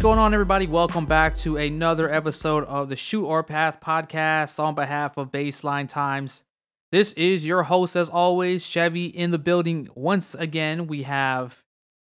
Going 0.00 0.18
on, 0.18 0.32
everybody? 0.32 0.66
Welcome 0.66 1.04
back 1.04 1.36
to 1.40 1.58
another 1.58 2.10
episode 2.10 2.64
of 2.64 2.88
the 2.88 2.96
Shoot 2.96 3.26
or 3.26 3.42
Pass 3.42 3.76
podcast 3.76 4.58
on 4.58 4.74
behalf 4.74 5.18
of 5.18 5.30
Baseline 5.30 5.90
Times. 5.90 6.42
This 6.90 7.12
is 7.12 7.44
your 7.44 7.64
host, 7.64 7.96
as 7.96 8.08
always, 8.08 8.64
Chevy 8.64 9.04
in 9.04 9.30
the 9.30 9.38
building. 9.38 9.90
Once 9.94 10.34
again, 10.34 10.86
we 10.86 11.02
have 11.02 11.62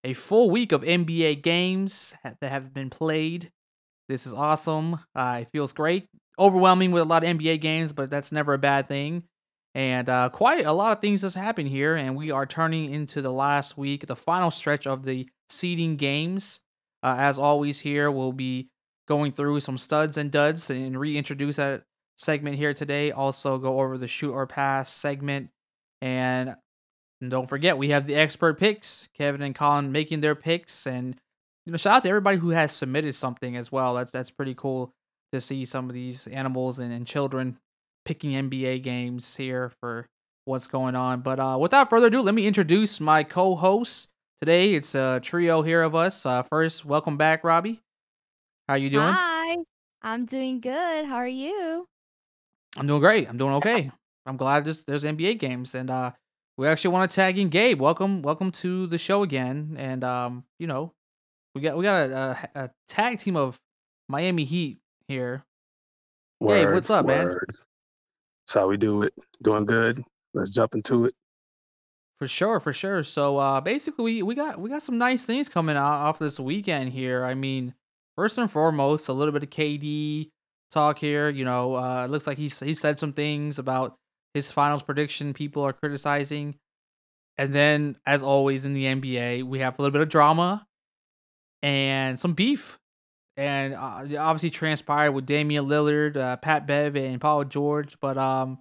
a 0.03 0.15
full 0.15 0.49
week 0.49 0.73
of 0.73 0.81
NBA 0.81 1.43
games 1.43 2.15
that 2.25 2.39
have 2.41 2.73
been 2.73 2.89
played. 2.89 3.53
This 4.09 4.27
is 4.27 4.33
awesome. 4.33 5.01
Uh, 5.15 5.41
it 5.43 5.51
feels 5.51 5.75
great. 5.75 6.09
Overwhelming 6.39 6.91
with 6.91 7.03
a 7.03 7.07
lot 7.07 7.23
of 7.23 7.39
NBA 7.39 7.61
games, 7.61 7.93
but 7.93 8.09
that's 8.09 8.33
never 8.33 8.55
a 8.55 8.59
bad 8.59 8.89
thing. 8.89 9.25
And 9.75 10.09
uh, 10.09 10.31
quite 10.31 10.65
a 10.65 10.73
lot 10.73 10.93
of 10.93 11.03
things 11.03 11.21
has 11.21 11.35
happened 11.35 11.69
here, 11.69 11.97
and 11.97 12.17
we 12.17 12.31
are 12.31 12.47
turning 12.47 12.95
into 12.95 13.21
the 13.21 13.31
last 13.31 13.77
week, 13.77 14.07
the 14.07 14.17
final 14.17 14.51
stretch 14.51 14.87
of 14.87 15.05
the 15.05 15.29
seeding 15.51 15.97
games. 15.97 16.61
Uh, 17.05 17.17
as 17.19 17.39
always, 17.39 17.81
here 17.81 18.11
we'll 18.11 18.33
be 18.33 18.71
going 19.07 19.31
through 19.31 19.61
some 19.61 19.77
studs 19.77 20.17
and 20.17 20.31
duds 20.31 20.71
and 20.71 20.99
reintroduce 20.99 21.57
that 21.57 21.83
segment 22.17 22.57
here 22.57 22.73
today. 22.73 23.13
Also, 23.13 23.59
go 23.59 23.81
over 23.81 23.99
the 23.99 24.07
shoot 24.07 24.33
or 24.33 24.47
pass 24.47 24.91
segment. 24.91 25.51
And, 26.01 26.57
and 27.21 27.31
don't 27.31 27.49
forget, 27.49 27.77
we 27.77 27.91
have 27.91 28.07
the 28.07 28.15
expert 28.15 28.59
picks. 28.59 29.09
Kevin 29.15 29.43
and 29.43 29.55
Colin 29.55 29.93
making 29.93 30.23
their 30.23 30.35
picks. 30.35 30.87
And, 30.87 31.15
you 31.67 31.73
know, 31.73 31.77
shout 31.77 31.97
out 31.97 32.03
to 32.05 32.09
everybody 32.09 32.39
who 32.39 32.51
has 32.51 32.73
submitted 32.73 33.15
something 33.15 33.55
as 33.55 33.71
well. 33.71 33.95
That's 33.95 34.11
that's 34.11 34.31
pretty 34.31 34.55
cool 34.55 34.93
to 35.33 35.41
see 35.41 35.67
some 35.67 35.91
of 35.91 35.95
these 35.95 36.27
animals 36.29 36.79
and, 36.79 36.93
and 36.93 37.07
children 37.07 37.59
picking 38.05 38.33
NBA 38.33 38.83
games 38.83 39.37
here 39.37 39.73
for 39.81 40.07
what's 40.47 40.69
going 40.69 40.95
on. 40.95 41.21
But 41.21 41.39
uh, 41.39 41.59
without 41.61 41.91
further 41.91 42.07
ado, 42.07 42.23
let 42.23 42.35
me 42.35 42.47
introduce 42.47 43.01
my 43.01 43.25
co 43.25 43.57
hosts. 43.57 44.09
Today, 44.45 44.75
it's 44.75 44.95
a 44.95 45.21
trio 45.23 45.63
here 45.63 45.81
of 45.81 45.95
us. 45.95 46.27
Uh, 46.27 46.43
first, 46.43 46.85
welcome 46.85 47.17
back, 47.17 47.45
Robbie. 47.45 47.81
How 48.69 48.75
you 48.75 48.91
doing? 48.91 49.11
Hi, 49.11 49.57
I'm 50.03 50.27
doing 50.27 50.61
good. 50.61 51.07
How 51.07 51.15
are 51.15 51.27
you? 51.27 51.87
I'm 52.77 52.87
doing 52.87 53.01
great. 53.01 53.27
I'm 53.27 53.39
doing 53.39 53.55
okay. 53.55 53.91
I'm 54.27 54.37
glad 54.37 54.67
there's, 54.67 54.85
there's 54.85 55.03
NBA 55.03 55.39
games, 55.39 55.75
and 55.75 55.89
uh, 55.89 56.11
we 56.59 56.69
actually 56.69 56.91
want 56.91 57.11
to 57.11 57.15
tag 57.15 57.39
in 57.39 57.49
Gabe. 57.49 57.81
Welcome, 57.81 58.21
welcome 58.21 58.53
to 58.53 58.87
the 58.87 58.99
show 58.99 59.23
again. 59.23 59.77
And 59.79 60.05
um, 60.05 60.45
you 60.59 60.67
know, 60.67 60.93
we 61.55 61.63
got 61.63 61.79
we 61.79 61.85
got 61.85 62.11
a, 62.11 62.15
a, 62.55 62.65
a 62.65 62.71
tag 62.87 63.21
team 63.21 63.37
of 63.37 63.59
Miami 64.11 64.45
Heat 64.45 64.77
here. 65.09 65.43
Word, 66.41 66.55
hey, 66.55 66.67
what's 66.67 66.91
up, 66.91 67.07
man? 67.07 67.25
word. 67.25 67.47
That's 67.49 68.55
how 68.57 68.69
we 68.69 68.77
do 68.77 69.05
it. 69.05 69.15
Doing 69.43 69.65
good. 69.65 70.03
Let's 70.35 70.51
jump 70.51 70.75
into 70.75 71.07
it. 71.07 71.15
For 72.25 72.29
sure, 72.29 72.59
for 72.59 72.73
sure. 72.73 73.03
So 73.03 73.37
uh 73.37 73.61
basically 73.61 74.03
we, 74.03 74.23
we 74.23 74.35
got 74.35 74.59
we 74.59 74.71
got 74.71 74.83
some 74.83 74.97
nice 74.97 75.25
things 75.25 75.51
coming 75.51 75.77
out 75.77 76.07
off 76.07 76.19
this 76.19 76.41
weekend 76.41 76.91
here. 76.91 77.23
I 77.23 77.35
mean, 77.35 77.75
first 78.17 78.39
and 78.39 78.51
foremost, 78.51 79.11
a 79.11 79.13
little 79.13 79.31
bit 79.31 79.43
of 79.43 79.51
KD 79.51 80.31
talk 80.71 80.99
here. 80.99 81.29
You 81.29 81.45
know, 81.45 81.75
uh 81.75 82.07
it 82.07 82.11
looks 82.11 82.27
like 82.27 82.39
he's 82.39 82.59
he 82.59 82.73
said 82.73 82.99
some 82.99 83.13
things 83.13 83.59
about 83.59 83.97
his 84.33 84.51
finals 84.51 84.83
prediction 84.83 85.35
people 85.35 85.65
are 85.65 85.75
criticizing. 85.75 86.55
And 87.37 87.53
then, 87.53 87.97
as 88.07 88.23
always 88.23 88.65
in 88.65 88.73
the 88.73 88.87
NBA, 88.87 89.43
we 89.43 89.59
have 89.59 89.79
a 89.79 89.83
little 89.83 89.93
bit 89.93 90.01
of 90.01 90.09
drama 90.09 90.67
and 91.63 92.19
some 92.19 92.33
beef. 92.33 92.79
And 93.37 93.75
uh, 93.75 94.19
obviously 94.19 94.49
transpired 94.49 95.13
with 95.13 95.27
Damian 95.27 95.67
Lillard, 95.67 96.17
uh, 96.17 96.37
Pat 96.37 96.67
Bev, 96.67 96.97
and 96.97 97.21
Paul 97.21 97.45
George. 97.45 97.99
But 98.01 98.17
um, 98.17 98.61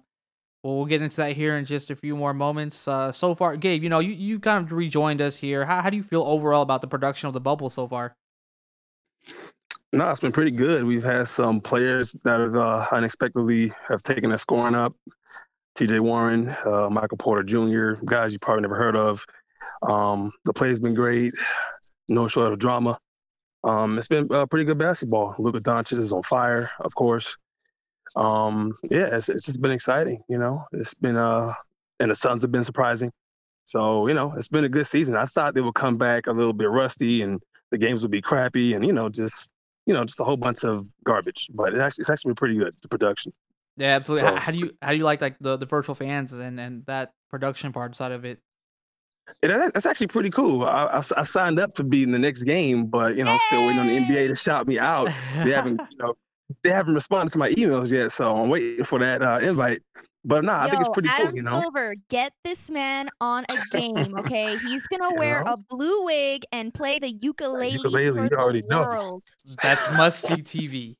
well, 0.64 0.76
we'll 0.76 0.86
get 0.86 1.02
into 1.02 1.16
that 1.16 1.36
here 1.36 1.58
in 1.58 1.66
just 1.66 1.90
a 1.90 1.96
few 1.96 2.16
more 2.16 2.32
moments. 2.32 2.88
Uh, 2.88 3.12
so 3.12 3.34
far, 3.34 3.54
Gabe, 3.58 3.82
you 3.82 3.90
know, 3.90 3.98
you, 3.98 4.14
you 4.14 4.40
kind 4.40 4.64
of 4.64 4.72
rejoined 4.72 5.20
us 5.20 5.36
here. 5.36 5.66
How, 5.66 5.82
how 5.82 5.90
do 5.90 5.98
you 5.98 6.02
feel 6.02 6.22
overall 6.22 6.62
about 6.62 6.80
the 6.80 6.86
production 6.86 7.26
of 7.26 7.34
the 7.34 7.40
bubble 7.40 7.68
so 7.68 7.86
far? 7.86 8.16
No, 9.92 10.10
it's 10.10 10.22
been 10.22 10.32
pretty 10.32 10.52
good. 10.52 10.84
We've 10.84 11.04
had 11.04 11.28
some 11.28 11.60
players 11.60 12.16
that 12.24 12.40
have 12.40 12.56
uh, 12.56 12.86
unexpectedly 12.92 13.72
have 13.88 14.02
taken 14.02 14.30
their 14.30 14.38
scoring 14.38 14.74
up. 14.74 14.92
T.J. 15.74 16.00
Warren, 16.00 16.48
uh, 16.64 16.88
Michael 16.88 17.18
Porter 17.18 17.42
Jr., 17.42 18.02
guys 18.06 18.32
you 18.32 18.38
probably 18.38 18.62
never 18.62 18.76
heard 18.76 18.96
of. 18.96 19.22
Um, 19.82 20.32
the 20.46 20.54
play's 20.54 20.80
been 20.80 20.94
great. 20.94 21.34
No 22.08 22.26
short 22.26 22.52
of 22.52 22.58
drama. 22.58 22.98
Um, 23.64 23.98
it's 23.98 24.08
been 24.08 24.28
uh, 24.30 24.46
pretty 24.46 24.64
good 24.64 24.78
basketball. 24.78 25.34
Luka 25.38 25.58
Doncic 25.58 25.98
is 25.98 26.12
on 26.12 26.22
fire, 26.22 26.70
of 26.80 26.94
course. 26.94 27.36
Um, 28.16 28.72
yeah, 28.90 29.16
it's, 29.16 29.28
it's 29.28 29.46
just 29.46 29.60
been 29.60 29.70
exciting. 29.70 30.22
You 30.28 30.38
know, 30.38 30.62
it's 30.72 30.94
been 30.94 31.16
uh, 31.16 31.52
and 32.00 32.10
the 32.10 32.14
Suns 32.14 32.42
have 32.42 32.52
been 32.52 32.64
surprising. 32.64 33.10
So 33.64 34.06
you 34.06 34.14
know, 34.14 34.34
it's 34.36 34.48
been 34.48 34.64
a 34.64 34.68
good 34.68 34.86
season. 34.86 35.16
I 35.16 35.24
thought 35.24 35.54
they 35.54 35.60
would 35.60 35.74
come 35.74 35.96
back 35.96 36.26
a 36.26 36.32
little 36.32 36.52
bit 36.52 36.70
rusty 36.70 37.22
and 37.22 37.40
the 37.70 37.78
games 37.78 38.02
would 38.02 38.10
be 38.10 38.20
crappy 38.22 38.74
and 38.74 38.84
you 38.84 38.92
know 38.92 39.08
just 39.08 39.50
you 39.86 39.94
know 39.94 40.04
just 40.04 40.20
a 40.20 40.24
whole 40.24 40.36
bunch 40.36 40.64
of 40.64 40.86
garbage. 41.04 41.48
But 41.54 41.74
it 41.74 41.80
actually, 41.80 42.02
it's 42.02 42.10
actually 42.10 42.30
been 42.30 42.36
pretty 42.36 42.56
good. 42.58 42.72
The 42.82 42.88
production. 42.88 43.32
Yeah, 43.76 43.96
absolutely. 43.96 44.28
So- 44.28 44.34
how, 44.34 44.40
how 44.40 44.52
do 44.52 44.58
you 44.58 44.70
how 44.82 44.90
do 44.90 44.96
you 44.96 45.04
like 45.04 45.20
like 45.20 45.36
the, 45.40 45.56
the 45.56 45.66
virtual 45.66 45.94
fans 45.94 46.32
and, 46.32 46.60
and 46.60 46.86
that 46.86 47.12
production 47.30 47.72
part 47.72 47.96
side 47.96 48.12
of 48.12 48.24
it? 48.24 48.38
Yeah, 49.42 49.70
that's 49.72 49.86
actually 49.86 50.08
pretty 50.08 50.30
cool. 50.30 50.64
I, 50.64 50.84
I, 50.84 51.02
I 51.16 51.24
signed 51.24 51.58
up 51.58 51.72
to 51.74 51.84
be 51.84 52.02
in 52.02 52.12
the 52.12 52.18
next 52.18 52.44
game, 52.44 52.88
but 52.88 53.16
you 53.16 53.24
know, 53.24 53.32
I'm 53.32 53.40
still 53.46 53.66
waiting 53.66 53.80
on 53.80 53.86
the 53.86 53.96
NBA 53.96 54.28
to 54.28 54.36
shout 54.36 54.66
me 54.68 54.78
out. 54.78 55.06
They 55.42 55.50
haven't, 55.52 55.80
you 55.90 55.96
know, 55.98 56.14
they 56.62 56.70
haven't 56.70 56.94
responded 56.94 57.32
to 57.32 57.38
my 57.38 57.50
emails 57.50 57.90
yet, 57.90 58.12
so 58.12 58.36
I'm 58.36 58.48
waiting 58.48 58.84
for 58.84 58.98
that 58.98 59.22
uh, 59.22 59.38
invite. 59.42 59.80
But 60.26 60.44
nah, 60.44 60.62
I 60.62 60.70
think 60.70 60.80
it's 60.80 60.88
pretty 60.90 61.08
Adam 61.10 61.26
cool. 61.28 61.36
You 61.36 61.42
know, 61.42 61.60
Silver, 61.60 61.94
get 62.08 62.32
this 62.44 62.70
man 62.70 63.10
on 63.20 63.44
a 63.44 63.76
game, 63.76 64.16
okay? 64.18 64.56
He's 64.56 64.86
gonna 64.86 65.12
You 65.12 65.18
wear 65.18 65.44
know? 65.44 65.52
a 65.52 65.56
blue 65.56 66.04
wig 66.06 66.44
and 66.50 66.72
play 66.72 66.98
the 66.98 67.10
ukulele. 67.10 67.70
ukulele, 67.70 68.16
for 68.16 68.22
you 68.24 68.28
the 68.30 68.36
already 68.36 68.62
know. 68.68 68.80
world. 68.82 69.22
That's 69.62 69.96
must 69.98 70.22
see 70.22 70.34
TV. 70.34 70.96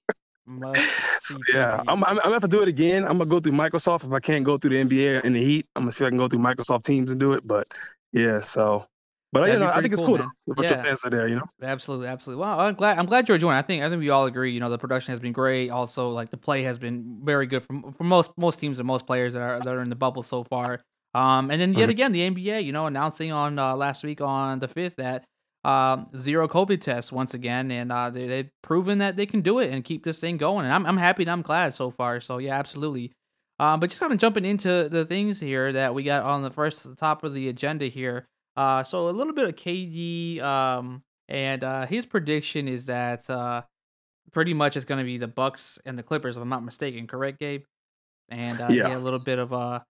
Must 0.47 0.79
see 1.23 1.37
yeah, 1.55 1.79
TV. 1.79 1.85
I'm, 1.89 2.05
I'm, 2.05 2.11
I'm 2.11 2.17
gonna 2.17 2.33
have 2.35 2.43
to 2.43 2.49
do 2.49 2.61
it 2.61 2.69
again. 2.69 3.05
I'm 3.05 3.17
gonna 3.17 3.27
go 3.27 3.41
through 3.41 3.53
Microsoft 3.53 4.05
if 4.05 4.13
I 4.13 4.21
can't 4.21 4.45
go 4.45 4.59
through 4.59 4.71
the 4.71 4.85
NBA 4.85 5.25
and 5.25 5.35
the 5.35 5.43
Heat. 5.43 5.67
I'm 5.75 5.85
gonna 5.85 5.93
see 5.93 6.05
if 6.05 6.09
I 6.09 6.11
can 6.11 6.19
go 6.19 6.29
through 6.29 6.41
Microsoft 6.41 6.85
Teams 6.85 7.11
and 7.11 7.19
do 7.19 7.33
it. 7.33 7.45
But 7.49 7.67
yeah, 8.13 8.41
so 8.41 8.85
but 9.35 9.47
That'd 9.47 9.61
you 9.61 9.67
know, 9.67 9.73
I 9.73 9.81
think 9.83 9.93
it's 9.93 10.01
cool, 10.01 10.07
cool 10.17 10.19
man. 10.19 10.29
though. 10.47 10.55
The 10.55 10.63
virtual 10.63 10.79
Yeah. 10.79 10.85
fans 10.85 11.01
are 11.05 11.11
there. 11.11 11.29
You 11.29 11.37
know, 11.37 11.43
Absolutely, 11.63 12.07
absolutely. 12.09 12.41
Well, 12.41 12.61
I'm 12.61 12.75
glad. 12.75 12.99
I'm 12.99 13.07
glad 13.07 13.29
you're 13.29 13.39
joining. 13.39 13.59
I 13.59 13.63
think. 13.63 13.83
I 13.83 13.89
think 13.91 14.01
we 14.01 14.11
all 14.11 14.27
agree. 14.27 14.53
You 14.53 14.61
know, 14.61 14.71
the 14.71 14.79
production 14.79 15.13
has 15.13 15.21
been 15.21 15.33
great. 15.33 15.71
Also, 15.71 16.09
like 16.11 16.31
the 16.31 16.37
play 16.37 16.63
has 16.63 16.79
been 16.79 17.21
very 17.23 17.47
good 17.47 17.63
for 17.63 17.93
for 17.93 18.05
most 18.05 18.31
most 18.39 18.59
teams 18.59 18.79
and 18.79 18.87
most 18.87 19.07
players 19.07 19.35
that 19.35 19.43
are 19.43 19.61
that 19.63 19.75
are 19.75 19.83
in 19.83 19.91
the 19.91 19.97
bubble 19.97 20.23
so 20.23 20.45
far. 20.45 20.83
Um, 21.15 21.51
and 21.51 21.61
then 21.61 21.75
yet 21.75 21.89
Mhm. 21.89 21.93
again, 21.93 22.13
the 22.13 22.23
NBA, 22.23 22.61
you 22.61 22.73
know, 22.73 22.87
announcing 22.87 23.31
on 23.33 23.59
uh, 23.59 23.77
last 23.77 24.03
week 24.05 24.21
on 24.21 24.59
the 24.59 24.69
fifth 24.69 24.97
that 24.97 25.25
um 25.65 26.09
zero 26.19 26.47
COVID 26.47 26.81
tests 26.81 27.11
once 27.11 27.33
again, 27.35 27.71
and 27.71 27.91
uh, 27.93 28.11
they 28.11 28.27
they've 28.27 28.51
proven 28.63 28.99
that 28.99 29.17
they 29.17 29.27
can 29.27 29.41
do 29.41 29.59
it 29.61 29.71
and 29.73 29.83
keep 29.85 30.05
this 30.05 30.19
thing 30.19 30.37
going. 30.37 30.65
And 30.67 30.75
I'm 30.75 30.85
I'm 30.87 30.97
happy 30.99 31.23
and 31.23 31.31
I'm 31.31 31.43
glad 31.43 31.75
so 31.75 31.91
far. 31.91 32.21
So 32.21 32.39
yeah, 32.39 32.59
absolutely. 32.59 33.13
Um, 33.61 33.79
but 33.81 33.89
just 33.91 34.01
kind 34.01 34.13
of 34.13 34.19
jumping 34.19 34.45
into 34.45 34.89
the 34.91 35.05
things 35.07 35.39
here 35.41 35.73
that 35.73 35.95
we 35.95 36.03
got 36.03 36.25
on 36.25 36.43
the 36.43 36.51
first 36.51 36.87
top 36.99 37.23
of 37.25 37.33
the 37.35 37.49
agenda 37.49 37.87
here. 37.87 38.27
Uh, 38.57 38.83
so 38.83 39.09
a 39.09 39.11
little 39.11 39.33
bit 39.33 39.49
of 39.49 39.57
KD, 39.57 40.41
um, 40.43 41.03
and 41.29 41.65
uh, 41.65 41.87
his 41.87 42.07
prediction 42.07 42.69
is 42.69 42.87
that 42.87 43.29
uh, 43.29 43.63
pretty 44.33 44.55
much 44.55 44.77
it's 44.77 44.85
going 44.85 44.99
to 44.99 45.05
be 45.05 45.19
the 45.19 45.27
Bucks 45.27 45.79
and 45.85 45.99
the 45.99 46.03
Clippers, 46.03 46.37
if 46.37 46.43
I'm 46.43 46.49
not 46.49 46.65
mistaken. 46.65 47.07
Correct, 47.07 47.41
Gabe? 47.41 47.65
And 48.29 48.61
uh, 48.61 48.69
Yeah. 48.71 48.97
a 48.97 48.99
little 48.99 49.19
bit 49.19 49.39
of 49.39 49.53
uh, 49.53 49.81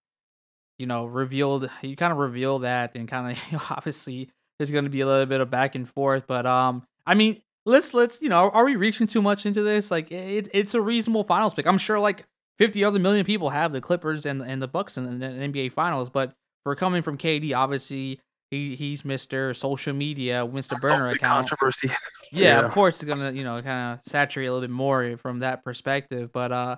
you 0.78 0.86
know, 0.86 1.04
revealed. 1.06 1.68
You 1.82 1.96
kind 1.96 2.12
of 2.12 2.18
reveal 2.18 2.60
that, 2.60 2.94
and 2.94 3.08
kind 3.08 3.32
of 3.36 3.42
you 3.50 3.58
know, 3.58 3.64
obviously 3.70 4.30
there's 4.58 4.70
going 4.70 4.84
to 4.84 4.90
be 4.90 5.00
a 5.00 5.06
little 5.06 5.26
bit 5.26 5.40
of 5.40 5.50
back 5.50 5.74
and 5.74 5.88
forth. 5.88 6.24
But 6.26 6.46
um, 6.46 6.84
I 7.06 7.14
mean, 7.14 7.42
let's 7.66 7.94
let's 7.94 8.20
you 8.22 8.28
know, 8.28 8.50
are 8.50 8.64
we 8.64 8.76
reaching 8.76 9.06
too 9.06 9.22
much 9.22 9.46
into 9.46 9.62
this? 9.62 9.90
Like, 9.90 10.10
it, 10.10 10.48
it's 10.52 10.74
a 10.74 10.80
reasonable 10.80 11.24
finals 11.24 11.54
pick. 11.54 11.66
I'm 11.66 11.78
sure 11.78 11.98
like 11.98 12.24
50 12.58 12.84
other 12.84 12.98
million 12.98 13.24
people 13.26 13.50
have 13.50 13.72
the 13.72 13.80
Clippers 13.80 14.26
and 14.26 14.42
and 14.42 14.60
the 14.62 14.68
Bucks 14.68 14.96
in 14.96 15.18
the 15.18 15.26
NBA 15.26 15.72
Finals, 15.72 16.08
but 16.10 16.34
for 16.64 16.74
coming 16.74 17.02
from 17.02 17.18
KD, 17.18 17.54
obviously 17.54 18.20
he 18.50 18.76
he's 18.76 19.02
Mr. 19.02 19.54
Social 19.56 19.94
Media, 19.94 20.46
Mr. 20.46 20.80
Burner 20.82 21.08
account. 21.08 21.48
controversy. 21.48 21.88
Yeah, 22.32 22.42
Yeah. 22.60 22.66
of 22.66 22.72
course 22.72 23.02
it's 23.02 23.04
gonna 23.12 23.30
you 23.32 23.44
know 23.44 23.56
kind 23.56 23.94
of 23.98 24.04
saturate 24.04 24.48
a 24.48 24.52
little 24.52 24.66
bit 24.66 24.72
more 24.74 25.16
from 25.18 25.40
that 25.40 25.64
perspective. 25.64 26.30
But 26.32 26.52
uh, 26.52 26.76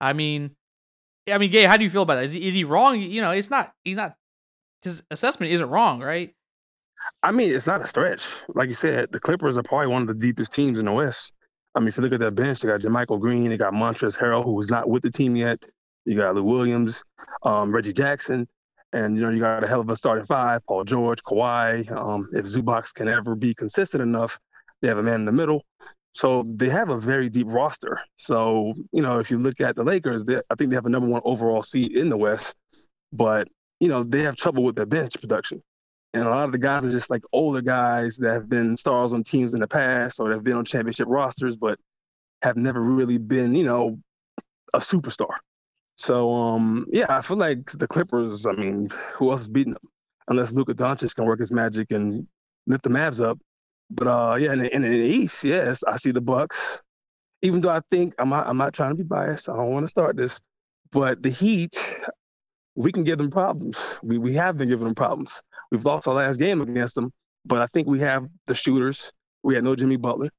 I 0.00 0.12
mean, 0.12 0.52
I 1.30 1.38
mean, 1.38 1.50
Gay, 1.50 1.64
how 1.64 1.76
do 1.76 1.84
you 1.84 1.90
feel 1.90 2.02
about 2.02 2.16
that? 2.16 2.24
Is 2.24 2.32
he 2.32 2.46
is 2.46 2.54
he 2.54 2.64
wrong? 2.64 3.00
You 3.00 3.20
know, 3.20 3.30
it's 3.30 3.50
not. 3.50 3.72
He's 3.84 3.96
not. 3.96 4.14
His 4.82 5.02
assessment 5.10 5.52
isn't 5.52 5.68
wrong, 5.68 6.00
right? 6.00 6.34
I 7.22 7.30
mean, 7.32 7.52
it's 7.54 7.66
not 7.66 7.80
a 7.80 7.86
stretch. 7.86 8.40
Like 8.54 8.68
you 8.68 8.74
said, 8.74 9.08
the 9.12 9.20
Clippers 9.20 9.56
are 9.58 9.62
probably 9.62 9.86
one 9.88 10.02
of 10.02 10.08
the 10.08 10.14
deepest 10.14 10.52
teams 10.52 10.78
in 10.78 10.84
the 10.86 10.92
West. 10.92 11.32
I 11.74 11.80
mean, 11.80 11.88
if 11.88 11.96
you 11.96 12.02
look 12.02 12.12
at 12.12 12.20
that 12.20 12.34
bench, 12.34 12.60
they 12.60 12.68
got 12.68 12.80
JaMychal 12.80 13.20
Green, 13.20 13.50
they 13.50 13.56
got 13.56 13.72
Montrezl 13.72 14.18
Harrell, 14.18 14.44
who 14.44 14.58
is 14.60 14.70
not 14.70 14.88
with 14.88 15.02
the 15.02 15.10
team 15.10 15.36
yet. 15.36 15.62
You 16.04 16.16
got 16.16 16.34
Lou 16.34 16.42
Williams, 16.42 17.04
um, 17.44 17.70
Reggie 17.72 17.92
Jackson, 17.92 18.48
and 18.92 19.16
you 19.16 19.20
know 19.20 19.30
you 19.30 19.40
got 19.40 19.64
a 19.64 19.68
hell 19.68 19.80
of 19.80 19.88
a 19.88 19.96
starting 19.96 20.26
five: 20.26 20.64
Paul 20.66 20.84
George, 20.84 21.22
Kawhi. 21.22 21.90
Um, 21.90 22.28
if 22.32 22.44
Zubac 22.44 22.94
can 22.94 23.08
ever 23.08 23.34
be 23.34 23.54
consistent 23.54 24.02
enough, 24.02 24.38
they 24.80 24.88
have 24.88 24.98
a 24.98 25.02
man 25.02 25.20
in 25.20 25.26
the 25.26 25.32
middle. 25.32 25.64
So 26.12 26.42
they 26.42 26.68
have 26.68 26.88
a 26.88 26.98
very 26.98 27.28
deep 27.28 27.46
roster. 27.48 28.00
So 28.16 28.74
you 28.92 29.02
know, 29.02 29.18
if 29.18 29.30
you 29.30 29.38
look 29.38 29.60
at 29.60 29.76
the 29.76 29.84
Lakers, 29.84 30.24
they, 30.24 30.36
I 30.36 30.54
think 30.56 30.70
they 30.70 30.76
have 30.76 30.86
a 30.86 30.90
number 30.90 31.08
one 31.08 31.22
overall 31.24 31.62
seed 31.62 31.96
in 31.96 32.08
the 32.08 32.16
West, 32.16 32.58
but 33.12 33.46
you 33.80 33.88
know 33.88 34.02
they 34.02 34.22
have 34.22 34.36
trouble 34.36 34.64
with 34.64 34.76
their 34.76 34.86
bench 34.86 35.20
production. 35.20 35.62
And 36.14 36.26
a 36.26 36.30
lot 36.30 36.46
of 36.46 36.52
the 36.52 36.58
guys 36.58 36.86
are 36.86 36.90
just 36.90 37.10
like 37.10 37.22
older 37.32 37.60
guys 37.60 38.16
that 38.18 38.32
have 38.32 38.48
been 38.48 38.76
stars 38.76 39.12
on 39.12 39.22
teams 39.22 39.52
in 39.52 39.60
the 39.60 39.68
past 39.68 40.18
or 40.18 40.32
have 40.32 40.42
been 40.42 40.56
on 40.56 40.64
championship 40.64 41.06
rosters, 41.08 41.56
but 41.56 41.78
have 42.42 42.56
never 42.56 42.82
really 42.82 43.18
been, 43.18 43.54
you 43.54 43.64
know, 43.64 43.96
a 44.74 44.78
superstar. 44.78 45.36
So 45.98 46.32
um, 46.32 46.86
yeah, 46.90 47.06
I 47.08 47.20
feel 47.20 47.36
like 47.36 47.72
the 47.72 47.88
Clippers. 47.88 48.46
I 48.46 48.52
mean, 48.52 48.88
who 49.16 49.30
else 49.30 49.42
is 49.42 49.48
beating 49.48 49.74
them? 49.74 49.82
Unless 50.28 50.54
Luka 50.54 50.72
Doncic 50.72 51.14
can 51.14 51.24
work 51.24 51.40
his 51.40 51.52
magic 51.52 51.90
and 51.90 52.26
lift 52.66 52.84
the 52.84 52.90
Mavs 52.90 53.22
up. 53.22 53.38
But 53.90 54.06
uh, 54.06 54.36
yeah, 54.38 54.52
in 54.52 54.60
the, 54.60 54.74
in 54.74 54.82
the 54.82 54.88
East, 54.88 55.42
yes, 55.44 55.82
I 55.82 55.96
see 55.96 56.12
the 56.12 56.20
Bucks. 56.20 56.82
Even 57.42 57.60
though 57.60 57.70
I 57.70 57.80
think 57.90 58.14
I'm 58.18 58.28
not, 58.28 58.46
I'm 58.46 58.56
not 58.56 58.74
trying 58.74 58.96
to 58.96 59.02
be 59.02 59.08
biased. 59.08 59.48
I 59.48 59.56
don't 59.56 59.72
want 59.72 59.84
to 59.84 59.90
start 59.90 60.16
this, 60.16 60.40
but 60.92 61.22
the 61.22 61.30
Heat, 61.30 61.76
we 62.76 62.92
can 62.92 63.02
give 63.02 63.18
them 63.18 63.30
problems. 63.30 63.98
We 64.02 64.18
we 64.18 64.34
have 64.34 64.56
been 64.56 64.68
giving 64.68 64.84
them 64.84 64.94
problems. 64.94 65.42
We've 65.72 65.84
lost 65.84 66.06
our 66.06 66.14
last 66.14 66.38
game 66.38 66.60
against 66.60 66.94
them, 66.94 67.10
but 67.44 67.60
I 67.60 67.66
think 67.66 67.88
we 67.88 68.00
have 68.00 68.24
the 68.46 68.54
shooters. 68.54 69.12
We 69.42 69.56
had 69.56 69.64
no 69.64 69.74
Jimmy 69.74 69.96
Butler. 69.96 70.30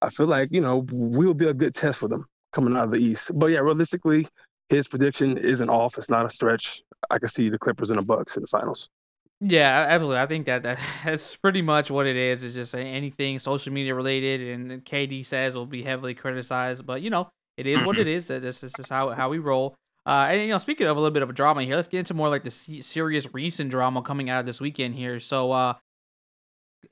I 0.00 0.08
feel 0.08 0.26
like 0.26 0.48
you 0.52 0.62
know 0.62 0.86
we'll 0.90 1.34
be 1.34 1.48
a 1.48 1.54
good 1.54 1.74
test 1.74 1.98
for 1.98 2.08
them 2.08 2.24
coming 2.52 2.76
out 2.76 2.84
of 2.84 2.90
the 2.92 2.98
East. 2.98 3.32
But 3.34 3.46
yeah, 3.46 3.58
realistically, 3.58 4.26
his 4.72 4.88
prediction 4.88 5.36
isn't 5.36 5.68
off. 5.68 5.98
It's 5.98 6.10
not 6.10 6.24
a 6.24 6.30
stretch. 6.30 6.82
I 7.10 7.18
can 7.18 7.28
see 7.28 7.48
the 7.48 7.58
Clippers 7.58 7.90
and 7.90 7.98
the 7.98 8.02
Bucks 8.02 8.36
in 8.36 8.42
the 8.42 8.46
finals. 8.46 8.88
Yeah, 9.40 9.86
absolutely. 9.88 10.20
I 10.20 10.26
think 10.26 10.46
that, 10.46 10.62
that 10.62 10.78
that's 11.04 11.36
pretty 11.36 11.62
much 11.62 11.90
what 11.90 12.06
it 12.06 12.16
is. 12.16 12.42
It's 12.42 12.54
just 12.54 12.74
anything 12.74 13.38
social 13.38 13.72
media 13.72 13.94
related, 13.94 14.40
and 14.40 14.84
KD 14.84 15.26
says 15.26 15.54
will 15.54 15.66
be 15.66 15.82
heavily 15.82 16.14
criticized. 16.14 16.86
But 16.86 17.02
you 17.02 17.10
know, 17.10 17.28
it 17.56 17.66
is 17.66 17.84
what 17.84 17.98
it 17.98 18.06
is. 18.16 18.26
That 18.26 18.40
this 18.40 18.62
is 18.62 18.72
just 18.72 18.88
how 18.88 19.10
how 19.10 19.28
we 19.28 19.38
roll. 19.38 19.74
Uh, 20.06 20.28
and 20.30 20.40
you 20.42 20.48
know, 20.48 20.58
speaking 20.58 20.86
of 20.86 20.96
a 20.96 21.00
little 21.00 21.12
bit 21.12 21.22
of 21.22 21.30
a 21.30 21.32
drama 21.32 21.62
here, 21.62 21.76
let's 21.76 21.88
get 21.88 22.00
into 22.00 22.14
more 22.14 22.28
like 22.28 22.44
the 22.44 22.50
serious 22.50 23.32
recent 23.34 23.70
drama 23.70 24.02
coming 24.02 24.30
out 24.30 24.40
of 24.40 24.46
this 24.46 24.60
weekend 24.60 24.94
here. 24.94 25.20
So, 25.20 25.52
uh, 25.52 25.74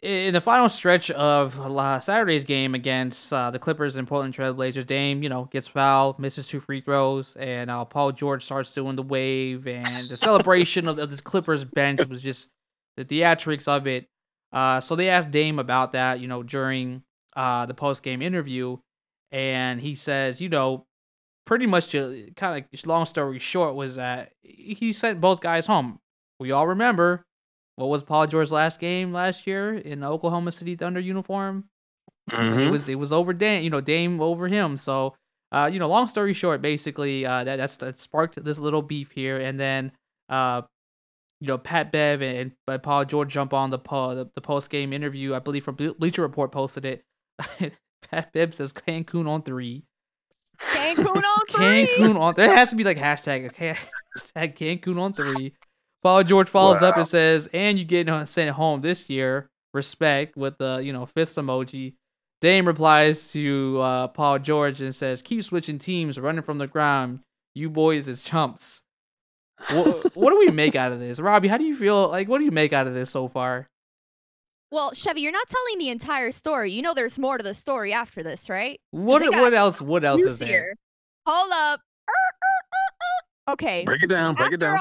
in 0.02 0.32
the 0.32 0.40
final 0.40 0.69
stretch 0.69 1.10
of 1.10 1.54
Saturday's 2.02 2.44
game 2.44 2.75
against 2.75 3.32
uh, 3.32 3.50
the 3.50 3.58
Clippers 3.58 3.96
and 3.96 4.08
Portland 4.08 4.34
Trailblazers, 4.34 4.87
Dame, 4.87 5.22
you 5.22 5.28
know, 5.28 5.44
gets 5.52 5.69
fouled, 5.69 6.19
misses 6.19 6.46
two 6.46 6.60
free 6.60 6.81
throws, 6.81 7.37
and 7.37 7.70
uh, 7.70 7.84
Paul 7.84 8.12
George 8.12 8.44
starts 8.44 8.72
doing 8.72 8.96
the 8.96 9.02
wave, 9.02 9.66
and 9.66 10.08
the 10.08 10.16
celebration 10.16 10.88
of, 10.88 10.98
of 10.98 11.10
this 11.10 11.20
Clippers 11.20 11.64
bench 11.64 12.06
was 12.08 12.22
just 12.22 12.48
the 12.96 13.04
theatrics 13.04 13.69
of 13.69 13.87
it. 13.87 14.06
Uh, 14.52 14.81
so 14.81 14.96
they 14.96 15.10
asked 15.10 15.31
Dame 15.31 15.58
about 15.58 15.93
that, 15.93 16.19
you 16.20 16.28
know, 16.28 16.43
during 16.43 17.02
uh, 17.36 17.66
the 17.66 17.75
post 17.75 18.02
game 18.02 18.22
interview, 18.22 18.78
and 19.31 19.81
he 19.81 19.94
says, 19.94 20.40
you 20.40 20.48
know, 20.48 20.86
pretty 21.44 21.66
much, 21.66 21.93
kind 21.93 22.64
of 22.72 22.86
long 22.86 23.04
story 23.04 23.38
short, 23.38 23.75
was 23.75 23.96
that 23.96 24.32
he 24.43 24.93
sent 24.93 25.20
both 25.20 25.40
guys 25.40 25.66
home. 25.66 25.98
We 26.38 26.52
all 26.52 26.69
remember 26.69 27.26
what 27.81 27.91
was 27.91 28.03
Paul 28.03 28.27
George's 28.27 28.53
last 28.53 28.81
game 28.81 29.12
last 29.12 29.47
year 29.47 29.75
in 29.75 30.05
Oklahoma 30.05 30.53
City 30.53 30.77
Thunder 30.77 31.00
uniform? 31.00 31.65
Mm-hmm. 32.31 32.61
It 32.61 32.71
was 32.71 32.88
it 32.88 32.97
was 32.97 33.12
over 33.12 33.32
Dame, 33.32 33.62
you 33.62 33.71
know, 33.71 33.81
Dame 33.81 34.21
over 34.21 34.49
him. 34.49 34.77
So, 34.77 35.15
uh, 35.53 35.71
you 35.73 35.79
know, 35.79 35.88
long 35.88 36.06
story 36.06 36.35
short, 36.35 36.62
basically, 36.62 37.27
uh, 37.27 37.44
that 37.44 37.56
that's 37.56 37.77
that 37.79 37.99
sparked 37.99 38.43
this 38.43 38.59
little 38.59 38.82
beef 38.82 39.11
here, 39.11 39.38
and 39.38 39.59
then, 39.59 39.93
uh, 40.29 40.62
you 41.41 41.49
know, 41.49 41.59
Pat 41.59 41.91
Bev 41.91 42.23
and, 42.23 42.53
and 42.69 42.82
Paul 42.82 43.05
George 43.05 43.32
jump 43.32 43.53
on 43.53 43.71
the 43.71 43.79
po- 43.79 44.15
the, 44.15 44.31
the 44.35 44.41
post 44.41 44.71
game 44.71 44.93
interview. 44.93 45.35
I 45.35 45.38
believe 45.38 45.65
from 45.65 45.75
Bleacher 45.75 46.23
Report 46.23 46.53
posted 46.53 46.85
it. 46.85 47.05
Pat 48.11 48.32
Bev 48.32 48.55
says 48.55 48.73
Cancun 48.73 49.29
on 49.29 49.43
three. 49.43 49.85
Cancun 50.61 51.23
on 51.23 51.47
three. 51.49 51.87
Cancun 51.87 52.19
on. 52.19 52.35
There 52.37 52.55
has 52.55 52.71
to 52.71 52.77
be 52.77 52.85
like 52.85 52.99
hashtag 52.99 53.47
okay, 53.47 53.71
hashtag 54.19 54.56
Cancun 54.56 55.00
on 55.00 55.12
three. 55.12 55.55
Paul 56.02 56.25
George 56.25 56.49
follows 56.49 56.81
wow. 56.81 56.88
up 56.88 56.97
and 56.97 57.06
says, 57.06 57.49
"And 57.52 57.79
you 57.79 57.85
get 57.85 58.08
sent 58.29 58.50
home 58.50 58.81
this 58.81 59.08
year. 59.11 59.49
Respect 59.73 60.37
with 60.37 60.58
the 60.58 60.81
you 60.82 60.93
know 60.93 61.06
fist 61.06 61.37
emoji." 61.37 61.94
Dame 62.41 62.67
replies 62.67 63.32
to 63.32 63.79
uh, 63.81 64.08
Paul 64.08 64.38
George 64.38 64.81
and 64.81 64.94
says, 64.94 65.23
"Keep 65.23 65.44
switching 65.44 65.79
teams, 65.79 66.19
running 66.19 66.43
from 66.43 66.58
the 66.58 66.67
ground. 66.67 67.20
You 67.55 67.69
boys 67.70 68.08
is 68.08 68.23
chumps." 68.23 68.82
what, 69.73 70.05
what 70.17 70.31
do 70.31 70.38
we 70.38 70.49
make 70.49 70.75
out 70.75 70.93
of 70.93 71.00
this, 71.00 71.20
Robbie? 71.20 71.49
How 71.49 71.58
do 71.58 71.64
you 71.64 71.76
feel? 71.76 72.08
Like, 72.08 72.29
what 72.29 72.38
do 72.38 72.44
you 72.44 72.50
make 72.50 72.73
out 72.73 72.87
of 72.87 72.94
this 72.94 73.11
so 73.11 73.29
far? 73.29 73.69
Well, 74.73 74.93
Chevy, 74.94 75.20
you're 75.20 75.32
not 75.32 75.49
telling 75.49 75.79
the 75.79 75.88
entire 75.88 76.31
story. 76.31 76.70
You 76.70 76.81
know, 76.81 76.94
there's 76.94 77.19
more 77.19 77.37
to 77.37 77.43
the 77.43 77.55
story 77.55 77.93
after 77.93 78.23
this, 78.23 78.49
right? 78.49 78.81
What? 78.93 79.23
What 79.23 79.53
else? 79.53 79.81
What 79.81 80.05
else 80.05 80.23
is 80.23 80.38
there? 80.38 80.75
Hold 81.26 81.53
up. 81.53 81.81
Okay. 83.49 83.82
Break 83.85 84.05
it 84.05 84.06
down. 84.06 84.35
Break 84.37 84.53
after 84.53 84.55
it 84.55 84.58
down. 84.58 84.79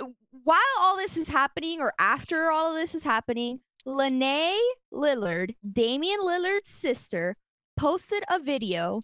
All, 0.00 0.14
while 0.44 0.60
all 0.78 0.96
this 0.96 1.16
is 1.16 1.28
happening, 1.28 1.80
or 1.80 1.92
after 1.98 2.50
all 2.50 2.70
of 2.70 2.76
this 2.76 2.94
is 2.94 3.02
happening, 3.02 3.60
Lene 3.86 4.58
Lillard, 4.92 5.54
Damian 5.70 6.20
Lillard's 6.20 6.70
sister, 6.70 7.36
posted 7.76 8.22
a 8.30 8.38
video 8.38 9.02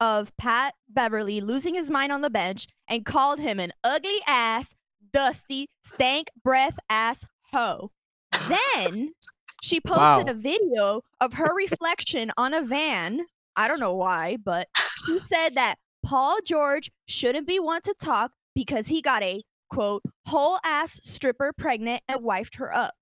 of 0.00 0.34
Pat 0.36 0.74
Beverley 0.88 1.40
losing 1.40 1.74
his 1.74 1.90
mind 1.90 2.10
on 2.10 2.22
the 2.22 2.30
bench 2.30 2.66
and 2.88 3.04
called 3.04 3.38
him 3.38 3.60
an 3.60 3.72
ugly 3.84 4.20
ass, 4.26 4.74
dusty, 5.12 5.68
stank 5.84 6.28
breath 6.42 6.78
ass 6.88 7.26
hoe. 7.52 7.90
Then 8.48 9.10
she 9.62 9.80
posted 9.80 10.26
wow. 10.26 10.32
a 10.32 10.34
video 10.34 11.02
of 11.20 11.34
her 11.34 11.54
reflection 11.54 12.32
on 12.36 12.54
a 12.54 12.62
van. 12.62 13.26
I 13.56 13.68
don't 13.68 13.80
know 13.80 13.94
why, 13.94 14.38
but 14.42 14.68
she 15.04 15.18
said 15.18 15.54
that 15.56 15.76
Paul 16.02 16.38
George 16.44 16.90
shouldn't 17.06 17.46
be 17.46 17.58
one 17.58 17.82
to 17.82 17.94
talk 18.00 18.32
because 18.54 18.88
he 18.88 19.02
got 19.02 19.22
a 19.22 19.42
quote, 19.70 20.02
whole 20.26 20.58
ass 20.64 21.00
stripper 21.02 21.52
pregnant 21.56 22.02
and 22.08 22.20
wifed 22.20 22.56
her 22.56 22.74
up. 22.74 22.94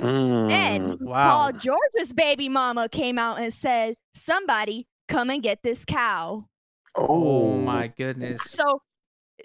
Mm, 0.00 0.48
then 0.48 0.98
wow. 1.00 1.30
Paul 1.30 1.52
George's 1.52 2.12
baby 2.12 2.48
mama 2.48 2.88
came 2.88 3.18
out 3.18 3.38
and 3.38 3.52
said, 3.52 3.94
Somebody 4.14 4.86
come 5.08 5.30
and 5.30 5.42
get 5.42 5.62
this 5.62 5.84
cow. 5.84 6.46
Oh, 6.96 7.06
oh 7.08 7.52
my 7.58 7.88
goodness. 7.88 8.42
So 8.44 8.80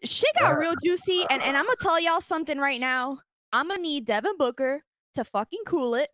shit 0.03 0.29
got 0.39 0.57
real 0.57 0.73
juicy. 0.83 1.23
And, 1.29 1.41
and 1.41 1.55
I'm 1.55 1.65
gonna 1.65 1.75
tell 1.81 1.99
y'all 1.99 2.21
something 2.21 2.57
right 2.57 2.79
now. 2.79 3.19
I'm 3.53 3.69
gonna 3.69 3.81
need 3.81 4.05
Devin 4.05 4.37
Booker 4.37 4.83
to 5.15 5.23
fucking 5.23 5.63
cool 5.65 5.95
it. 5.95 6.09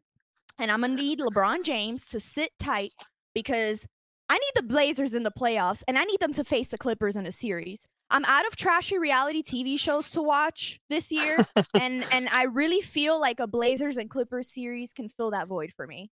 And 0.60 0.72
I'm 0.72 0.82
gonna 0.82 0.96
need 0.96 1.20
LeBron 1.20 1.64
James 1.64 2.06
to 2.08 2.20
sit 2.20 2.52
tight 2.60 2.92
because 3.34 3.86
I 4.30 4.38
need 4.38 4.52
the 4.56 4.64
Blazers 4.64 5.14
in 5.14 5.24
the 5.24 5.32
playoffs 5.32 5.84
and 5.88 5.98
I 5.98 6.04
need 6.04 6.20
them 6.20 6.34
to 6.34 6.44
face 6.44 6.68
the 6.68 6.78
Clippers 6.78 7.16
in 7.16 7.26
a 7.26 7.32
series. 7.32 7.88
I'm 8.10 8.26
out 8.26 8.48
of 8.48 8.56
trashy 8.56 8.98
reality 8.98 9.44
TV 9.44 9.80
shows 9.80 10.12
to 10.12 10.22
watch 10.22 10.80
this 10.90 11.12
year, 11.12 11.46
and 11.74 12.06
and 12.12 12.30
I 12.30 12.44
really 12.44 12.82
feel 12.82 13.20
like 13.20 13.40
a 13.40 13.48
Blazers 13.48 13.98
and 13.98 14.10
Clippers 14.10 14.48
series 14.48 14.94
can 14.94 15.10
fill 15.10 15.32
that 15.32 15.48
void 15.48 15.74
for 15.76 15.86
me. 15.86 16.10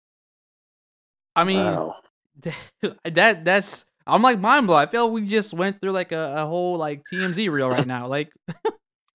I 1.35 1.43
mean, 1.43 1.57
wow. 1.57 1.95
that 3.03 3.45
that's 3.45 3.85
I'm 4.07 4.21
like 4.21 4.39
mind 4.39 4.67
blown. 4.67 4.79
I 4.79 4.85
feel 4.87 5.09
we 5.11 5.25
just 5.25 5.53
went 5.53 5.81
through 5.81 5.91
like 5.91 6.11
a, 6.11 6.35
a 6.37 6.45
whole 6.45 6.77
like 6.77 7.03
TMZ 7.11 7.51
reel 7.51 7.69
right 7.69 7.85
now. 7.85 8.07
Like 8.07 8.31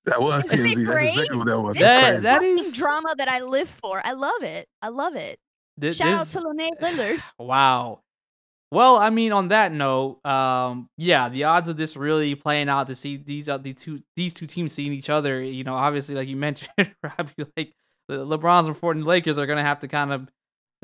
that 0.04 0.20
was 0.20 0.46
TMZ. 0.46 0.86
That's 0.86 1.04
exactly 1.04 1.36
what 1.36 1.46
that 1.46 1.60
was. 1.60 1.78
That, 1.78 2.22
that 2.22 2.42
is 2.42 2.76
drama 2.76 3.14
that 3.18 3.28
I 3.28 3.40
live 3.40 3.68
for. 3.68 4.00
I 4.04 4.12
love 4.12 4.42
it. 4.42 4.68
I 4.80 4.88
love 4.88 5.16
it. 5.16 5.38
This, 5.76 5.96
Shout 5.96 6.26
this, 6.26 6.36
out 6.36 6.42
to 6.42 6.48
Lene 6.48 6.74
Lillard. 6.80 7.22
Wow. 7.38 8.00
Well, 8.70 8.96
I 8.96 9.08
mean, 9.08 9.32
on 9.32 9.48
that 9.48 9.72
note, 9.72 10.24
um, 10.26 10.90
yeah, 10.98 11.30
the 11.30 11.44
odds 11.44 11.68
of 11.68 11.78
this 11.78 11.96
really 11.96 12.34
playing 12.34 12.68
out 12.68 12.88
to 12.88 12.94
see 12.94 13.16
these 13.16 13.48
uh, 13.48 13.56
the 13.56 13.72
two 13.72 14.02
these 14.14 14.34
two 14.34 14.46
teams 14.46 14.72
seeing 14.72 14.92
each 14.92 15.08
other, 15.08 15.42
you 15.42 15.64
know, 15.64 15.74
obviously, 15.74 16.14
like 16.14 16.28
you 16.28 16.36
mentioned, 16.36 16.70
Robbie, 17.02 17.46
like 17.56 17.72
the 18.08 18.26
LeBron's 18.26 18.66
and 18.66 18.78
Portland 18.78 19.06
Lakers 19.06 19.38
are 19.38 19.46
gonna 19.46 19.62
have 19.62 19.80
to 19.80 19.88
kind 19.88 20.12
of 20.12 20.28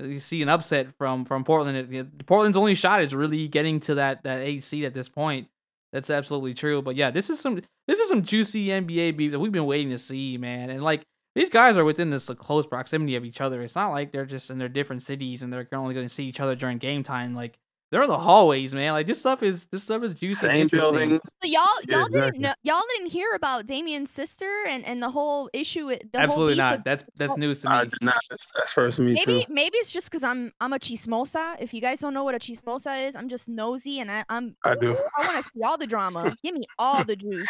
uh, 0.02 0.18
see 0.18 0.40
an 0.40 0.48
upset 0.48 0.96
from 0.96 1.26
from 1.26 1.44
Portland. 1.44 2.26
Portland's 2.26 2.56
only 2.56 2.74
shot 2.74 3.02
is 3.02 3.14
really 3.14 3.48
getting 3.48 3.80
to 3.80 3.96
that 3.96 4.22
that 4.24 4.40
eight 4.40 4.64
seed 4.64 4.84
at 4.84 4.94
this 4.94 5.10
point. 5.10 5.48
That's 5.92 6.08
absolutely 6.10 6.54
true. 6.54 6.80
But 6.80 6.96
yeah, 6.96 7.10
this 7.10 7.28
is 7.28 7.38
some 7.38 7.60
this 7.86 7.98
is 7.98 8.08
some 8.08 8.22
juicy 8.22 8.68
NBA 8.68 9.16
beef 9.16 9.32
that 9.32 9.38
we've 9.38 9.52
been 9.52 9.66
waiting 9.66 9.90
to 9.90 9.98
see, 9.98 10.38
man. 10.38 10.70
And 10.70 10.82
like 10.82 11.02
these 11.34 11.50
guys 11.50 11.76
are 11.76 11.84
within 11.84 12.10
this 12.10 12.30
close 12.38 12.66
proximity 12.66 13.16
of 13.16 13.24
each 13.24 13.40
other. 13.40 13.62
It's 13.62 13.74
not 13.74 13.90
like 13.90 14.10
they're 14.10 14.24
just 14.24 14.50
in 14.50 14.58
their 14.58 14.68
different 14.68 15.02
cities 15.02 15.42
and 15.42 15.52
they're 15.52 15.68
only 15.72 15.94
going 15.94 16.06
to 16.06 16.12
see 16.12 16.24
each 16.24 16.40
other 16.40 16.54
during 16.54 16.78
game 16.78 17.02
time. 17.02 17.34
Like 17.34 17.58
they're 17.94 18.02
in 18.02 18.08
the 18.08 18.18
hallways, 18.18 18.74
man. 18.74 18.92
Like 18.92 19.06
this 19.06 19.20
stuff 19.20 19.40
is 19.40 19.66
this 19.70 19.84
stuff 19.84 20.02
is 20.02 20.16
juicy. 20.16 20.34
Same 20.34 20.66
building. 20.66 21.20
So 21.22 21.48
y'all 21.48 21.64
y'all 21.86 22.08
yeah, 22.10 22.24
didn't 22.24 22.40
know, 22.40 22.54
y'all 22.64 22.82
didn't 22.96 23.12
hear 23.12 23.32
about 23.36 23.68
Damian's 23.68 24.10
sister 24.10 24.50
and, 24.68 24.84
and 24.84 25.00
the 25.00 25.10
whole 25.10 25.48
issue 25.52 25.86
with 25.86 26.02
the 26.12 26.18
Absolutely 26.18 26.56
not. 26.56 26.78
With, 26.78 26.84
that's 26.86 27.04
that's 27.16 27.36
news 27.36 27.60
to 27.60 27.68
me. 27.68 27.74
I 27.76 27.84
did 27.84 28.02
not. 28.02 28.16
That's, 28.28 28.48
that's 28.52 28.72
first 28.72 28.96
for 28.96 29.04
me 29.04 29.14
maybe, 29.14 29.44
too. 29.44 29.52
Maybe 29.52 29.76
it's 29.76 29.92
just 29.92 30.10
because 30.10 30.24
I'm 30.24 30.52
I'm 30.60 30.72
a 30.72 30.78
chismosa. 30.80 31.54
If 31.60 31.72
you 31.72 31.80
guys 31.80 32.00
don't 32.00 32.14
know 32.14 32.24
what 32.24 32.34
a 32.34 32.40
chismosa 32.40 33.08
is, 33.08 33.14
I'm 33.14 33.28
just 33.28 33.48
nosy 33.48 34.00
and 34.00 34.10
I, 34.10 34.24
I'm 34.28 34.56
I 34.64 34.74
do. 34.74 34.96
I 35.16 35.26
want 35.28 35.44
to 35.44 35.52
see 35.54 35.62
all 35.62 35.78
the 35.78 35.86
drama. 35.86 36.34
Give 36.42 36.52
me 36.52 36.64
all 36.80 37.04
the 37.04 37.14
juice. 37.14 37.46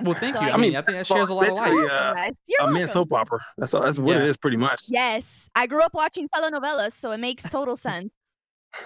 Well, 0.00 0.14
thank 0.14 0.36
so 0.36 0.42
you. 0.42 0.48
I, 0.48 0.52
I 0.52 0.56
mean, 0.58 0.76
I 0.76 0.82
think 0.82 0.98
that 0.98 1.08
shares 1.08 1.28
a 1.28 1.32
lot 1.32 1.48
of 1.48 1.54
light. 1.54 2.32
Uh, 2.60 2.64
a 2.68 2.70
man 2.70 2.86
soap 2.86 3.12
opera. 3.12 3.40
That's 3.56 3.74
all, 3.74 3.82
that's 3.82 3.98
what 3.98 4.16
yeah. 4.16 4.22
it 4.22 4.28
is, 4.28 4.36
pretty 4.36 4.58
much. 4.58 4.84
Yes, 4.90 5.50
I 5.56 5.66
grew 5.66 5.82
up 5.82 5.92
watching 5.92 6.28
telenovelas, 6.28 6.92
so 6.92 7.10
it 7.10 7.18
makes 7.18 7.42
total 7.42 7.74
sense. 7.74 8.10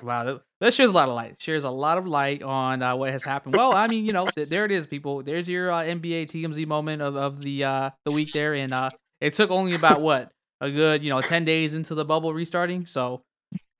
Wow, 0.03 0.41
that, 0.61 0.75
shares 0.75 0.91
a 0.91 0.95
lot 0.95 1.09
of 1.09 1.15
light. 1.15 1.37
Shares 1.39 1.65
a 1.65 1.71
lot 1.71 1.99
of 1.99 2.07
light 2.07 2.43
on 2.43 2.83
uh, 2.83 2.97
what 2.97 3.11
has 3.11 3.25
happened. 3.25 3.55
Well, 3.55 3.73
I 3.73 3.89
mean, 3.89 4.05
you 4.07 4.13
know, 4.13 4.27
th- 4.27 4.49
there 4.49 4.65
it 4.65 4.71
is, 4.71 4.87
people. 4.87 5.23
There's 5.23 5.49
your 5.49 5.71
uh, 5.71 5.83
NBA 5.83 6.27
TMZ 6.27 6.67
moment 6.67 7.03
of, 7.03 7.17
of 7.17 7.43
the 7.43 7.65
uh, 7.65 7.91
the 8.05 8.13
week 8.13 8.33
there, 8.33 8.55
and 8.55 8.73
uh, 8.73 8.91
it 9.21 9.33
took 9.33 9.51
only 9.51 9.75
about 9.75 10.01
what 10.01 10.31
a 10.61 10.71
good, 10.71 11.03
you 11.03 11.11
know, 11.11 11.21
10 11.21 11.45
days 11.45 11.75
into 11.75 11.95
the 11.95 12.05
bubble 12.05 12.33
restarting. 12.33 12.87
So 12.87 13.21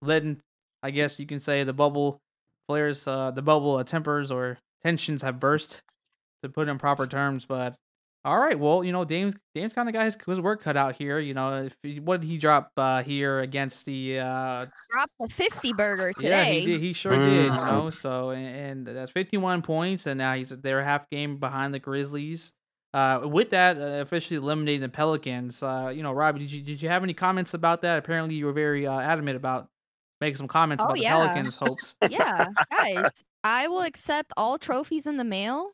letting, 0.03 0.41
I 0.83 0.91
guess 0.91 1.19
you 1.19 1.27
can 1.27 1.41
say 1.41 1.63
the 1.65 1.73
bubble 1.73 2.21
players, 2.69 3.07
uh, 3.07 3.31
the 3.31 3.43
bubble 3.43 3.77
uh, 3.77 3.85
tempers 3.85 4.31
or 4.31 4.59
tensions 4.83 5.23
have 5.23 5.39
burst 5.39 5.83
to 6.43 6.49
put 6.49 6.69
in 6.69 6.79
proper 6.79 7.07
terms. 7.07 7.45
But 7.45 7.77
all 8.25 8.39
right, 8.39 8.59
well, 8.59 8.85
you 8.85 8.93
know, 8.93 9.05
Dame's 9.05 9.35
Dame's 9.55 9.73
kind 9.73 9.89
of 9.89 9.93
got 9.93 10.05
his, 10.05 10.17
his 10.27 10.41
work 10.41 10.63
cut 10.63 10.77
out 10.77 10.95
here. 10.97 11.19
You 11.19 11.35
know, 11.35 11.65
if 11.65 11.77
he, 11.83 11.99
what 12.01 12.21
did 12.21 12.29
he 12.29 12.39
drop 12.39 12.71
uh, 12.77 13.03
here 13.03 13.41
against 13.41 13.85
the? 13.87 14.21
uh 14.21 14.67
Dropped 14.91 15.13
a 15.21 15.29
50 15.29 15.73
burger 15.73 16.13
today. 16.13 16.29
Yeah, 16.29 16.45
he 16.45 16.67
did. 16.67 16.81
He 16.81 16.93
sure 16.93 17.17
did. 17.17 17.47
You 17.47 17.59
Mm. 17.59 17.67
know, 17.67 17.91
so 17.91 18.31
and, 18.31 18.87
and 18.87 18.97
that's 18.97 19.11
51 19.13 19.63
points, 19.63 20.07
and 20.07 20.19
now 20.19 20.35
he's 20.35 20.51
they're 20.51 20.81
a 20.81 20.85
half 20.85 21.09
game 21.11 21.39
behind 21.39 21.75
the 21.75 21.79
Grizzlies. 21.79 22.53
Uh, 22.95 23.21
with 23.25 23.51
that, 23.51 23.79
uh, 23.79 24.01
officially 24.03 24.37
eliminating 24.37 24.83
the 24.83 24.89
Pelicans. 24.89 25.63
Uh, 25.63 25.91
you 25.95 26.03
know, 26.03 26.13
Robbie, 26.13 26.41
did 26.41 26.53
you 26.53 26.63
did 26.63 26.83
you 26.83 26.89
have 26.91 27.03
any 27.03 27.15
comments 27.15 27.55
about 27.55 27.83
that? 27.83 27.99
Apparently, 27.99 28.35
you 28.35 28.45
were 28.47 28.53
very 28.53 28.87
uh, 28.87 29.01
adamant 29.01 29.37
about 29.37 29.69
making 30.21 30.37
some 30.37 30.47
comments 30.47 30.85
Oh, 30.85 30.91
about 30.91 30.99
the. 30.99 31.05
Pelicans' 31.05 31.57
hopes. 31.57 31.97
yeah, 32.09 32.47
guys, 32.71 33.11
I 33.43 33.67
will 33.69 33.81
accept 33.83 34.33
all 34.37 34.59
trophies 34.59 35.07
in 35.07 35.17
the 35.17 35.25
mail. 35.25 35.71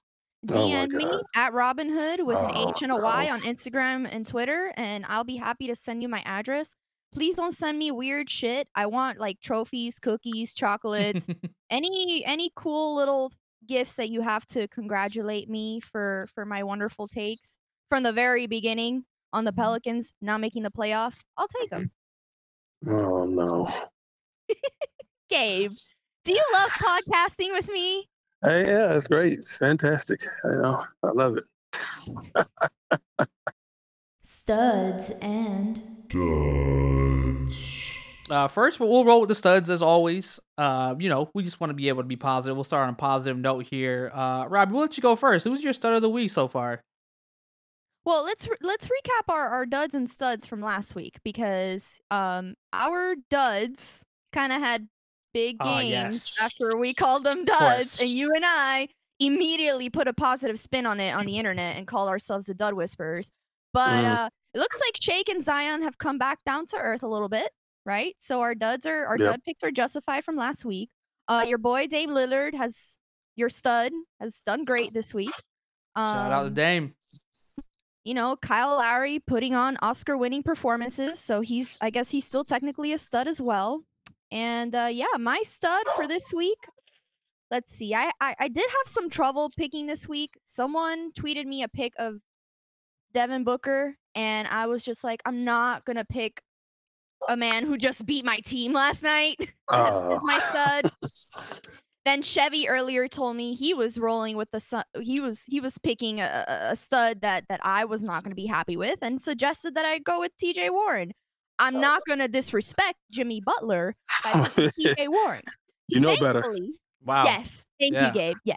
Oh 0.49 0.54
DM 0.54 0.88
me 0.90 1.21
at 1.35 1.52
Robin 1.52 1.88
Hood 1.88 2.21
with 2.25 2.37
an 2.37 2.50
Oh, 2.54 2.71
H 2.71 2.83
and 2.83 2.92
a 2.92 2.97
Y 2.97 3.26
no. 3.26 3.33
on 3.33 3.40
Instagram 3.42 4.09
and 4.11 4.26
Twitter, 4.26 4.73
and 4.76 5.04
I'll 5.09 5.25
be 5.25 5.37
happy 5.37 5.66
to 5.66 5.75
send 5.75 6.02
you 6.02 6.09
my 6.09 6.23
address. 6.25 6.75
Please 7.12 7.35
don't 7.35 7.52
send 7.52 7.78
me 7.78 7.90
weird 7.90 8.30
shit. 8.30 8.68
I 8.75 8.87
want 8.87 9.18
like 9.18 9.40
trophies, 9.40 9.99
cookies, 9.99 10.54
chocolates, 10.54 11.26
any 11.71 12.25
any 12.25 12.52
cool 12.54 12.95
little 12.95 13.33
gifts 13.66 13.97
that 13.97 14.11
you 14.11 14.21
have 14.21 14.47
to 14.47 14.68
congratulate 14.68 15.50
me 15.50 15.80
for 15.80 16.28
for 16.35 16.45
my 16.45 16.62
wonderful 16.62 17.09
takes 17.09 17.59
from 17.88 18.02
the 18.02 18.12
very 18.12 18.47
beginning 18.47 19.04
on 19.33 19.45
the 19.45 19.50
mm-hmm. 19.50 19.61
Pelicans 19.61 20.12
not 20.21 20.40
making 20.40 20.62
the 20.62 20.71
playoffs. 20.71 21.25
I'll 21.37 21.49
take 21.49 21.71
them. 21.71 21.90
Oh 22.87 23.25
no. 23.25 23.66
Gabe, 25.30 25.73
do 26.25 26.33
you 26.33 26.45
love 26.54 26.71
podcasting 26.71 27.52
with 27.52 27.68
me? 27.71 28.09
Hey, 28.42 28.66
yeah, 28.66 28.95
it's 28.95 29.09
great. 29.09 29.38
It's 29.38 29.57
fantastic. 29.57 30.23
You 30.45 30.62
know. 30.62 30.85
I 31.02 31.11
love 31.11 31.37
it. 31.37 31.45
Studs 34.23 35.11
and 35.21 36.09
Duds. 36.09 37.92
Uh, 38.30 38.47
first, 38.47 38.78
we'll 38.78 38.90
we'll 38.90 39.04
roll 39.04 39.21
with 39.21 39.28
the 39.28 39.35
studs 39.35 39.71
as 39.71 39.83
always. 39.83 40.38
Uh, 40.57 40.95
you 40.99 41.09
know, 41.09 41.30
we 41.35 41.42
just 41.42 41.61
want 41.61 41.71
to 41.71 41.75
be 41.75 41.88
able 41.88 42.02
to 42.02 42.09
be 42.09 42.16
positive. 42.16 42.57
We'll 42.57 42.64
start 42.64 42.87
on 42.87 42.95
a 42.95 42.97
positive 42.97 43.37
note 43.37 43.66
here. 43.68 44.12
Uh, 44.14 44.47
Robbie, 44.49 44.73
we'll 44.73 44.83
let 44.83 44.97
you 44.97 45.02
go 45.02 45.16
first. 45.16 45.45
Who's 45.45 45.62
your 45.62 45.73
stud 45.73 45.95
of 45.95 46.02
the 46.02 46.11
week 46.11 46.30
so 46.30 46.47
far? 46.47 46.83
Well, 48.04 48.25
let's 48.25 48.47
re- 48.49 48.57
let's 48.62 48.87
recap 48.87 49.33
our, 49.33 49.49
our 49.49 49.66
duds 49.66 49.95
and 49.95 50.09
studs 50.09 50.47
from 50.47 50.61
last 50.62 50.95
week 50.95 51.18
because 51.25 51.99
um 52.11 52.54
our 52.73 53.16
duds 53.30 54.04
kind 54.33 54.52
of 54.52 54.61
had 54.61 54.88
big 55.38 55.57
Ah, 55.61 55.80
games 55.80 55.90
yes. 55.90 56.37
after 56.40 56.76
we 56.76 56.92
called 56.95 57.25
them 57.25 57.45
duds, 57.45 58.00
and 58.00 58.09
you 58.09 58.33
and 58.35 58.45
I 58.47 58.88
immediately 59.21 59.90
put 59.90 60.07
a 60.09 60.12
positive 60.12 60.59
spin 60.59 60.87
on 60.87 61.00
it 61.00 61.14
on 61.14 61.26
the 61.26 61.38
internet 61.38 61.76
and 61.76 61.87
called 61.87 62.09
ourselves 62.09 62.47
the 62.47 62.54
Dud 62.54 62.75
Whisperers. 62.75 63.30
But 63.73 64.04
Mm. 64.04 64.16
uh, 64.16 64.28
it 64.54 64.59
looks 64.59 64.78
like 64.80 64.97
Shake 65.00 65.28
and 65.28 65.45
Zion 65.45 65.83
have 65.83 65.99
come 65.99 66.18
back 66.18 66.38
down 66.47 66.66
to 66.68 66.76
earth 66.76 67.02
a 67.02 67.09
little 67.09 67.28
bit, 67.28 67.50
right? 67.85 68.14
So 68.21 68.40
our 68.40 68.54
duds 68.54 68.87
are 68.87 69.07
our 69.07 69.18
Yep. 69.18 69.30
dud 69.30 69.40
picks 69.45 69.62
are 69.62 69.71
justified 69.71 70.25
from 70.25 70.37
last 70.37 70.64
week. 70.64 70.88
Uh, 71.28 71.45
your 71.47 71.59
boy 71.59 71.87
Dame 71.87 72.11
Lillard 72.11 72.54
has 72.54 72.97
your 73.37 73.50
stud 73.50 73.92
has 74.21 74.40
done 74.42 74.64
great 74.64 74.92
this 74.92 75.12
week. 75.14 75.30
Um, 75.95 76.14
Shout 76.16 76.33
out 76.33 76.42
to 76.45 76.50
Dame. 76.50 76.95
you 78.04 78.14
know, 78.14 78.37
Kyle 78.37 78.76
Lowry 78.76 79.18
putting 79.21 79.54
on 79.54 79.76
Oscar 79.83 80.16
winning 80.16 80.42
performances. 80.42 81.18
So 81.21 81.40
he's, 81.40 81.76
I 81.80 81.90
guess 81.90 82.11
he's 82.11 82.25
still 82.25 82.45
technically 82.45 82.92
a 82.92 82.99
stud 82.99 83.28
as 83.28 83.40
well. 83.40 83.83
And 84.31 84.75
uh, 84.75 84.89
yeah, 84.91 85.07
my 85.19 85.41
stud 85.45 85.85
for 85.97 86.07
this 86.07 86.33
week. 86.33 86.59
Let's 87.51 87.73
see. 87.75 87.95
I, 87.95 88.11
I 88.21 88.35
I 88.39 88.49
did 88.49 88.67
have 88.69 88.87
some 88.93 89.09
trouble 89.09 89.51
picking 89.57 89.87
this 89.87 90.07
week. 90.09 90.31
Someone 90.45 91.13
tweeted 91.13 91.47
me 91.47 91.63
a 91.63 91.69
pic 91.69 91.93
of 91.99 92.17
Devin 93.15 93.45
Booker, 93.45 93.95
and 94.15 94.47
I 94.49 94.67
was 94.67 94.85
just 94.85 95.03
like, 95.03 95.23
I'm 95.25 95.45
not 95.45 95.85
gonna 95.87 96.05
pick 96.05 96.43
a 97.29 97.37
man 97.37 97.65
who 97.65 97.79
just 97.79 98.05
beat 98.07 98.25
my 98.25 98.37
team 98.45 98.73
last 98.75 99.03
night 99.03 99.37
as 99.73 100.21
my 100.23 100.39
stud. 100.41 100.91
Then 102.05 102.23
Chevy 102.23 102.71
earlier 102.71 103.07
told 103.07 103.37
me 103.37 103.55
he 103.55 103.75
was 103.75 103.99
rolling 103.99 104.39
with 104.39 104.51
the 104.51 104.61
sun. 104.61 104.85
He 104.99 105.21
was 105.21 105.43
he 105.47 105.61
was 105.61 105.77
picking 105.77 106.21
a, 106.21 106.45
a- 106.49 106.73
a 106.73 106.77
stud 106.77 107.21
that 107.21 107.45
that 107.51 107.61
I 107.63 107.85
was 107.85 108.03
not 108.03 108.23
going 108.23 108.31
to 108.31 108.37
be 108.37 108.47
happy 108.47 108.79
with, 108.79 109.01
and 109.03 109.21
suggested 109.21 109.75
that 109.75 109.85
I 109.85 109.99
go 109.99 110.21
with 110.21 110.35
T.J. 110.39 110.71
Warren. 110.71 111.13
I'm 111.59 111.81
not 111.81 112.01
going 112.07 112.21
to 112.21 112.29
disrespect 112.29 112.95
Jimmy 113.11 113.43
Butler 113.45 113.95
by 114.25 114.49
T.J. 114.77 115.09
Warren. 115.09 115.43
you 115.89 116.01
know 116.01 116.17
better. 116.19 116.45
Wow. 117.05 117.25
Yes, 117.25 117.65
thank 117.81 117.95
Yeah. 117.95 118.09
you, 118.09 118.13
Gabe. 118.13 118.37
Yeah. 118.45 118.55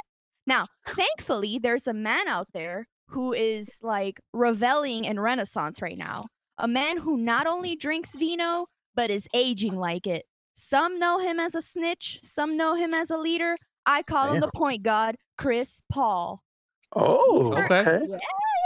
Now, 0.48 0.66
thankfully, 0.88 1.60
there's 1.62 1.88
a 1.88 1.94
man 1.94 2.28
out 2.28 2.48
there 2.54 2.88
who 3.10 3.34
is 3.34 3.70
like 3.82 4.20
reveling 4.34 5.06
in 5.06 5.20
Renaissance 5.20 5.82
right 5.82 5.98
now. 5.98 6.28
A 6.58 6.68
man 6.68 6.98
who 6.98 7.18
not 7.18 7.48
only 7.48 7.76
drinks 7.76 8.18
vino 8.18 8.66
but 8.96 9.10
is 9.10 9.28
aging 9.34 9.76
like 9.76 10.06
it. 10.08 10.24
Some 10.54 11.00
know 11.00 11.20
him 11.20 11.40
as 11.40 11.56
a 11.56 11.62
snitch. 11.62 12.20
Some 12.24 12.58
know 12.58 12.76
him 12.76 12.94
as 12.94 13.10
a 13.10 13.18
leader. 13.18 13.56
I 13.86 14.04
call 14.04 14.32
him 14.34 14.42
the 14.42 14.52
point 14.54 14.84
god, 14.84 15.16
Chris 15.38 15.82
Paul. 15.92 16.42
Oh, 16.94 17.54
Okay. 17.54 17.80
okay. 17.80 18.00
Yeah, 18.08 18.18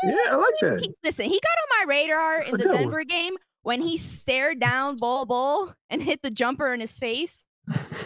Yeah, 0.04 0.16
I 0.32 0.36
like 0.36 0.54
that. 0.62 0.80
he- 0.82 0.94
listen, 1.04 1.26
he 1.26 1.40
got 1.40 1.84
on 1.84 1.88
my 1.88 1.94
radar 1.94 2.38
That's 2.40 2.54
in 2.54 2.58
the 2.60 2.64
good 2.64 2.74
one. 2.74 2.82
Denver 2.84 3.04
game 3.04 3.36
when 3.66 3.82
he 3.82 3.98
stared 3.98 4.60
down 4.60 4.96
Bol 4.96 5.26
Bol 5.26 5.74
and 5.90 6.04
hit 6.04 6.22
the 6.22 6.30
jumper 6.30 6.72
in 6.72 6.80
his 6.80 7.00
face. 7.00 7.44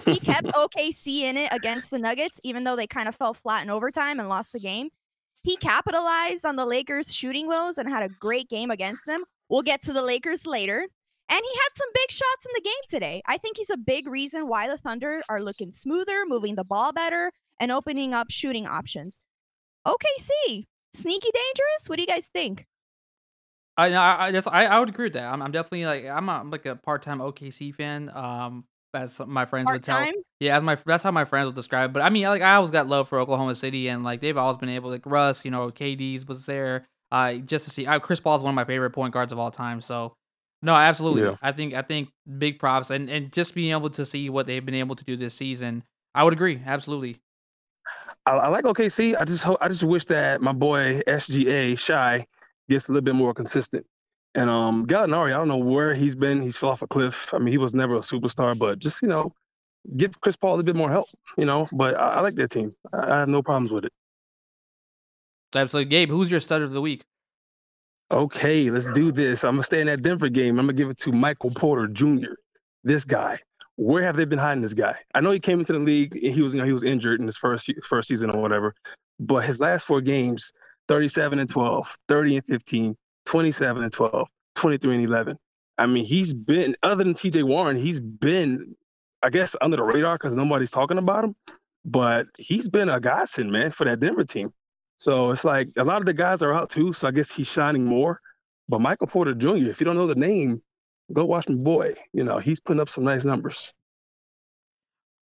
He 0.06 0.18
kept 0.18 0.48
OKC 0.56 1.24
in 1.24 1.36
it 1.36 1.52
against 1.52 1.92
the 1.92 2.00
Nuggets, 2.00 2.40
even 2.46 2.64
though 2.64 2.78
they 2.78 2.88
kind 2.88 3.10
of 3.10 3.16
fell 3.16 3.34
flat 3.34 3.64
in 3.64 3.70
overtime 3.70 4.22
and 4.22 4.30
lost 4.30 4.54
the 4.54 4.62
game. 4.62 4.88
He 5.44 5.58
capitalized 5.58 6.46
on 6.46 6.56
the 6.56 6.66
Lakers' 6.66 7.14
shooting 7.14 7.46
woes 7.46 7.78
and 7.78 7.90
had 7.90 8.04
a 8.04 8.14
great 8.22 8.48
game 8.48 8.72
against 8.72 9.06
them. 9.06 9.26
We'll 9.50 9.62
get 9.62 9.84
to 9.84 9.92
the 9.92 10.02
Lakers 10.02 10.46
later. 10.46 10.78
And 10.78 11.42
he 11.44 11.60
had 11.60 11.70
some 11.76 11.90
big 11.94 12.10
shots 12.10 12.46
in 12.46 12.52
the 12.56 12.62
game 12.62 12.74
today. 12.88 13.22
I 13.26 13.38
think 13.38 13.58
he's 13.58 13.70
a 13.70 13.76
big 13.76 14.08
reason 14.08 14.48
why 14.48 14.70
the 14.70 14.78
Thunder 14.78 15.22
are 15.28 15.42
looking 15.42 15.74
smoother, 15.74 16.24
moving 16.26 16.56
the 16.56 16.64
ball 16.64 16.94
better, 16.94 17.34
and 17.60 17.70
opening 17.70 18.14
up 18.14 18.32
shooting 18.32 18.66
options. 18.66 19.20
OKC, 19.86 20.68
sneaky 20.94 21.30
dangerous? 21.34 21.88
What 21.90 21.98
do 21.98 22.02
you 22.02 22.08
guys 22.08 22.30
think? 22.32 22.66
I 23.80 23.94
I 23.94 24.26
I, 24.28 24.32
that's, 24.32 24.48
I, 24.48 24.66
I 24.66 24.80
would 24.80 24.90
agree 24.90 25.06
with 25.06 25.14
that. 25.14 25.32
I'm, 25.32 25.42
I'm 25.42 25.52
definitely 25.52 25.86
like 25.86 26.06
I'm, 26.06 26.30
a, 26.30 26.32
I'm 26.34 26.52
like 26.52 26.66
a 26.66 26.76
part 26.76 27.02
time 27.02 27.20
OKC 27.20 27.74
fan. 27.74 28.10
Um, 28.14 28.66
as 28.94 29.20
my 29.20 29.46
friends 29.46 29.66
Part 29.66 29.76
would 29.76 29.84
tell. 29.84 30.12
Yeah, 30.40 30.58
as 30.58 30.64
my 30.64 30.78
that's 30.86 31.04
how 31.04 31.12
my 31.12 31.26
friends 31.26 31.48
would 31.48 31.56
describe. 31.56 31.92
it. 31.92 31.94
But 31.94 32.02
I 32.02 32.10
mean, 32.10 32.24
like 32.26 32.42
I 32.42 32.56
always 32.56 32.72
got 32.72 32.88
love 32.88 33.08
for 33.08 33.20
Oklahoma 33.20 33.56
City, 33.56 33.88
and 33.88 34.04
like 34.04 34.22
they've 34.22 34.38
always 34.38 34.58
been 34.58 34.70
able. 34.70 34.90
Like 34.90 35.06
Russ, 35.06 35.46
you 35.46 35.52
know, 35.52 35.70
KD's 35.70 36.28
was 36.28 36.46
there. 36.46 36.88
Uh, 37.12 37.36
just 37.36 37.66
to 37.66 37.72
see, 37.72 37.88
uh, 37.88 38.00
Chris 38.00 38.20
Paul 38.20 38.36
is 38.36 38.44
one 38.44 38.52
of 38.52 38.56
my 38.56 38.66
favorite 38.66 38.92
point 38.92 39.14
guards 39.14 39.34
of 39.34 39.40
all 39.40 39.52
time. 39.52 39.82
So, 39.82 40.14
no, 40.62 40.76
absolutely. 40.76 41.24
Yeah. 41.24 41.36
I 41.42 41.52
think 41.52 41.74
I 41.74 41.82
think 41.82 42.10
big 42.38 42.60
props, 42.60 42.90
and 42.90 43.10
and 43.10 43.32
just 43.32 43.56
being 43.56 43.72
able 43.72 43.90
to 43.92 44.06
see 44.06 44.30
what 44.30 44.48
they've 44.48 44.66
been 44.66 44.76
able 44.76 44.96
to 44.96 45.04
do 45.04 45.16
this 45.16 45.34
season, 45.34 45.84
I 46.16 46.24
would 46.24 46.34
agree. 46.34 46.62
Absolutely. 46.66 47.18
I, 48.26 48.32
I 48.32 48.48
like 48.50 48.66
OKC. 48.66 49.16
I 49.20 49.26
just 49.26 49.44
hope, 49.44 49.58
I 49.62 49.68
just 49.70 49.84
wish 49.84 50.06
that 50.06 50.42
my 50.42 50.54
boy 50.54 51.02
SGA 51.08 51.78
Shai 51.80 52.26
gets 52.70 52.88
a 52.88 52.92
little 52.92 53.04
bit 53.04 53.16
more 53.16 53.34
consistent. 53.34 53.86
And 54.36 54.50
um, 54.50 54.86
Gallinari, 54.86 55.30
I 55.30 55.38
don't 55.38 55.48
know 55.48 55.58
where 55.58 55.96
he's 55.96 56.16
been. 56.16 56.42
He's 56.42 56.58
fell 56.58 56.70
off 56.70 56.82
a 56.82 56.88
cliff. 56.88 57.34
I 57.34 57.40
mean, 57.40 57.52
he 57.52 57.58
was 57.58 57.74
never 57.74 57.96
a 57.96 58.02
superstar, 58.02 58.58
but 58.58 58.80
just 58.80 59.02
you 59.02 59.08
know, 59.08 59.32
give 59.98 60.22
Chris 60.22 60.36
Paul 60.36 60.52
a 60.52 60.56
little 60.58 60.66
bit 60.66 60.76
more 60.76 60.92
help. 60.92 61.08
You 61.38 61.46
know, 61.46 61.68
but 61.72 62.00
I, 62.00 62.10
I 62.16 62.20
like 62.22 62.36
that 62.36 62.52
team. 62.52 62.72
I, 62.94 63.12
I 63.12 63.20
have 63.20 63.30
no 63.30 63.42
problems 63.42 63.72
with 63.72 63.86
it. 63.86 63.94
Absolutely, 65.56 65.90
Gabe. 65.90 66.10
Who's 66.10 66.30
your 66.30 66.40
stud 66.40 66.62
of 66.62 66.72
the 66.72 66.82
week? 66.82 67.04
Okay, 68.12 68.70
let's 68.70 68.88
do 68.88 69.12
this. 69.12 69.44
I'm 69.44 69.54
gonna 69.54 69.64
stay 69.64 69.82
in 69.82 69.88
that 69.88 70.02
Denver 70.02 70.30
game. 70.30 70.60
I'm 70.60 70.66
gonna 70.66 70.74
give 70.74 70.90
it 70.90 70.98
to 71.00 71.12
Michael 71.12 71.52
Porter 71.52 71.88
Jr. 71.88 72.34
This 72.84 73.06
guy. 73.06 73.40
Where 73.76 74.04
have 74.04 74.16
they 74.16 74.26
been 74.26 74.40
hiding 74.40 74.62
this 74.62 74.74
guy? 74.74 74.96
I 75.14 75.22
know 75.22 75.32
he 75.32 75.40
came 75.40 75.60
into 75.60 75.74
the 75.74 75.80
league. 75.80 76.14
and 76.16 76.34
He 76.34 76.42
was, 76.42 76.54
you 76.54 76.60
know, 76.60 76.66
he 76.66 76.74
was 76.74 76.84
injured 76.84 77.20
in 77.20 77.26
his 77.28 77.38
first 77.38 77.72
first 77.84 78.10
season 78.10 78.30
or 78.30 78.42
whatever. 78.42 78.76
But 79.20 79.46
his 79.46 79.60
last 79.60 79.86
four 79.86 80.02
games, 80.02 80.52
37 80.90 81.40
and 81.40 81.50
12, 81.50 81.98
30 82.08 82.36
and 82.38 82.46
15, 82.46 82.98
27 83.26 83.84
and 83.84 83.94
12, 83.94 84.28
23 84.56 84.96
and 84.96 85.04
11. 85.06 85.38
I 85.78 85.86
mean, 85.86 86.04
he's 86.04 86.34
been 86.34 86.76
other 86.84 87.04
than 87.06 87.14
TJ 87.14 87.44
Warren, 87.44 87.78
he's 87.78 88.02
been, 88.02 88.76
I 89.24 89.30
guess, 89.30 89.56
under 89.62 89.78
the 89.78 89.84
radar 89.84 90.16
because 90.16 90.36
nobody's 90.36 90.72
talking 90.72 90.98
about 90.98 91.24
him. 91.24 91.36
But 91.86 92.26
he's 92.38 92.68
been 92.68 92.90
a 92.90 93.00
godsend, 93.00 93.52
man, 93.52 93.72
for 93.72 93.86
that 93.86 94.02
Denver 94.02 94.26
team. 94.26 94.52
So 94.98 95.32
it's 95.32 95.46
like 95.46 95.70
a 95.78 95.86
lot 95.86 96.02
of 96.02 96.06
the 96.06 96.14
guys 96.14 96.42
are 96.42 96.54
out 96.54 96.70
too. 96.70 96.92
So 96.92 97.08
I 97.08 97.12
guess 97.12 97.32
he's 97.32 97.50
shining 97.50 97.86
more. 97.86 98.20
But 98.68 98.82
Michael 98.82 99.08
Porter 99.08 99.34
Jr., 99.34 99.70
if 99.70 99.80
you 99.80 99.86
don't 99.86 99.96
know 99.96 100.08
the 100.08 100.16
name, 100.16 100.62
go 101.14 101.24
watch 101.24 101.48
my 101.48 101.56
boy. 101.56 101.94
You 102.14 102.24
know, 102.24 102.40
he's 102.40 102.60
putting 102.60 102.82
up 102.82 102.90
some 102.90 103.06
nice 103.06 103.24
numbers. 103.24 103.74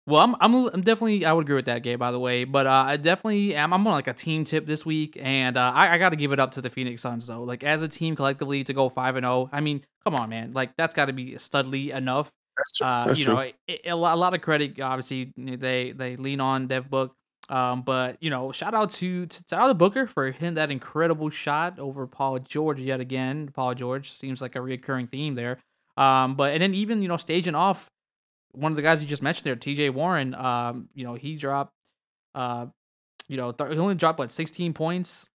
Well, 0.07 0.21
I'm, 0.21 0.35
I'm, 0.39 0.55
I'm 0.67 0.81
definitely, 0.81 1.25
I 1.25 1.33
would 1.33 1.43
agree 1.43 1.57
with 1.57 1.65
that, 1.65 1.83
Gabe. 1.83 1.99
By 1.99 2.11
the 2.11 2.19
way, 2.19 2.45
but 2.45 2.65
uh, 2.65 2.85
I 2.87 2.95
definitely 2.95 3.53
am. 3.55 3.73
I'm 3.73 3.85
on 3.85 3.93
like 3.93 4.07
a 4.07 4.13
team 4.13 4.45
tip 4.45 4.65
this 4.65 4.85
week, 4.85 5.17
and 5.21 5.57
uh, 5.57 5.73
I, 5.75 5.95
I 5.95 5.97
got 5.97 6.09
to 6.09 6.15
give 6.15 6.31
it 6.31 6.39
up 6.39 6.51
to 6.51 6.61
the 6.61 6.69
Phoenix 6.69 7.01
Suns 7.01 7.27
though. 7.27 7.43
Like 7.43 7.63
as 7.65 7.81
a 7.81 7.89
team 7.89 8.15
collectively 8.15 8.63
to 8.63 8.73
go 8.73 8.87
five 8.87 9.17
and 9.17 9.25
zero. 9.25 9.49
I 9.51 9.59
mean, 9.59 9.83
come 10.05 10.15
on, 10.15 10.29
man. 10.29 10.53
Like 10.53 10.77
that's 10.77 10.95
got 10.95 11.05
to 11.05 11.13
be 11.13 11.33
studly 11.33 11.93
enough. 11.93 12.31
That's 12.57 12.71
true. 12.77 12.87
Uh, 12.87 13.05
That's 13.05 13.19
you 13.19 13.25
true. 13.25 13.33
know, 13.35 13.51
it, 13.67 13.81
a, 13.85 13.95
lot, 13.95 14.15
a 14.15 14.17
lot 14.17 14.33
of 14.33 14.41
credit. 14.41 14.79
Obviously, 14.79 15.33
they 15.35 15.91
they 15.91 16.15
lean 16.15 16.39
on 16.39 16.67
Dev 16.67 16.89
Book. 16.89 17.13
Um, 17.49 17.81
but 17.81 18.17
you 18.21 18.29
know, 18.29 18.51
shout 18.51 18.73
out 18.73 18.89
to, 18.91 19.25
to 19.25 19.43
shout 19.49 19.61
out 19.61 19.67
to 19.67 19.73
Booker 19.73 20.07
for 20.07 20.31
hitting 20.31 20.55
that 20.55 20.71
incredible 20.71 21.29
shot 21.29 21.79
over 21.79 22.07
Paul 22.07 22.39
George 22.39 22.79
yet 22.79 22.99
again. 22.99 23.49
Paul 23.53 23.75
George 23.75 24.11
seems 24.11 24.41
like 24.41 24.55
a 24.55 24.59
reoccurring 24.59 25.09
theme 25.09 25.35
there. 25.35 25.59
Um, 25.97 26.35
but 26.35 26.53
and 26.53 26.61
then 26.61 26.73
even 26.73 27.01
you 27.01 27.07
know 27.07 27.17
staging 27.17 27.55
off 27.55 27.89
one 28.53 28.71
of 28.71 28.75
the 28.75 28.81
guys 28.81 29.01
you 29.01 29.07
just 29.07 29.21
mentioned 29.21 29.45
there, 29.45 29.55
T.J. 29.55 29.89
Warren. 29.91 30.33
Um, 30.35 30.89
you 30.93 31.03
know 31.05 31.13
he 31.15 31.35
dropped, 31.35 31.73
uh, 32.35 32.67
you 33.27 33.37
know 33.37 33.51
th- 33.51 33.71
he 33.71 33.77
only 33.77 33.95
dropped 33.95 34.19
what 34.19 34.31
16 34.31 34.73
points 34.73 35.27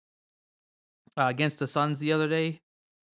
uh, 1.18 1.26
against 1.26 1.60
the 1.60 1.68
Suns 1.68 2.00
the 2.00 2.14
other 2.14 2.28
day, 2.28 2.62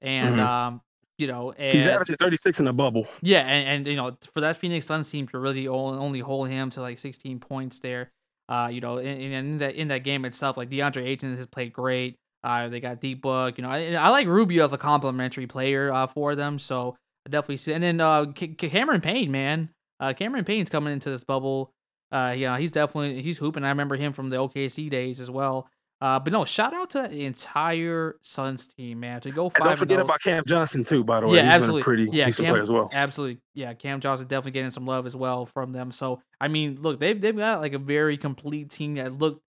and 0.01 0.37
Mhm. 0.37 0.39
um, 0.45 0.81
you 1.17 1.27
know 1.27 1.51
and 1.51 1.73
He's 1.73 1.87
averaging 1.87 2.15
36 2.17 2.59
in 2.59 2.65
the 2.65 2.73
bubble. 2.73 3.07
yeah, 3.21 3.39
and, 3.41 3.67
and 3.69 3.87
you 3.87 3.95
know, 3.95 4.17
for 4.33 4.41
that 4.41 4.57
Phoenix 4.57 4.85
Suns 4.85 5.09
team 5.09 5.27
to 5.29 5.39
really 5.39 5.67
only, 5.67 5.97
only 5.99 6.19
hold 6.19 6.49
him 6.49 6.69
to 6.71 6.81
like 6.81 6.99
16 6.99 7.39
points 7.39 7.79
there, 7.79 8.11
uh, 8.49 8.69
you 8.71 8.81
know, 8.81 8.97
in, 8.99 9.07
in, 9.33 9.57
that 9.59 9.75
in 9.75 9.87
that 9.89 10.03
game 10.03 10.25
itself, 10.25 10.57
like 10.57 10.69
DeAndre 10.69 11.03
Ayton 11.05 11.35
has 11.37 11.47
played 11.47 11.73
great. 11.73 12.15
Uh, 12.43 12.69
they 12.69 12.79
got 12.79 13.01
D 13.01 13.13
Book, 13.15 13.57
you 13.57 13.63
know, 13.63 13.69
I, 13.69 13.93
I 13.93 14.09
like 14.09 14.27
Rubio 14.27 14.63
as 14.63 14.71
a 14.73 14.77
complimentary 14.77 15.47
player 15.47 15.91
uh, 15.91 16.05
for 16.07 16.35
them, 16.35 16.59
so 16.59 16.95
I 17.25 17.29
definitely 17.31 17.57
see. 17.57 17.73
And 17.73 17.83
then 17.83 17.99
uh, 17.99 18.25
K- 18.33 18.49
Cameron 18.49 19.01
Payne, 19.01 19.31
man, 19.31 19.69
uh, 19.99 20.13
Cameron 20.13 20.45
Payne's 20.45 20.69
coming 20.69 20.93
into 20.93 21.09
this 21.09 21.23
bubble. 21.23 21.73
Uh, 22.11 22.33
yeah, 22.37 22.57
he's 22.57 22.71
definitely 22.71 23.21
he's 23.21 23.37
hooping. 23.37 23.63
I 23.63 23.69
remember 23.69 23.95
him 23.95 24.13
from 24.13 24.29
the 24.29 24.37
OKC 24.37 24.89
days 24.89 25.19
as 25.19 25.29
well. 25.29 25.67
Uh, 25.99 26.19
but 26.19 26.31
no, 26.31 26.45
shout 26.45 26.75
out 26.75 26.91
to 26.91 27.07
the 27.09 27.25
entire 27.25 28.17
Suns 28.21 28.67
team, 28.67 28.99
man, 28.99 29.19
to 29.21 29.31
go 29.31 29.45
And 29.45 29.63
don't 29.63 29.77
forget 29.77 29.99
oh. 29.99 30.03
about 30.03 30.21
Cam 30.21 30.43
Johnson 30.45 30.83
too. 30.83 31.03
By 31.03 31.21
the 31.21 31.27
way, 31.27 31.37
Yeah, 31.37 31.45
he's 31.45 31.53
absolutely. 31.55 31.81
pretty 31.81 32.07
Yeah, 32.11 32.25
decent 32.25 32.45
Cam- 32.45 32.53
player 32.53 32.61
as 32.61 32.71
well. 32.71 32.89
Absolutely. 32.93 33.41
Yeah, 33.55 33.73
Cam 33.73 33.99
Johnson 33.99 34.27
definitely 34.27 34.51
getting 34.51 34.69
some 34.69 34.85
love 34.85 35.07
as 35.07 35.15
well 35.15 35.47
from 35.47 35.71
them. 35.71 35.91
So 35.91 36.21
I 36.39 36.49
mean, 36.49 36.77
look, 36.81 36.99
they've 36.99 37.19
they've 37.19 37.35
got 37.35 37.61
like 37.61 37.73
a 37.73 37.79
very 37.79 38.15
complete 38.17 38.69
team 38.69 38.95
that 38.95 39.17
look 39.17 39.41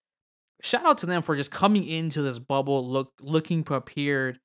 shout 0.61 0.85
out 0.85 0.97
to 0.99 1.05
them 1.05 1.21
for 1.21 1.35
just 1.35 1.51
coming 1.51 1.85
into 1.87 2.21
this 2.21 2.39
bubble 2.39 2.87
look 2.87 3.13
looking 3.21 3.63
prepared 3.63 4.39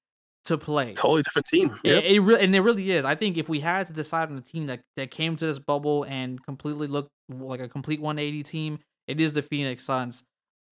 to 0.47 0.59
play. 0.59 0.93
Totally 0.95 1.23
different 1.23 1.47
team. 1.47 1.79
It, 1.85 1.95
Yep. 1.95 2.05
it 2.05 2.21
really 2.21 2.45
and 2.45 2.55
it 2.57 2.61
really 2.61 2.91
is. 2.91 3.05
I 3.05 3.15
think 3.15 3.37
if 3.37 3.49
we 3.49 3.61
had 3.61 3.87
to 3.87 3.93
decide 3.93 4.31
on 4.31 4.37
a 4.37 4.43
team 4.43 4.67
that, 4.67 4.81
that 4.97 5.11
came 5.11 5.37
to 5.37 5.47
this 5.47 5.59
bubble 5.59 6.05
and 6.05 6.43
completely 6.45 6.87
looked 6.87 7.11
like 7.29 7.61
a 7.61 7.69
complete 7.69 8.01
180 8.01 8.43
team, 8.43 8.79
it 9.07 9.21
is 9.21 9.35
the 9.35 9.43
Phoenix 9.43 9.85
Suns. 9.85 10.23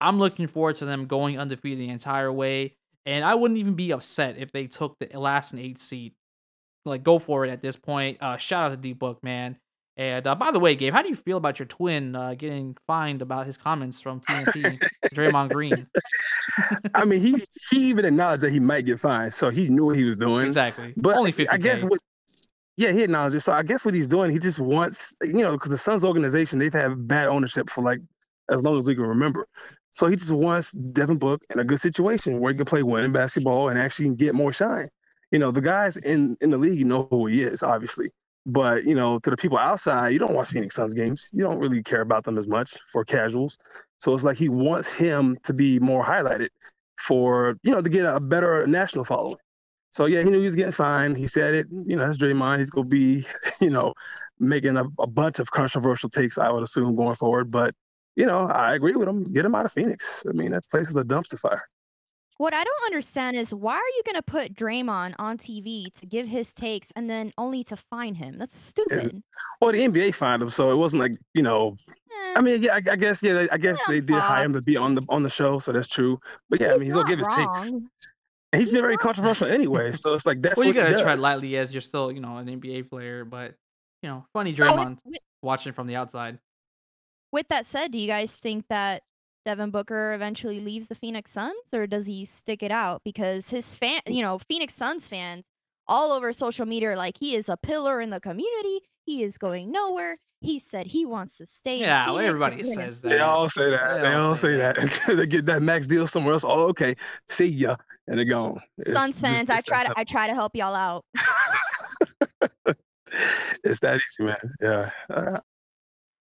I'm 0.01 0.17
looking 0.17 0.47
forward 0.47 0.77
to 0.77 0.85
them 0.85 1.05
going 1.07 1.37
undefeated 1.37 1.79
the 1.79 1.89
entire 1.89 2.31
way, 2.31 2.75
and 3.05 3.23
I 3.25 3.35
wouldn't 3.35 3.59
even 3.59 3.73
be 3.73 3.91
upset 3.91 4.37
if 4.37 4.51
they 4.51 4.67
took 4.67 4.95
the 4.99 5.19
last 5.19 5.51
and 5.51 5.61
eighth 5.61 5.81
seed. 5.81 6.13
Like, 6.85 7.03
go 7.03 7.19
for 7.19 7.45
it 7.45 7.49
at 7.51 7.61
this 7.61 7.75
point. 7.75 8.17
Uh, 8.21 8.37
shout 8.37 8.65
out 8.65 8.69
to 8.69 8.77
D 8.77 8.93
Book, 8.93 9.21
man. 9.23 9.57
And 9.99 10.25
uh, 10.25 10.33
by 10.35 10.51
the 10.51 10.59
way, 10.59 10.75
Gabe, 10.75 10.93
how 10.93 11.01
do 11.01 11.09
you 11.09 11.15
feel 11.15 11.35
about 11.35 11.59
your 11.59 11.65
twin 11.65 12.15
uh, 12.15 12.33
getting 12.33 12.77
fined 12.87 13.21
about 13.21 13.45
his 13.45 13.57
comments 13.57 13.99
from 13.99 14.21
TNT, 14.21 14.81
Draymond 15.13 15.51
Green? 15.51 15.87
I 16.95 17.03
mean, 17.03 17.19
he 17.19 17.43
he 17.69 17.89
even 17.89 18.05
acknowledged 18.05 18.43
that 18.43 18.53
he 18.53 18.61
might 18.61 18.85
get 18.85 18.97
fined, 18.97 19.33
so 19.33 19.49
he 19.49 19.67
knew 19.67 19.87
what 19.87 19.97
he 19.97 20.05
was 20.05 20.15
doing. 20.15 20.47
Exactly. 20.47 20.93
But 20.95 21.17
Only 21.17 21.33
50 21.33 21.49
I 21.49 21.57
guess 21.57 21.83
what, 21.83 21.99
yeah, 22.77 22.93
he 22.93 23.03
acknowledged 23.03 23.35
it. 23.35 23.41
So 23.41 23.51
I 23.51 23.61
guess 23.61 23.83
what 23.83 23.93
he's 23.93 24.07
doing, 24.07 24.31
he 24.31 24.39
just 24.39 24.61
wants, 24.61 25.17
you 25.21 25.41
know, 25.41 25.51
because 25.51 25.69
the 25.69 25.77
Suns 25.77 26.05
organization, 26.05 26.59
they've 26.59 26.71
had 26.71 27.05
bad 27.05 27.27
ownership 27.27 27.69
for 27.69 27.83
like 27.83 27.99
as 28.49 28.63
long 28.63 28.77
as 28.77 28.87
we 28.87 28.95
can 28.95 29.03
remember. 29.03 29.47
So 29.89 30.07
he 30.07 30.15
just 30.15 30.31
wants 30.31 30.71
Devin 30.71 31.17
Book 31.17 31.41
in 31.53 31.59
a 31.59 31.65
good 31.65 31.81
situation 31.81 32.39
where 32.39 32.53
he 32.53 32.57
can 32.57 32.65
play 32.65 32.83
winning 32.83 33.11
basketball 33.11 33.67
and 33.67 33.77
actually 33.77 34.15
get 34.15 34.33
more 34.33 34.53
shine. 34.53 34.87
You 35.29 35.39
know, 35.39 35.51
the 35.51 35.59
guys 35.59 35.97
in 35.97 36.37
in 36.39 36.51
the 36.51 36.57
league 36.57 36.85
know 36.85 37.09
who 37.11 37.25
he 37.25 37.43
is, 37.43 37.61
obviously. 37.63 38.11
But 38.45 38.83
you 38.83 38.95
know, 38.95 39.19
to 39.19 39.29
the 39.29 39.37
people 39.37 39.57
outside, 39.57 40.09
you 40.09 40.19
don't 40.19 40.33
watch 40.33 40.49
Phoenix 40.49 40.75
Suns 40.75 40.93
games. 40.93 41.29
You 41.33 41.43
don't 41.43 41.59
really 41.59 41.83
care 41.83 42.01
about 42.01 42.23
them 42.23 42.37
as 42.37 42.47
much 42.47 42.77
for 42.91 43.03
casuals. 43.03 43.57
So 43.97 44.13
it's 44.13 44.23
like 44.23 44.37
he 44.37 44.49
wants 44.49 44.97
him 44.97 45.37
to 45.43 45.53
be 45.53 45.79
more 45.79 46.03
highlighted 46.03 46.49
for 46.97 47.57
you 47.63 47.71
know 47.71 47.81
to 47.81 47.89
get 47.89 48.05
a 48.05 48.19
better 48.19 48.65
national 48.67 49.05
following. 49.05 49.37
So 49.91 50.05
yeah, 50.05 50.23
he 50.23 50.29
knew 50.29 50.39
he 50.39 50.45
was 50.45 50.55
getting 50.55 50.71
fined. 50.71 51.17
He 51.17 51.27
said 51.27 51.55
it. 51.55 51.67
You 51.71 51.95
know, 51.95 52.05
that's 52.05 52.17
Draymond. 52.17 52.59
He's 52.59 52.69
gonna 52.69 52.87
be, 52.87 53.23
you 53.61 53.69
know, 53.69 53.93
making 54.39 54.77
a, 54.77 54.83
a 54.99 55.07
bunch 55.07 55.39
of 55.39 55.51
controversial 55.51 56.09
takes. 56.09 56.37
I 56.37 56.51
would 56.51 56.63
assume 56.63 56.95
going 56.95 57.15
forward. 57.15 57.51
But 57.51 57.73
you 58.15 58.25
know, 58.25 58.47
I 58.47 58.75
agree 58.75 58.93
with 58.93 59.07
him. 59.07 59.23
Get 59.23 59.45
him 59.45 59.55
out 59.55 59.65
of 59.65 59.71
Phoenix. 59.71 60.23
I 60.27 60.33
mean, 60.33 60.51
that 60.51 60.69
place 60.69 60.89
is 60.89 60.95
a 60.95 61.03
dumpster 61.03 61.39
fire. 61.39 61.63
What 62.39 62.53
I 62.53 62.63
don't 62.63 62.85
understand 62.85 63.35
is 63.35 63.53
why 63.53 63.73
are 63.75 63.93
you 63.97 64.01
gonna 64.05 64.21
put 64.21 64.53
Draymond 64.53 65.13
on 65.19 65.37
TV 65.37 65.93
to 65.95 66.05
give 66.05 66.25
his 66.25 66.53
takes 66.53 66.87
and 66.95 67.09
then 67.09 67.33
only 67.37 67.65
to 67.65 67.75
fine 67.75 68.15
him? 68.15 68.37
That's 68.37 68.57
stupid. 68.57 69.21
Well, 69.59 69.73
the 69.73 69.79
NBA 69.79 70.15
fined 70.15 70.41
him, 70.41 70.49
so 70.49 70.71
it 70.71 70.75
wasn't 70.77 71.01
like 71.01 71.17
you 71.33 71.43
know. 71.43 71.75
Eh, 71.89 72.33
I 72.37 72.41
mean, 72.41 72.63
yeah, 72.63 72.75
I, 72.75 72.77
I 72.77 72.95
guess 72.95 73.21
yeah, 73.21 73.45
I 73.51 73.57
guess 73.57 73.77
they 73.89 73.99
did 73.99 74.15
hire 74.15 74.45
him 74.45 74.53
to 74.53 74.61
be 74.61 74.77
on 74.77 74.95
the 74.95 75.01
on 75.09 75.23
the 75.23 75.29
show, 75.29 75.59
so 75.59 75.73
that's 75.73 75.89
true. 75.89 76.17
But 76.49 76.61
yeah, 76.61 76.69
I 76.69 76.77
mean, 76.77 76.83
he's 76.83 76.93
gonna 76.93 77.03
not 77.03 77.09
give 77.09 77.19
his 77.19 77.27
takes, 77.27 77.71
wrong. 77.71 77.89
and 78.53 78.59
he's 78.61 78.71
been 78.71 78.81
very 78.81 78.95
controversial 78.95 79.47
anyway. 79.47 79.91
So 79.91 80.13
it's 80.13 80.25
like 80.25 80.41
that's 80.41 80.55
well, 80.55 80.65
you 80.65 80.73
what 80.73 80.85
he 80.87 80.91
gotta 80.93 81.03
tread 81.03 81.15
does. 81.15 81.21
lightly 81.21 81.57
as 81.57 81.73
you're 81.73 81.81
still, 81.81 82.09
you 82.09 82.21
know, 82.21 82.37
an 82.37 82.47
NBA 82.47 82.89
player, 82.89 83.25
but 83.25 83.55
you 84.01 84.07
know, 84.07 84.25
funny 84.31 84.53
So 84.53 84.63
with- 84.63 84.73
Draymond 84.75 84.97
with, 85.03 85.19
watching 85.41 85.73
from 85.73 85.87
the 85.87 85.97
outside. 85.97 86.39
with 87.33 87.49
that 87.49 87.65
said, 87.65 87.91
do 87.91 87.97
you 87.97 88.07
guys 88.07 88.31
think 88.31 88.63
that 88.69 89.03
Devin 89.45 89.71
Booker 89.71 90.13
eventually 90.13 90.59
leaves 90.59 90.87
the 90.87 90.95
Phoenix 90.95 91.31
Suns, 91.31 91.55
or 91.73 91.87
does 91.87 92.05
he 92.05 92.25
stick 92.25 92.61
it 92.61 92.71
out? 92.71 93.01
Because 93.03 93.49
his 93.49 93.73
fan, 93.75 94.01
you 94.07 94.21
know, 94.21 94.37
Phoenix 94.39 94.73
Suns 94.73 95.07
fans 95.07 95.45
all 95.87 96.11
over 96.11 96.31
social 96.33 96.65
media 96.65 96.91
are 96.91 96.95
like 96.95 97.17
he 97.19 97.35
is 97.35 97.49
a 97.49 97.57
pillar 97.57 97.99
in 98.01 98.09
the 98.09 98.19
community. 98.19 98.81
He 99.05 99.23
is 99.23 99.37
going 99.37 99.71
nowhere. 99.71 100.17
He 100.41 100.59
said 100.59 100.85
he 100.87 101.05
wants 101.05 101.37
to 101.37 101.45
stay. 101.45 101.79
Yeah, 101.79 102.05
well, 102.07 102.15
Phoenix, 102.17 102.27
everybody 102.29 102.55
we're 102.57 102.75
gonna 102.75 102.75
says 102.91 103.01
that. 103.01 103.09
They 103.09 103.19
all 103.19 103.49
say 103.49 103.69
that. 103.71 103.95
They 103.95 104.01
They, 104.01 104.13
all 104.13 104.29
all 104.29 104.35
say 104.37 104.55
say 104.55 104.57
that. 104.57 105.01
they 105.17 105.27
get 105.27 105.45
that 105.47 105.61
max 105.61 105.87
deal 105.87 106.07
somewhere 106.07 106.33
else. 106.33 106.43
Oh, 106.45 106.67
okay. 106.69 106.95
See 107.27 107.47
ya, 107.47 107.75
and 108.07 108.17
they're 108.17 108.25
gone. 108.25 108.61
Suns 108.87 109.19
just- 109.19 109.25
fans, 109.25 109.49
I 109.49 109.57
it's 109.57 109.65
that 109.65 109.65
try 109.65 109.85
to. 109.85 109.93
I 109.97 110.03
try 110.05 110.27
to 110.27 110.33
help 110.33 110.55
y'all 110.55 110.75
out. 110.75 111.03
it's 113.63 113.79
that 113.81 113.95
easy, 113.99 114.23
man. 114.23 114.55
Yeah. 114.61 114.89
Uh, 115.09 115.39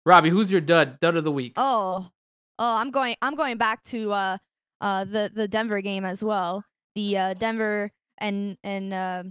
Robbie, 0.06 0.30
who's 0.30 0.50
your 0.50 0.62
dud? 0.62 1.00
Dud 1.00 1.18
of 1.18 1.24
the 1.24 1.32
week. 1.32 1.54
Oh, 1.58 2.08
oh, 2.60 2.76
I'm 2.76 2.92
going. 2.92 3.16
I'm 3.22 3.36
going 3.36 3.58
back 3.58 3.84
to 3.86 4.12
uh, 4.12 4.38
uh, 4.82 5.04
the 5.06 5.32
the 5.34 5.48
Denver 5.48 5.82
game 5.82 6.06
as 6.06 6.24
well. 6.24 6.64
The 6.96 7.18
uh, 7.18 7.34
Denver 7.36 7.92
and 8.18 8.58
and 8.64 8.94
uh, 8.94 9.24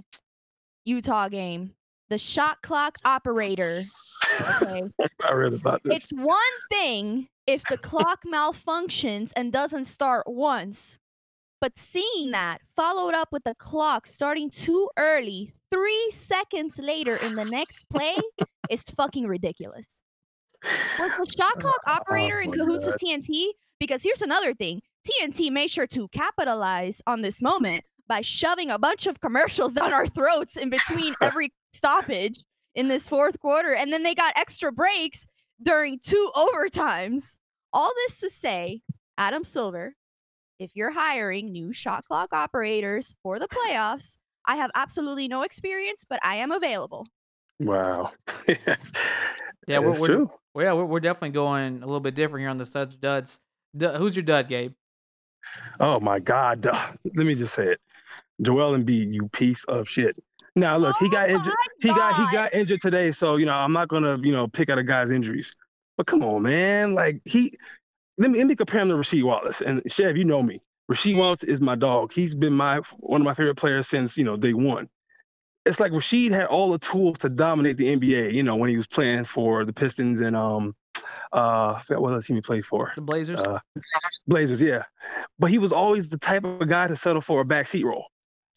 Utah 0.84 1.28
game. 1.28 1.72
The 2.08 2.18
shot 2.18 2.62
clock 2.62 2.98
operator. 3.04 3.80
Okay, 4.62 4.82
I 5.28 5.32
read 5.32 5.54
about 5.54 5.82
this. 5.82 5.96
it's 5.96 6.10
one 6.12 6.38
thing 6.70 7.28
if 7.46 7.64
the 7.64 7.78
clock 7.78 8.20
malfunctions 8.24 9.32
and 9.36 9.52
doesn't 9.52 9.84
start 9.84 10.24
once, 10.26 10.98
but 11.60 11.72
seeing 11.78 12.30
that 12.32 12.58
followed 12.76 13.14
up 13.14 13.28
with 13.32 13.44
the 13.44 13.54
clock 13.56 14.06
starting 14.06 14.50
too 14.50 14.88
early, 14.96 15.52
three 15.70 16.10
seconds 16.12 16.78
later 16.78 17.16
in 17.16 17.34
the 17.34 17.44
next 17.44 17.88
play, 17.88 18.16
is 18.70 18.82
fucking 18.82 19.26
ridiculous. 19.26 20.00
Was 20.98 21.10
the 21.18 21.34
shot 21.36 21.54
clock 21.60 21.80
Oh 21.86 21.92
operator 21.92 22.40
in 22.40 22.50
my 22.50 22.56
cahoots 22.56 22.86
with 22.86 22.96
TNT? 22.96 23.48
Because 23.78 24.02
here's 24.02 24.22
another 24.22 24.54
thing 24.54 24.80
TNT 25.06 25.50
made 25.50 25.70
sure 25.70 25.86
to 25.88 26.08
capitalize 26.08 27.00
on 27.06 27.22
this 27.22 27.40
moment 27.40 27.84
by 28.08 28.20
shoving 28.20 28.70
a 28.70 28.78
bunch 28.78 29.06
of 29.06 29.20
commercials 29.20 29.74
down 29.74 29.92
our 29.92 30.06
throats 30.06 30.56
in 30.56 30.70
between 30.70 31.14
every 31.22 31.52
stoppage 31.72 32.38
in 32.74 32.88
this 32.88 33.08
fourth 33.08 33.38
quarter. 33.40 33.74
And 33.74 33.92
then 33.92 34.02
they 34.02 34.14
got 34.14 34.34
extra 34.36 34.72
breaks 34.72 35.26
during 35.62 35.98
two 35.98 36.30
overtimes. 36.34 37.36
All 37.72 37.92
this 38.06 38.20
to 38.20 38.30
say, 38.30 38.82
Adam 39.18 39.44
Silver, 39.44 39.94
if 40.58 40.70
you're 40.74 40.92
hiring 40.92 41.52
new 41.52 41.72
shot 41.72 42.04
clock 42.04 42.32
operators 42.32 43.14
for 43.22 43.38
the 43.38 43.48
playoffs, 43.48 44.18
I 44.46 44.56
have 44.56 44.70
absolutely 44.74 45.28
no 45.28 45.42
experience, 45.42 46.04
but 46.08 46.20
I 46.22 46.36
am 46.36 46.52
available. 46.52 47.06
Wow. 47.58 48.12
yes. 48.48 48.92
Yeah, 49.66 49.80
we're, 49.80 49.90
it's 49.90 50.00
we're, 50.00 50.06
true. 50.06 50.30
Well, 50.56 50.64
yeah, 50.64 50.72
we're, 50.72 50.86
we're 50.86 51.00
definitely 51.00 51.30
going 51.30 51.82
a 51.82 51.86
little 51.86 52.00
bit 52.00 52.14
different 52.14 52.40
here 52.40 52.48
on 52.48 52.56
the 52.56 52.64
studs 52.64 52.96
duds. 52.96 53.38
Du- 53.76 53.98
who's 53.98 54.16
your 54.16 54.22
dud, 54.22 54.48
Gabe? 54.48 54.72
Oh 55.78 56.00
my 56.00 56.18
God. 56.18 56.62
duh. 56.62 56.92
Let 57.14 57.26
me 57.26 57.34
just 57.34 57.52
say 57.52 57.66
it. 57.66 57.78
Joel 58.40 58.78
Embiid, 58.78 59.12
you 59.12 59.28
piece 59.28 59.64
of 59.64 59.86
shit. 59.86 60.16
Now 60.54 60.78
look, 60.78 60.96
he 60.98 61.10
got 61.10 61.28
Oh 61.28 61.34
injured. 61.34 61.52
He 61.82 61.88
got 61.88 62.16
he 62.16 62.34
got 62.34 62.54
injured 62.54 62.80
today, 62.80 63.12
so 63.12 63.36
you 63.36 63.44
know 63.44 63.52
I'm 63.52 63.74
not 63.74 63.88
gonna 63.88 64.18
you 64.22 64.32
know 64.32 64.48
pick 64.48 64.70
out 64.70 64.78
a 64.78 64.82
guy's 64.82 65.10
injuries. 65.10 65.52
But 65.98 66.06
come 66.06 66.22
on, 66.22 66.42
man, 66.42 66.94
like 66.94 67.20
he. 67.26 67.52
Let 68.16 68.30
me 68.30 68.38
let 68.38 68.46
me 68.46 68.56
compare 68.56 68.80
him 68.80 68.88
to 68.88 68.94
Rasheed 68.94 69.24
Wallace 69.24 69.60
and 69.60 69.82
Chev. 69.86 70.16
You 70.16 70.24
know 70.24 70.42
me. 70.42 70.60
Rasheed 70.90 71.18
Wallace 71.18 71.44
is 71.44 71.60
my 71.60 71.74
dog. 71.74 72.14
He's 72.14 72.34
been 72.34 72.54
my 72.54 72.80
one 72.96 73.20
of 73.20 73.26
my 73.26 73.34
favorite 73.34 73.56
players 73.56 73.88
since 73.88 74.16
you 74.16 74.24
know 74.24 74.38
day 74.38 74.54
one. 74.54 74.88
It's 75.66 75.80
like 75.80 75.92
Rasheed 75.92 76.30
had 76.30 76.46
all 76.46 76.70
the 76.70 76.78
tools 76.78 77.18
to 77.18 77.28
dominate 77.28 77.76
the 77.76 77.96
NBA. 77.96 78.32
You 78.32 78.42
know 78.42 78.56
when 78.56 78.70
he 78.70 78.76
was 78.76 78.86
playing 78.86 79.24
for 79.24 79.64
the 79.64 79.72
Pistons 79.72 80.20
and 80.20 80.36
um 80.36 80.74
uh, 81.32 81.74
I 81.76 81.82
forgot 81.84 82.02
what 82.02 82.12
other 82.12 82.22
team 82.22 82.36
he 82.36 82.42
played 82.42 82.64
for. 82.64 82.92
The 82.94 83.02
Blazers. 83.02 83.38
Uh, 83.38 83.58
Blazers, 84.26 84.62
yeah. 84.62 84.84
But 85.38 85.50
he 85.50 85.58
was 85.58 85.72
always 85.72 86.08
the 86.08 86.18
type 86.18 86.44
of 86.44 86.66
guy 86.68 86.88
to 86.88 86.96
settle 86.96 87.20
for 87.20 87.40
a 87.40 87.44
backseat 87.44 87.84
role. 87.84 88.06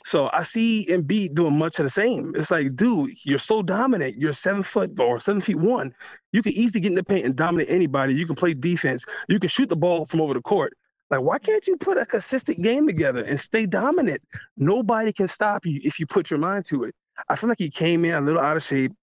So 0.05 0.29
I 0.31 0.43
see 0.43 0.87
Embiid 0.89 1.33
doing 1.33 1.57
much 1.59 1.79
of 1.79 1.83
the 1.83 1.89
same. 1.89 2.33
It's 2.35 2.51
like, 2.51 2.75
dude, 2.75 3.11
you're 3.25 3.37
so 3.37 3.61
dominant. 3.61 4.15
You're 4.17 4.33
seven 4.33 4.63
foot 4.63 4.97
or 4.99 5.19
seven 5.19 5.41
feet 5.41 5.57
one. 5.57 5.93
You 6.31 6.41
can 6.41 6.53
easily 6.53 6.79
get 6.79 6.89
in 6.89 6.95
the 6.95 7.03
paint 7.03 7.25
and 7.25 7.35
dominate 7.35 7.67
anybody. 7.69 8.15
You 8.15 8.25
can 8.25 8.35
play 8.35 8.53
defense. 8.53 9.05
You 9.27 9.39
can 9.39 9.49
shoot 9.49 9.67
the 9.67 9.75
ball 9.75 10.05
from 10.05 10.21
over 10.21 10.33
the 10.33 10.41
court. 10.41 10.73
Like, 11.09 11.21
why 11.21 11.39
can't 11.39 11.65
you 11.67 11.75
put 11.75 11.97
a 11.97 12.05
consistent 12.05 12.61
game 12.61 12.87
together 12.87 13.23
and 13.23 13.39
stay 13.39 13.65
dominant? 13.65 14.21
Nobody 14.55 15.11
can 15.11 15.27
stop 15.27 15.65
you 15.65 15.81
if 15.83 15.99
you 15.99 16.05
put 16.05 16.29
your 16.29 16.39
mind 16.39 16.65
to 16.65 16.85
it. 16.85 16.95
I 17.27 17.35
feel 17.35 17.49
like 17.49 17.59
he 17.59 17.69
came 17.69 18.05
in 18.05 18.15
a 18.15 18.21
little 18.21 18.41
out 18.41 18.57
of 18.57 18.63
shape 18.63 18.93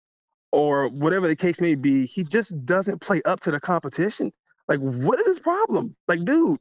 or 0.52 0.88
whatever 0.88 1.28
the 1.28 1.36
case 1.36 1.60
may 1.60 1.74
be. 1.74 2.06
He 2.06 2.24
just 2.24 2.64
doesn't 2.64 3.00
play 3.00 3.20
up 3.24 3.40
to 3.40 3.50
the 3.50 3.60
competition. 3.60 4.32
Like, 4.68 4.80
what 4.80 5.20
is 5.20 5.26
his 5.26 5.40
problem? 5.40 5.96
Like, 6.08 6.24
dude, 6.24 6.58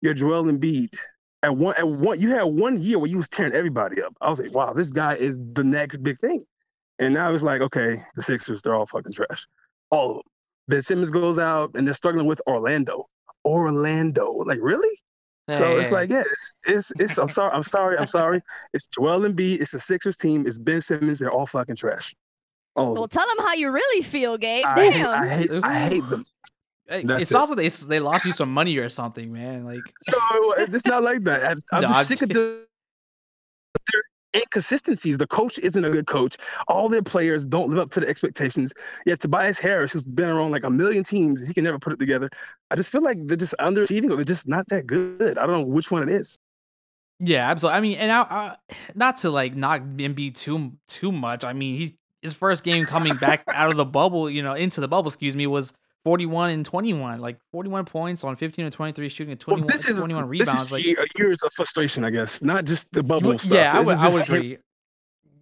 you're 0.00 0.14
Joel 0.14 0.44
Embiid. 0.44 0.94
At 1.42 1.56
one, 1.56 1.74
at 1.78 1.88
one, 1.88 2.20
you 2.20 2.30
had 2.30 2.44
one 2.44 2.80
year 2.80 2.98
where 2.98 3.08
you 3.08 3.16
was 3.16 3.28
tearing 3.28 3.52
everybody 3.52 4.02
up. 4.02 4.14
I 4.20 4.28
was 4.28 4.40
like, 4.40 4.54
wow, 4.54 4.72
this 4.72 4.90
guy 4.90 5.14
is 5.14 5.38
the 5.52 5.64
next 5.64 6.02
big 6.02 6.18
thing. 6.18 6.42
And 6.98 7.14
now 7.14 7.32
it's 7.32 7.44
like, 7.44 7.60
okay, 7.60 8.02
the 8.16 8.22
Sixers, 8.22 8.60
they're 8.62 8.74
all 8.74 8.86
fucking 8.86 9.12
trash. 9.12 9.46
All 9.90 10.10
of 10.10 10.16
them. 10.16 10.22
Ben 10.66 10.82
Simmons 10.82 11.10
goes 11.10 11.38
out 11.38 11.70
and 11.74 11.86
they're 11.86 11.94
struggling 11.94 12.26
with 12.26 12.42
Orlando. 12.46 13.08
Orlando. 13.44 14.30
Like, 14.46 14.58
really? 14.60 14.94
So 15.50 15.78
it's 15.78 15.90
like, 15.90 16.10
yeah, 16.10 16.20
it's, 16.20 16.52
it's, 16.66 16.92
it's 16.98 17.18
I'm 17.18 17.28
sorry, 17.28 17.52
I'm 17.52 17.62
sorry, 17.62 17.96
I'm 17.98 18.06
sorry. 18.06 18.40
It's 18.74 18.86
Joel 18.86 19.20
Embiid, 19.20 19.60
it's 19.60 19.72
the 19.72 19.78
Sixers 19.78 20.16
team, 20.16 20.46
it's 20.46 20.58
Ben 20.58 20.80
Simmons, 20.80 21.18
they're 21.20 21.30
all 21.30 21.46
fucking 21.46 21.76
trash. 21.76 22.14
Oh, 22.76 22.92
Well, 22.92 23.08
tell 23.08 23.26
them 23.26 23.44
how 23.46 23.54
you 23.54 23.70
really 23.70 24.02
feel, 24.02 24.36
Gabe. 24.38 24.64
I, 24.64 24.84
hate, 24.90 24.92
Damn. 24.92 25.22
I 25.22 25.28
hate, 25.28 25.50
I 25.62 25.88
hate 25.88 26.08
them. 26.08 26.24
Hey, 26.86 27.02
That's 27.02 27.22
it's 27.22 27.30
it. 27.32 27.36
also 27.36 27.54
they 27.54 27.68
they 27.68 28.00
lost 28.00 28.24
you 28.24 28.32
some 28.32 28.52
money 28.52 28.76
or 28.78 28.88
something, 28.88 29.30
man. 29.32 29.64
Like 29.66 29.80
No, 30.10 30.50
uh, 30.52 30.66
it's 30.72 30.86
not 30.86 31.02
like 31.02 31.22
that. 31.24 31.42
I, 31.44 31.50
I'm 31.76 31.82
No, 31.82 31.88
just 31.88 31.98
I'm 31.98 32.04
sick 32.06 32.22
of 32.22 32.28
the 32.30 32.34
their 32.34 32.58
inconsistencies. 34.34 35.18
The 35.18 35.26
coach 35.26 35.58
isn't 35.58 35.84
a 35.84 35.90
good 35.90 36.06
coach. 36.06 36.36
All 36.66 36.88
their 36.88 37.02
players 37.02 37.44
don't 37.44 37.70
live 37.70 37.78
up 37.78 37.90
to 37.90 38.00
the 38.00 38.08
expectations. 38.08 38.72
Yet 39.06 39.20
Tobias 39.20 39.58
Harris, 39.58 39.92
who's 39.92 40.04
been 40.04 40.28
around 40.28 40.50
like 40.50 40.64
a 40.64 40.70
million 40.70 41.04
teams, 41.04 41.46
he 41.46 41.54
can 41.54 41.64
never 41.64 41.78
put 41.78 41.92
it 41.92 41.98
together. 41.98 42.30
I 42.70 42.76
just 42.76 42.90
feel 42.90 43.02
like 43.02 43.18
they're 43.26 43.36
just 43.36 43.54
underachieving 43.60 44.10
or 44.10 44.16
they're 44.16 44.24
just 44.24 44.48
not 44.48 44.68
that 44.68 44.86
good. 44.86 45.38
I 45.38 45.46
don't 45.46 45.60
know 45.60 45.66
which 45.66 45.90
one 45.90 46.02
it 46.02 46.08
is. 46.08 46.38
Yeah, 47.20 47.50
absolutely. 47.50 47.76
I 47.76 47.80
mean, 47.80 47.98
and 47.98 48.12
I, 48.12 48.56
not 48.94 49.16
to 49.18 49.30
like 49.30 49.56
knock 49.56 49.82
Embiid 49.82 50.36
too 50.36 50.72
too 50.86 51.10
much. 51.10 51.44
I 51.44 51.52
mean, 51.52 51.76
he 51.76 51.96
his 52.22 52.32
first 52.34 52.62
game 52.62 52.84
coming 52.84 53.16
back 53.16 53.42
out 53.48 53.70
of 53.70 53.76
the 53.76 53.84
bubble, 53.84 54.30
you 54.30 54.42
know, 54.42 54.54
into 54.54 54.80
the 54.80 54.88
bubble, 54.88 55.08
excuse 55.08 55.34
me, 55.34 55.46
was 55.46 55.72
41 56.04 56.50
and 56.50 56.64
21, 56.64 57.20
like 57.20 57.38
41 57.52 57.84
points 57.84 58.24
on 58.24 58.36
15 58.36 58.64
and 58.64 58.72
23 58.72 59.08
shooting 59.08 59.32
at 59.32 59.40
21, 59.40 59.60
Well, 59.60 59.66
this 59.66 59.86
is 59.88 59.98
21 59.98 60.22
this 60.22 60.28
rebounds. 60.30 60.62
is 60.64 60.72
like 60.72 60.84
year, 60.84 61.06
years 61.18 61.42
of 61.42 61.52
frustration, 61.52 62.04
I 62.04 62.10
guess, 62.10 62.40
not 62.42 62.64
just 62.64 62.90
the 62.92 63.02
bubble 63.02 63.28
would- 63.30 63.40
stuff. 63.40 63.52
yeah, 63.54 63.76
I 63.76 63.80
would, 63.80 63.96
I 63.96 64.04
would 64.08 64.18
just 64.18 64.28
him- 64.30 64.36
agree. 64.36 64.58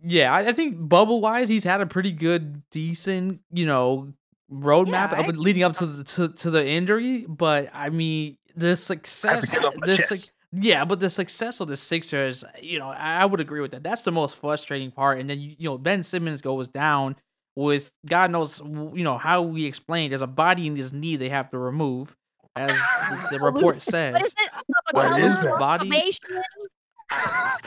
Yeah, 0.02 0.32
I, 0.32 0.48
I 0.48 0.52
think 0.52 0.76
bubble 0.88 1.20
wise, 1.20 1.48
he's 1.48 1.64
had 1.64 1.80
a 1.80 1.86
pretty 1.86 2.12
good, 2.12 2.62
decent, 2.70 3.40
you 3.52 3.66
know, 3.66 4.12
roadmap 4.52 5.12
Yeah, 5.12 5.20
up 5.20 5.26
leading 5.36 5.62
up 5.64 5.72
to 5.74 5.86
the 5.86 6.04
to, 6.04 6.28
to 6.28 6.50
the 6.50 6.64
injury. 6.66 7.24
But 7.28 7.70
I 7.74 7.88
mean, 7.90 8.36
the 8.54 8.76
success, 8.76 9.48
to 9.48 9.60
get 9.60 9.74
this 9.84 9.96
chest. 9.96 10.34
yeah, 10.52 10.84
but 10.84 11.00
the 11.00 11.10
success 11.10 11.58
of 11.60 11.66
the 11.68 11.76
Sixers, 11.76 12.44
you 12.62 12.78
know, 12.78 12.88
I, 12.88 13.22
I 13.22 13.24
would 13.26 13.40
agree 13.40 13.60
with 13.60 13.72
that. 13.72 13.82
That's 13.82 14.02
the 14.02 14.12
most 14.12 14.36
frustrating 14.36 14.92
part. 14.92 15.18
And 15.18 15.28
then 15.28 15.40
you, 15.40 15.56
you 15.58 15.68
know, 15.68 15.78
Ben 15.78 16.02
Simmons 16.04 16.40
goes 16.40 16.68
down 16.68 17.16
with 17.56 17.90
God 18.06 18.30
knows, 18.30 18.60
you 18.60 19.02
know, 19.02 19.18
how 19.18 19.42
we 19.42 19.64
explained. 19.64 20.12
There's 20.12 20.22
a 20.22 20.26
body 20.26 20.66
in 20.66 20.76
his 20.76 20.92
knee 20.92 21.16
they 21.16 21.30
have 21.30 21.50
to 21.50 21.58
remove, 21.58 22.14
as 22.54 22.70
the, 22.70 23.28
the 23.30 23.38
report 23.40 23.82
says. 23.82 24.12
What 24.12 24.22
is 24.26 24.34
it? 24.38 24.50
What 24.92 25.18
is 25.18 25.40
that? 25.40 25.58
Body- 25.58 25.88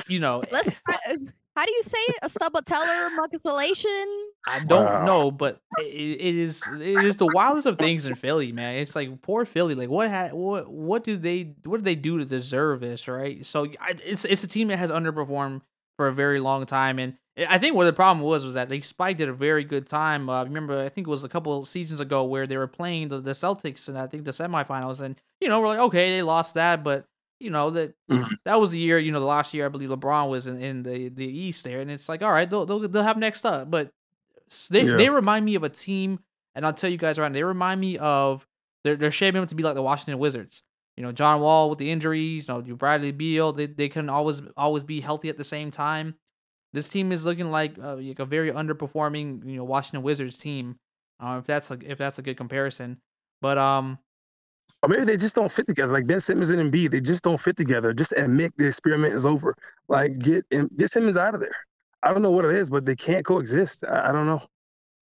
You 0.08 0.20
know, 0.20 0.42
eh, 0.42 0.48
Let's. 0.52 0.72
try- 0.72 1.00
eh, 1.08 1.18
How 1.56 1.66
do 1.66 1.72
you 1.72 1.84
say 1.84 1.98
it? 1.98 2.18
A 2.24 2.30
subatellar 2.30 3.10
mucosylation? 3.18 4.06
I 4.48 4.60
don't 4.60 4.86
Wow. 4.86 5.06
know, 5.06 5.32
but 5.32 5.60
it, 5.78 5.84
it 5.84 6.36
is 6.36 6.66
it 6.68 6.82
is 6.82 7.18
the 7.18 7.28
wildest 7.28 7.68
of 7.68 7.78
things 7.78 8.06
in 8.06 8.16
Philly, 8.16 8.52
man. 8.52 8.76
It's 8.78 8.96
like 8.96 9.22
poor 9.22 9.46
Philly. 9.46 9.76
Like 9.76 9.90
what 9.90 10.10
ha- 10.10 10.30
what 10.30 10.70
what 10.70 11.04
do 11.04 11.18
they 11.18 11.54
what 11.66 11.78
do 11.78 11.84
they 11.84 11.96
do 11.96 12.18
to 12.18 12.26
deserve 12.26 12.80
this, 12.80 13.08
right? 13.08 13.46
So 13.46 13.66
I, 13.80 13.96
it's 14.04 14.26
it's 14.26 14.44
a 14.44 14.48
team 14.48 14.70
that 14.70 14.78
has 14.78 14.90
underperformed 14.90 15.62
for 15.98 16.08
a 16.08 16.14
very 16.14 16.40
long 16.40 16.66
time, 16.66 16.98
and 16.98 17.16
I 17.48 17.58
think 17.58 17.76
what 17.76 17.86
the 17.86 17.94
problem 17.94 18.26
was 18.26 18.44
was 18.44 18.56
that 18.56 18.70
they 18.70 18.80
spiked 18.80 19.22
at 19.22 19.30
a 19.30 19.34
very 19.34 19.64
good 19.64 19.88
time. 19.88 20.30
Uh, 20.30 20.44
remember, 20.44 20.84
I 20.84 20.90
think 20.90 21.08
it 21.08 21.10
was 21.10 21.24
a 21.24 21.30
couple 21.30 21.64
seasons 21.66 22.00
ago 22.00 22.24
where 22.24 22.48
they 22.48 22.58
were 22.58 22.68
playing 22.68 23.10
the, 23.10 23.20
the 23.22 23.32
Celtics, 23.32 23.88
and 23.88 23.98
I 23.98 24.08
think 24.08 24.26
the 24.26 24.32
semifinals, 24.32 25.00
and 25.02 25.20
you 25.40 25.48
know 25.48 25.60
we're 25.62 25.68
like, 25.68 25.80
okay, 25.80 26.12
they 26.16 26.22
lost 26.24 26.56
that, 26.56 26.84
but 26.84 27.06
you 27.40 27.50
know 27.50 27.70
that 27.72 27.94
Mhm. 28.10 28.38
that 28.46 28.60
was 28.60 28.72
the 28.72 28.80
year, 28.80 28.98
you 29.00 29.12
know, 29.12 29.20
the 29.20 29.26
last 29.26 29.54
year 29.54 29.66
I 29.66 29.70
believe 29.70 29.90
LeBron 29.90 30.30
was 30.30 30.48
in, 30.48 30.62
in 30.62 30.84
the 30.84 31.10
the 31.10 31.26
East 31.28 31.64
there, 31.64 31.82
and 31.82 31.92
it's 31.92 32.10
like, 32.10 32.22
all 32.24 32.32
right, 32.32 32.50
they'll 32.50 32.66
they'll, 32.66 32.80
they'll 32.88 33.04
have 33.04 33.18
next 33.18 33.46
up, 33.46 33.70
but 33.70 33.92
they 34.70 34.84
Yeah. 34.86 34.98
they 34.98 35.10
remind 35.10 35.46
me 35.46 35.56
of 35.56 35.64
a 35.64 35.70
team, 35.70 36.20
and 36.56 36.66
I'll 36.66 36.74
tell 36.74 36.90
you 36.90 36.98
guys 36.98 37.18
right, 37.20 37.28
now, 37.30 37.34
they 37.34 37.44
remind 37.44 37.80
me 37.80 37.98
of 37.98 38.46
they're 38.84 38.96
they're 38.96 39.12
shaping 39.12 39.42
up 39.42 39.50
to 39.50 39.56
be 39.56 39.64
like 39.64 39.76
the 39.76 39.82
Washington 39.82 40.20
Wizards. 40.20 40.64
You 40.98 41.04
know, 41.04 41.12
John 41.14 41.40
Wall 41.40 41.70
with 41.70 41.80
the 41.80 41.90
injuries, 41.92 42.48
you 42.48 42.54
know, 42.54 42.62
Bradley 42.76 43.12
Beal, 43.12 43.54
they 43.54 43.68
they 43.68 43.88
can 43.90 44.10
always 44.10 44.42
always 44.58 44.84
be 44.84 45.00
healthy 45.00 45.30
at 45.30 45.38
the 45.38 45.44
same 45.44 45.72
time. 45.72 46.16
This 46.74 46.88
team 46.88 47.12
is 47.12 47.26
looking 47.26 47.50
like 47.52 47.78
uh, 47.82 47.96
like 47.96 48.20
a 48.20 48.26
very 48.26 48.52
underperforming, 48.52 49.50
you 49.50 49.58
know, 49.58 49.64
Washington 49.64 50.04
Wizards 50.04 50.38
team. 50.38 50.78
Uh, 51.20 51.38
if 51.40 51.46
that's 51.46 51.72
a, 51.72 51.78
if 51.84 51.98
that's 51.98 52.20
a 52.20 52.22
good 52.22 52.38
comparison, 52.38 52.98
but 53.42 53.58
um, 53.58 53.98
Or 54.84 54.90
maybe 54.90 55.06
they 55.06 55.18
just 55.18 55.36
don't 55.36 55.52
fit 55.52 55.68
together. 55.68 55.92
Like 55.92 56.08
Ben 56.08 56.20
Simmons 56.22 56.50
and 56.50 56.72
Embiid, 56.72 56.92
they 56.92 57.02
just 57.02 57.24
don't 57.24 57.40
fit 57.40 57.58
together. 57.58 57.94
Just 57.94 58.14
admit 58.14 58.52
the 58.58 58.68
experiment 58.68 59.14
is 59.14 59.26
over. 59.26 59.56
Like 59.88 60.20
get 60.20 60.46
Em- 60.52 60.70
get 60.78 60.90
Simmons 60.90 61.18
out 61.18 61.36
of 61.36 61.42
there. 61.42 61.56
I 62.04 62.14
don't 62.14 62.22
know 62.22 62.32
what 62.32 62.46
it 62.46 62.52
is, 62.52 62.70
but 62.70 62.86
they 62.86 62.96
can't 62.96 63.26
coexist. 63.26 63.84
I, 63.84 64.10
I 64.10 64.12
don't 64.12 64.26
know. 64.28 64.42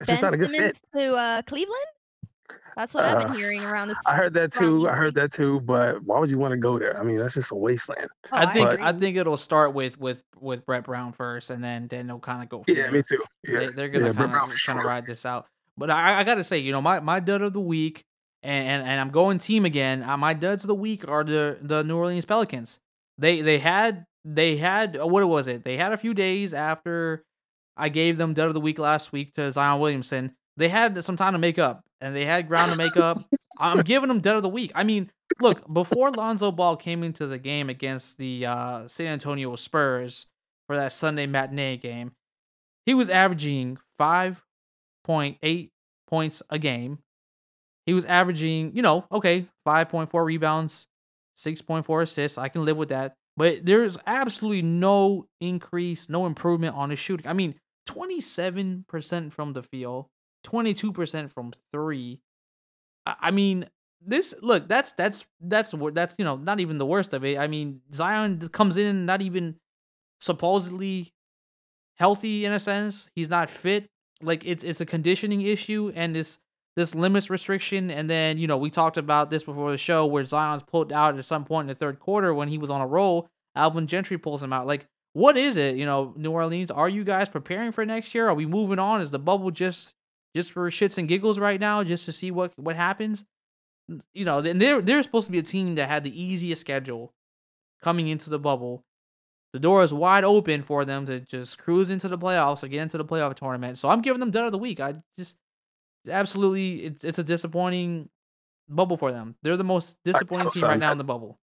It's 0.01 0.09
just 0.11 0.23
not 0.23 0.29
a 0.35 0.39
Ben 0.39 0.41
good 0.41 0.51
Simmons 0.51 0.73
fit. 0.93 0.99
to 0.99 1.15
uh, 1.15 1.43
Cleveland? 1.43 1.85
That's 2.77 2.95
what 2.95 3.05
I've 3.05 3.19
been 3.19 3.29
Uh, 3.31 3.35
hearing 3.35 3.63
around 3.65 3.89
this. 3.89 3.99
I 4.07 4.15
heard 4.15 4.35
that 4.35 4.53
too. 4.53 4.89
I 4.89 4.95
heard 4.95 5.15
that 5.15 5.33
too. 5.33 5.61
But 5.61 6.03
why 6.05 6.19
would 6.19 6.31
you 6.31 6.39
want 6.39 6.53
to 6.53 6.57
go 6.59 6.79
there? 6.79 6.99
I 6.99 7.03
mean, 7.03 7.19
that's 7.19 7.35
just 7.35 7.53
a 7.53 7.55
wasteland. 7.55 8.09
Oh, 8.33 8.37
I 8.37 8.47
think 8.53 8.71
agree. 8.71 8.85
I 8.85 8.93
think 8.93 9.17
it'll 9.17 9.37
start 9.37 9.75
with 9.75 9.99
with 9.99 10.23
with 10.39 10.65
Brett 10.67 10.85
Brown 10.85 11.13
first, 11.13 11.51
and 11.51 11.63
then 11.63 11.89
then 11.89 12.07
they'll 12.07 12.19
kind 12.19 12.43
of 12.43 12.49
go. 12.49 12.65
Yeah, 12.69 12.75
there. 12.83 12.93
me 12.93 13.03
too. 13.09 13.23
Yeah, 13.47 13.59
They, 13.61 13.67
they're 13.69 13.89
gonna 13.89 14.07
yeah, 14.07 14.13
kind 14.13 14.19
Brett 14.19 14.31
Brown 14.33 14.45
of 14.45 14.51
for 14.53 14.67
kind 14.73 14.79
sure. 14.81 14.87
ride 14.87 15.07
this 15.07 15.25
out. 15.27 15.47
But 15.77 15.91
I, 15.91 16.21
I 16.21 16.25
gotta 16.25 16.45
say, 16.45 16.59
you 16.59 16.73
know, 16.73 16.83
my 16.83 17.01
my 17.01 17.21
dud 17.21 17.43
of 17.43 17.53
the 17.53 17.61
week, 17.61 18.05
and 18.43 18.69
and, 18.69 18.89
and 18.89 19.01
I'm 19.01 19.11
going 19.11 19.39
team 19.39 19.65
again. 19.65 20.03
Uh, 20.03 20.17
my 20.17 20.35
duds 20.35 20.65
of 20.65 20.69
the 20.69 20.75
week 20.75 21.07
are 21.09 21.25
the 21.25 21.59
the 21.63 21.83
New 21.85 21.97
Orleans 21.97 22.25
Pelicans. 22.25 22.79
They 23.19 23.41
they 23.41 23.59
had 23.59 24.05
they 24.25 24.57
had 24.57 24.97
uh, 25.01 25.07
what 25.07 25.27
was 25.29 25.49
it? 25.49 25.65
They 25.65 25.77
had 25.77 25.93
a 25.93 25.97
few 25.97 26.13
days 26.15 26.53
after 26.55 27.25
I 27.77 27.89
gave 27.89 28.19
them 28.19 28.35
dud 28.35 28.49
of 28.49 28.55
the 28.55 28.61
week 28.61 28.79
last 28.79 29.13
week 29.13 29.35
to 29.37 29.51
Zion 29.53 29.81
Williamson. 29.81 30.35
They 30.61 30.69
had 30.69 31.03
some 31.03 31.17
time 31.17 31.33
to 31.33 31.39
make 31.39 31.59
up, 31.59 31.87
and 32.03 32.15
they 32.15 32.27
had 32.27 32.47
ground 32.47 32.71
to 32.71 32.77
make 32.77 32.99
up. 32.99 33.23
I'm 33.59 33.81
giving 33.81 34.09
them 34.09 34.21
dead 34.21 34.37
of 34.37 34.43
the 34.43 34.49
week. 34.51 34.73
I 34.75 34.83
mean, 34.83 35.11
look, 35.41 35.67
before 35.73 36.11
Lonzo 36.11 36.53
Ball 36.53 36.77
came 36.77 37.03
into 37.03 37.27
the 37.27 37.39
game 37.39 37.71
against 37.71 38.19
the 38.19 38.45
uh, 38.45 38.87
San 38.87 39.07
Antonio 39.07 39.57
Spurs 39.57 40.27
for 40.67 40.77
that 40.77 40.93
Sunday 40.93 41.27
matinee 41.27 41.79
game, 41.79 42.13
he 42.85 42.93
was 42.93 43.09
averaging 43.09 43.79
5.8 43.99 45.71
points 46.07 46.43
a 46.51 46.59
game. 46.59 46.99
He 47.87 47.95
was 47.95 48.05
averaging, 48.05 48.77
you 48.77 48.83
know, 48.83 49.07
okay, 49.11 49.47
5.4 49.67 50.25
rebounds, 50.27 50.89
6.4 51.39 52.03
assists. 52.03 52.37
I 52.37 52.51
can 52.51 52.67
live 52.67 52.77
with 52.77 52.91
that. 52.91 53.15
But 53.35 53.65
there's 53.65 53.97
absolutely 54.07 54.61
no 54.61 55.25
increase, 55.41 56.11
no 56.11 56.27
improvement 56.27 56.77
on 56.77 56.91
his 56.91 56.99
shooting. 56.99 57.27
I 57.27 57.33
mean, 57.33 57.55
27% 57.89 59.33
from 59.33 59.55
the 59.55 59.63
field, 59.63 60.09
22% 60.45 61.31
from 61.31 61.53
three. 61.73 62.21
I 63.07 63.15
I 63.21 63.31
mean, 63.31 63.69
this 64.05 64.35
look, 64.41 64.69
that's 64.69 64.93
that's 64.93 65.25
that's 65.41 65.75
what 65.75 65.95
that's 65.95 66.15
you 66.19 66.25
know 66.25 66.37
not 66.37 66.61
even 66.61 66.79
the 66.79 66.87
worst 66.87 67.13
of 67.13 67.25
it. 67.25 67.39
I 67.39 67.47
mean, 67.47 67.81
Zion 67.93 68.39
comes 68.49 68.77
in 68.77 69.07
not 69.07 69.23
even 69.23 69.57
supposedly 70.21 71.13
healthy 71.97 72.45
in 72.45 72.53
a 72.53 72.61
sense. 72.61 73.11
He's 73.15 73.29
not 73.29 73.51
fit. 73.51 73.87
Like 74.23 74.45
it's 74.45 74.65
it's 74.65 74.81
a 74.81 74.87
conditioning 74.87 75.43
issue 75.43 75.93
and 75.95 76.15
this 76.15 76.39
this 76.77 76.95
limits 76.95 77.31
restriction. 77.31 77.91
And 77.91 78.09
then 78.09 78.39
you 78.39 78.47
know 78.47 78.57
we 78.57 78.71
talked 78.71 78.97
about 78.97 79.31
this 79.31 79.45
before 79.45 79.71
the 79.71 79.79
show 79.79 80.07
where 80.07 80.25
Zion's 80.25 80.63
pulled 80.63 80.93
out 80.93 81.19
at 81.19 81.25
some 81.25 81.45
point 81.45 81.65
in 81.65 81.69
the 81.69 81.79
third 81.79 82.01
quarter 82.01 82.33
when 82.33 82.49
he 82.49 82.59
was 82.59 82.71
on 82.71 82.81
a 82.81 82.87
roll. 82.87 83.29
Alvin 83.55 83.87
Gentry 83.87 84.17
pulls 84.17 84.43
him 84.43 84.53
out. 84.53 84.67
Like 84.67 84.87
what 85.13 85.37
is 85.37 85.57
it? 85.57 85.77
You 85.77 85.87
know, 85.87 86.15
New 86.17 86.31
Orleans. 86.31 86.71
Are 86.71 86.89
you 86.89 87.05
guys 87.05 87.29
preparing 87.29 87.73
for 87.73 87.85
next 87.85 88.15
year? 88.15 88.29
Are 88.29 88.35
we 88.35 88.47
moving 88.47 88.79
on? 88.79 89.01
Is 89.01 89.11
the 89.11 89.19
bubble 89.19 89.51
just 89.51 89.95
just 90.35 90.53
for 90.53 90.71
shits 90.71 90.99
and 90.99 91.09
giggles 91.09 91.39
right 91.39 91.61
now, 91.61 91.83
just 91.85 92.05
to 92.07 92.13
see 92.13 92.31
what 92.31 92.53
what 92.59 92.77
happens? 92.77 93.25
You 94.15 94.25
know, 94.25 94.39
and 94.39 94.61
they're 94.61 94.81
they're 94.81 95.03
supposed 95.03 95.27
to 95.27 95.33
be 95.33 95.39
a 95.39 95.43
team 95.43 95.75
that 95.77 95.89
had 95.89 96.05
the 96.05 96.23
easiest 96.23 96.61
schedule 96.61 97.13
coming 97.83 98.09
into 98.09 98.31
the 98.31 98.39
bubble. 98.39 98.85
The 99.53 99.61
door 99.61 99.83
is 99.83 99.95
wide 99.95 100.25
open 100.25 100.63
for 100.63 100.85
them 100.85 101.07
to 101.07 101.21
just 101.21 101.59
cruise 101.59 101.91
into 101.91 102.09
the 102.09 102.19
playoffs 102.19 102.63
or 102.63 102.69
get 102.69 102.83
into 102.83 102.99
the 102.99 103.05
playoff 103.05 103.35
tournament. 103.35 103.79
So 103.79 103.89
I'm 103.91 104.03
giving 104.03 104.21
them 104.21 104.31
dud 104.31 104.47
of 104.47 104.53
the 104.53 104.59
week. 104.59 104.81
I 104.81 104.97
just 105.19 105.39
absolutely, 106.09 106.85
it, 106.85 107.05
it's 107.05 107.19
a 107.19 107.25
disappointing 107.25 108.11
bubble 108.69 108.97
for 108.97 109.13
them. 109.13 109.37
They're 109.43 109.57
the 109.59 109.65
most 109.65 109.99
disappointing 110.05 110.51
team 110.51 110.69
right 110.69 110.79
now 110.79 110.93
in 110.93 110.99
the 110.99 111.05
bubble. 111.05 111.41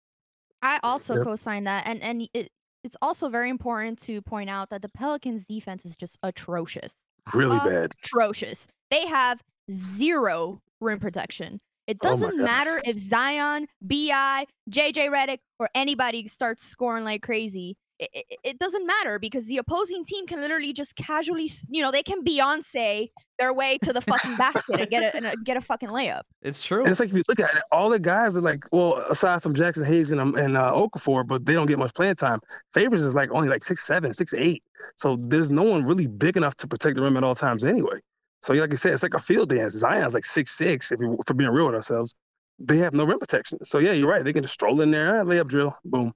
I 0.62 0.78
also 0.82 1.16
Yep. 1.16 1.18
co-sign 1.18 1.64
that, 1.64 1.86
and 1.86 2.02
and 2.02 2.28
it, 2.34 2.50
it's 2.84 2.96
also 3.02 3.28
very 3.28 3.50
important 3.50 3.98
to 4.00 4.22
point 4.22 4.50
out 4.50 4.70
that 4.70 4.82
the 4.82 4.88
Pelicans' 4.88 5.44
defense 5.46 5.84
is 5.84 5.96
just 5.96 6.18
atrocious. 6.22 7.04
Really 7.34 7.58
bad. 7.58 7.92
Atrocious. 8.04 8.68
They 8.90 9.06
have 9.06 9.42
zero 9.70 10.60
rim 10.80 10.98
protection. 11.00 11.60
It 11.86 11.98
Oh 12.02 12.10
doesn't 12.10 12.38
gosh. 12.38 12.44
matter 12.44 12.80
if 12.84 12.96
Zion, 12.96 13.66
BI, 13.80 14.46
JJ 14.70 15.08
Redick, 15.10 15.38
or 15.58 15.68
anybody 15.74 16.28
starts 16.28 16.64
scoring 16.64 17.04
like 17.04 17.22
crazy. 17.22 17.76
It, 18.02 18.26
it, 18.30 18.38
it 18.42 18.58
doesn't 18.58 18.86
matter 18.86 19.18
because 19.18 19.46
the 19.46 19.58
opposing 19.58 20.04
team 20.04 20.26
can 20.26 20.40
literally 20.40 20.72
just 20.72 20.96
casually, 20.96 21.50
you 21.68 21.82
know, 21.82 21.92
they 21.92 22.02
can 22.02 22.24
Beyonce 22.24 23.10
their 23.38 23.52
way 23.52 23.78
to 23.82 23.92
the 23.92 24.00
fucking 24.12 24.36
basket 24.36 24.80
and 24.80 24.90
get 24.90 25.14
a, 25.14 25.16
and 25.16 25.44
get 25.44 25.56
a 25.56 25.60
fucking 25.60 25.90
layup. 25.90 26.22
It's 26.42 26.64
true. 26.64 26.80
And 26.80 26.88
it's 26.88 26.98
like 26.98 27.10
if 27.10 27.14
you 27.14 27.22
look 27.28 27.38
at 27.38 27.54
it, 27.54 27.62
all 27.70 27.90
the 27.90 28.00
guys 28.00 28.36
are 28.36 28.40
like, 28.40 28.64
well, 28.72 28.96
aside 29.08 29.42
from 29.42 29.54
Jaxson 29.54 29.86
Hayes 29.86 30.10
and 30.10 30.20
um, 30.20 30.34
and 30.34 30.56
uh, 30.56 30.72
Okafor, 30.72 31.26
but 31.26 31.46
they 31.46 31.54
don't 31.54 31.66
get 31.66 31.78
much 31.78 31.94
playing 31.94 32.16
time. 32.16 32.40
Favors 32.74 33.04
is 33.04 33.14
like 33.14 33.30
only 33.30 33.48
like 33.48 33.62
six 33.62 33.86
seven, 33.86 34.12
six 34.12 34.34
eight. 34.34 34.62
So 34.96 35.16
there's 35.16 35.50
no 35.50 35.62
one 35.62 35.84
really 35.84 36.08
big 36.08 36.36
enough 36.36 36.56
to 36.56 36.66
protect 36.66 36.96
the 36.96 37.02
rim 37.02 37.16
at 37.16 37.24
all 37.24 37.36
times 37.36 37.64
anyway. 37.64 37.98
So 38.40 38.54
like 38.54 38.72
I 38.72 38.76
said, 38.76 38.94
it's 38.94 39.04
like 39.04 39.14
a 39.14 39.20
field 39.20 39.50
dance. 39.50 39.74
Zion's 39.74 40.14
like 40.14 40.24
six 40.24 40.50
six. 40.50 40.90
If 40.90 40.98
we 40.98 41.06
for 41.26 41.34
being 41.34 41.50
real 41.50 41.66
with 41.66 41.76
ourselves, 41.76 42.16
they 42.58 42.78
have 42.78 42.94
no 42.94 43.04
rim 43.04 43.18
protection. 43.18 43.64
So 43.64 43.78
yeah, 43.78 43.92
you're 43.92 44.10
right. 44.10 44.24
They 44.24 44.32
can 44.32 44.42
just 44.42 44.54
stroll 44.54 44.80
in 44.80 44.90
there, 44.90 45.20
ah, 45.20 45.24
layup 45.24 45.46
drill, 45.48 45.76
boom. 45.84 46.12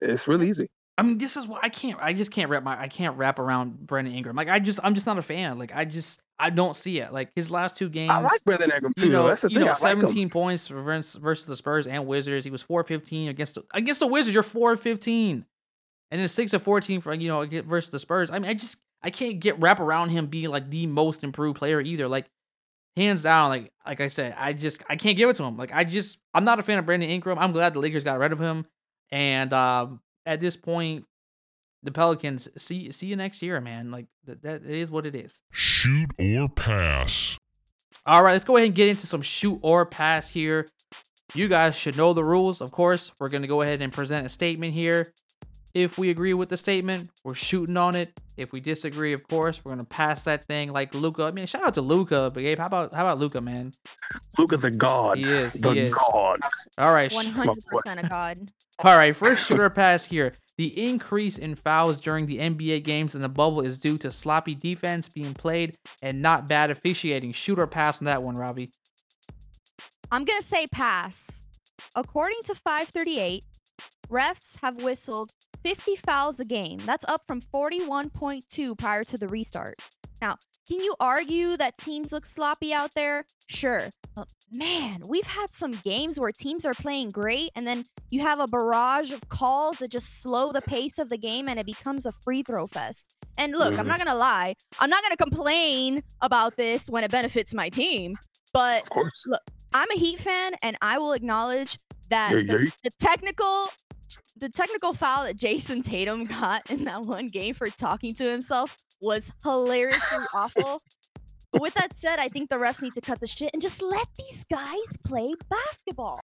It's 0.00 0.28
really 0.28 0.48
easy. 0.48 0.68
I 0.98 1.02
mean, 1.02 1.16
this 1.18 1.36
is 1.36 1.46
what 1.46 1.64
I 1.64 1.68
can't. 1.70 1.98
I 2.00 2.12
just 2.12 2.30
can't 2.30 2.50
wrap 2.50 2.62
my. 2.62 2.78
I 2.78 2.88
can't 2.88 3.16
wrap 3.16 3.38
around 3.38 3.86
Brandon 3.86 4.14
Ingram. 4.14 4.36
Like 4.36 4.48
I 4.48 4.58
just, 4.58 4.80
I'm 4.82 4.94
just 4.94 5.06
not 5.06 5.16
a 5.18 5.22
fan. 5.22 5.58
Like 5.58 5.72
I 5.74 5.86
just, 5.86 6.20
I 6.38 6.50
don't 6.50 6.76
see 6.76 7.00
it. 7.00 7.12
Like 7.12 7.30
his 7.34 7.50
last 7.50 7.76
two 7.76 7.88
games. 7.88 8.10
I 8.10 8.18
like 8.18 8.44
Brandon 8.44 8.70
Ingram 8.70 8.92
too. 8.96 9.06
you 9.06 9.12
know, 9.12 9.26
That's 9.28 9.42
the 9.42 9.48
you 9.50 9.56
thing. 9.58 9.64
know, 9.64 9.70
I 9.70 9.92
like 9.92 9.98
17 10.06 10.28
points 10.28 10.66
versus 10.66 11.46
the 11.46 11.56
Spurs 11.56 11.86
and 11.86 12.06
Wizards. 12.06 12.44
He 12.44 12.50
was 12.50 12.62
4-15 12.62 13.28
against 13.30 13.54
the, 13.54 13.64
against 13.72 14.00
the 14.00 14.06
Wizards. 14.06 14.34
You're 14.34 14.42
4-15, 14.42 15.44
and 16.10 16.20
then 16.20 16.28
six 16.28 16.52
of 16.52 16.62
14 16.62 17.00
for 17.00 17.14
you 17.14 17.28
know 17.28 17.40
against- 17.42 17.68
versus 17.68 17.90
the 17.90 17.98
Spurs. 17.98 18.30
I 18.30 18.38
mean, 18.38 18.50
I 18.50 18.54
just 18.54 18.78
I 19.02 19.08
can't 19.10 19.40
get 19.40 19.58
wrap 19.58 19.80
around 19.80 20.10
him 20.10 20.26
being 20.26 20.50
like 20.50 20.68
the 20.70 20.86
most 20.86 21.24
improved 21.24 21.56
player 21.58 21.80
either. 21.80 22.08
Like 22.08 22.26
hands 22.96 23.22
down, 23.22 23.48
like 23.48 23.72
like 23.86 24.02
I 24.02 24.08
said, 24.08 24.34
I 24.36 24.52
just 24.52 24.82
I 24.90 24.96
can't 24.96 25.16
give 25.16 25.30
it 25.30 25.36
to 25.36 25.44
him. 25.44 25.56
Like 25.56 25.72
I 25.72 25.84
just 25.84 26.18
I'm 26.34 26.44
not 26.44 26.58
a 26.58 26.62
fan 26.62 26.78
of 26.78 26.84
Brandon 26.84 27.08
Ingram. 27.08 27.38
I'm 27.38 27.52
glad 27.52 27.72
the 27.72 27.78
Lakers 27.80 28.04
got 28.04 28.18
rid 28.18 28.32
of 28.32 28.38
him, 28.38 28.66
and 29.10 29.50
um, 29.54 30.00
at 30.26 30.40
this 30.40 30.56
point, 30.56 31.04
the 31.82 31.90
Pelicans 31.90 32.48
see 32.56 32.90
see 32.92 33.06
you 33.06 33.16
next 33.16 33.42
year, 33.42 33.60
man. 33.60 33.90
Like 33.90 34.06
that 34.26 34.42
that 34.42 34.62
it 34.64 34.78
is 34.78 34.90
what 34.90 35.06
it 35.06 35.14
is. 35.14 35.40
Shoot 35.50 36.10
or 36.18 36.48
pass. 36.48 37.38
All 38.06 38.22
right, 38.22 38.32
let's 38.32 38.44
go 38.44 38.56
ahead 38.56 38.66
and 38.66 38.74
get 38.74 38.88
into 38.88 39.06
some 39.06 39.22
shoot 39.22 39.58
or 39.62 39.84
pass 39.86 40.30
here. 40.30 40.66
You 41.34 41.48
guys 41.48 41.76
should 41.76 41.96
know 41.96 42.12
the 42.12 42.24
rules. 42.24 42.60
Of 42.60 42.72
course, 42.72 43.12
we're 43.20 43.28
going 43.28 43.42
to 43.42 43.48
go 43.48 43.62
ahead 43.62 43.82
and 43.82 43.92
present 43.92 44.26
a 44.26 44.28
statement 44.28 44.72
here. 44.72 45.12
If 45.72 45.98
we 45.98 46.10
agree 46.10 46.34
with 46.34 46.48
the 46.48 46.56
statement, 46.56 47.10
we're 47.24 47.34
shooting 47.36 47.76
on 47.76 47.94
it. 47.94 48.10
If 48.36 48.52
we 48.52 48.58
disagree, 48.60 49.12
of 49.12 49.26
course, 49.28 49.60
we're 49.64 49.70
going 49.70 49.80
to 49.80 49.86
pass 49.86 50.22
that 50.22 50.44
thing 50.44 50.72
like 50.72 50.94
Luka. 50.94 51.24
I 51.24 51.30
mean, 51.30 51.46
shout 51.46 51.62
out 51.62 51.74
to 51.74 51.80
Luka, 51.80 52.30
but 52.32 52.42
Gabe, 52.42 52.58
how 52.58 52.66
about 52.66 52.92
how 52.94 53.02
about 53.02 53.18
Luka, 53.20 53.40
man? 53.40 53.70
Luka 54.38 54.56
the 54.56 54.70
God. 54.70 55.18
He 55.18 55.24
is, 55.24 55.52
The 55.52 55.70
he 55.72 55.80
is. 55.80 55.94
God. 55.94 56.38
All 56.78 56.92
right. 56.92 57.12
One 57.12 57.26
hundred 57.26 57.58
percent 57.70 58.02
of 58.02 58.08
God. 58.08 58.38
all 58.82 58.96
right. 58.96 59.14
First 59.14 59.46
shooter 59.46 59.70
pass 59.70 60.04
here. 60.04 60.32
The 60.56 60.88
increase 60.88 61.38
in 61.38 61.54
fouls 61.54 62.00
during 62.00 62.26
the 62.26 62.38
NBA 62.38 62.82
games 62.82 63.14
in 63.14 63.20
the 63.22 63.28
bubble 63.28 63.60
is 63.60 63.78
due 63.78 63.98
to 63.98 64.10
sloppy 64.10 64.54
defense 64.54 65.08
being 65.08 65.34
played 65.34 65.76
and 66.02 66.20
not 66.20 66.48
bad 66.48 66.70
officiating. 66.70 67.32
Shooter 67.32 67.66
pass 67.66 68.00
on 68.00 68.06
that 68.06 68.22
one, 68.22 68.34
Robbie. 68.34 68.70
I'm 70.10 70.24
gonna 70.24 70.42
say 70.42 70.66
pass. 70.72 71.28
According 71.94 72.38
to 72.46 72.54
538, 72.54 73.44
refs 74.08 74.58
have 74.62 74.82
whistled 74.82 75.32
50 75.62 75.96
fouls 75.96 76.40
a 76.40 76.44
game. 76.44 76.78
That's 76.84 77.04
up 77.08 77.20
from 77.26 77.40
41.2 77.42 78.76
prior 78.78 79.04
to 79.04 79.18
the 79.18 79.28
restart. 79.28 79.80
Now, 80.22 80.36
can 80.68 80.80
you 80.80 80.94
argue 81.00 81.56
that 81.56 81.76
teams 81.78 82.12
look 82.12 82.26
sloppy 82.26 82.72
out 82.72 82.92
there? 82.94 83.24
Sure. 83.48 83.88
But 84.14 84.28
man, 84.52 85.02
we've 85.08 85.24
had 85.26 85.46
some 85.54 85.72
games 85.84 86.20
where 86.20 86.30
teams 86.32 86.64
are 86.66 86.74
playing 86.74 87.08
great 87.10 87.50
and 87.56 87.66
then 87.66 87.84
you 88.10 88.20
have 88.20 88.38
a 88.38 88.46
barrage 88.46 89.12
of 89.12 89.28
calls 89.28 89.78
that 89.78 89.90
just 89.90 90.22
slow 90.22 90.52
the 90.52 90.60
pace 90.60 90.98
of 90.98 91.08
the 91.08 91.18
game 91.18 91.48
and 91.48 91.58
it 91.58 91.66
becomes 91.66 92.06
a 92.06 92.12
free 92.12 92.42
throw 92.42 92.66
fest. 92.66 93.16
And 93.38 93.52
look, 93.52 93.78
I'm 93.78 93.84
Mhm. 93.84 93.88
not 93.88 93.96
going 93.98 94.08
to 94.08 94.14
lie. 94.14 94.54
I'm 94.78 94.90
not 94.90 95.02
going 95.02 95.16
to 95.16 95.22
complain 95.22 96.02
about 96.20 96.56
this 96.56 96.88
when 96.90 97.04
it 97.04 97.10
benefits 97.10 97.54
my 97.54 97.68
team, 97.70 98.16
but 98.52 98.82
Of 98.82 98.90
course. 98.90 99.26
I'm 99.72 99.90
a 99.90 99.94
Heat 99.98 100.18
fan, 100.20 100.52
and 100.62 100.76
I 100.82 100.98
will 100.98 101.12
acknowledge 101.12 101.78
that 102.10 102.32
Yeah, 102.32 102.40
the, 102.42 102.64
yeah. 102.64 102.70
the 102.84 102.90
technical, 102.98 103.68
the 104.36 104.48
technical 104.48 104.92
foul 104.94 105.24
that 105.24 105.36
Jayson 105.36 105.82
Tatum 105.82 106.24
got 106.24 106.70
in 106.70 106.84
that 106.84 107.02
one 107.02 107.26
game 107.28 107.54
for 107.54 107.68
talking 107.68 108.14
to 108.14 108.30
himself 108.30 108.76
was 109.00 109.30
hilariously 109.42 110.24
awful. 110.34 110.80
But 111.52 111.62
with 111.62 111.74
that 111.74 111.98
said, 111.98 112.18
I 112.18 112.28
think 112.28 112.48
the 112.48 112.56
refs 112.56 112.82
need 112.82 112.92
to 112.94 113.00
cut 113.00 113.20
the 113.20 113.26
shit 113.26 113.50
and 113.52 113.60
just 113.60 113.82
let 113.82 114.06
these 114.16 114.44
guys 114.50 114.96
play 115.04 115.28
basketball. 115.48 116.20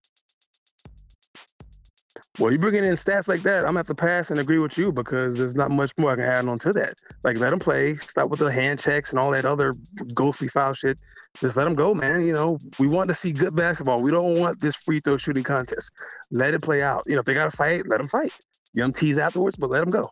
Well, 2.38 2.52
you 2.52 2.58
bringing 2.58 2.84
in 2.84 2.92
stats 2.92 3.28
like 3.28 3.42
that, 3.44 3.64
I'm 3.64 3.76
have 3.76 3.86
to 3.86 3.94
pass 3.94 4.30
and 4.30 4.38
agree 4.38 4.58
with 4.58 4.76
you 4.76 4.92
because 4.92 5.38
there's 5.38 5.54
not 5.54 5.70
much 5.70 5.92
more 5.98 6.10
I 6.10 6.16
can 6.16 6.24
add 6.24 6.46
on 6.46 6.58
to 6.60 6.72
that. 6.74 6.94
Like, 7.24 7.38
let 7.38 7.48
them 7.48 7.58
play. 7.58 7.94
Stop 7.94 8.28
with 8.28 8.40
the 8.40 8.52
hand 8.52 8.78
checks 8.78 9.10
and 9.10 9.18
all 9.18 9.30
that 9.30 9.46
other 9.46 9.74
ghostly 10.14 10.48
foul 10.48 10.74
shit. 10.74 10.98
Just 11.40 11.56
let 11.56 11.64
them 11.64 11.74
go, 11.74 11.94
man. 11.94 12.26
You 12.26 12.34
know, 12.34 12.58
we 12.78 12.88
want 12.88 13.08
to 13.08 13.14
see 13.14 13.32
good 13.32 13.56
basketball. 13.56 14.02
We 14.02 14.10
don't 14.10 14.38
want 14.38 14.60
this 14.60 14.76
free 14.82 15.00
throw 15.00 15.16
shooting 15.16 15.44
contest. 15.44 15.92
Let 16.30 16.52
it 16.52 16.62
play 16.62 16.82
out. 16.82 17.04
You 17.06 17.14
know, 17.14 17.20
if 17.20 17.26
they 17.26 17.32
gotta 17.32 17.50
fight, 17.50 17.88
let 17.88 17.98
them 17.98 18.08
fight. 18.08 18.32
You 18.74 18.82
them 18.82 18.92
tease 18.92 19.18
afterwards, 19.18 19.56
but 19.56 19.70
let 19.70 19.80
them 19.80 19.90
go. 19.90 20.10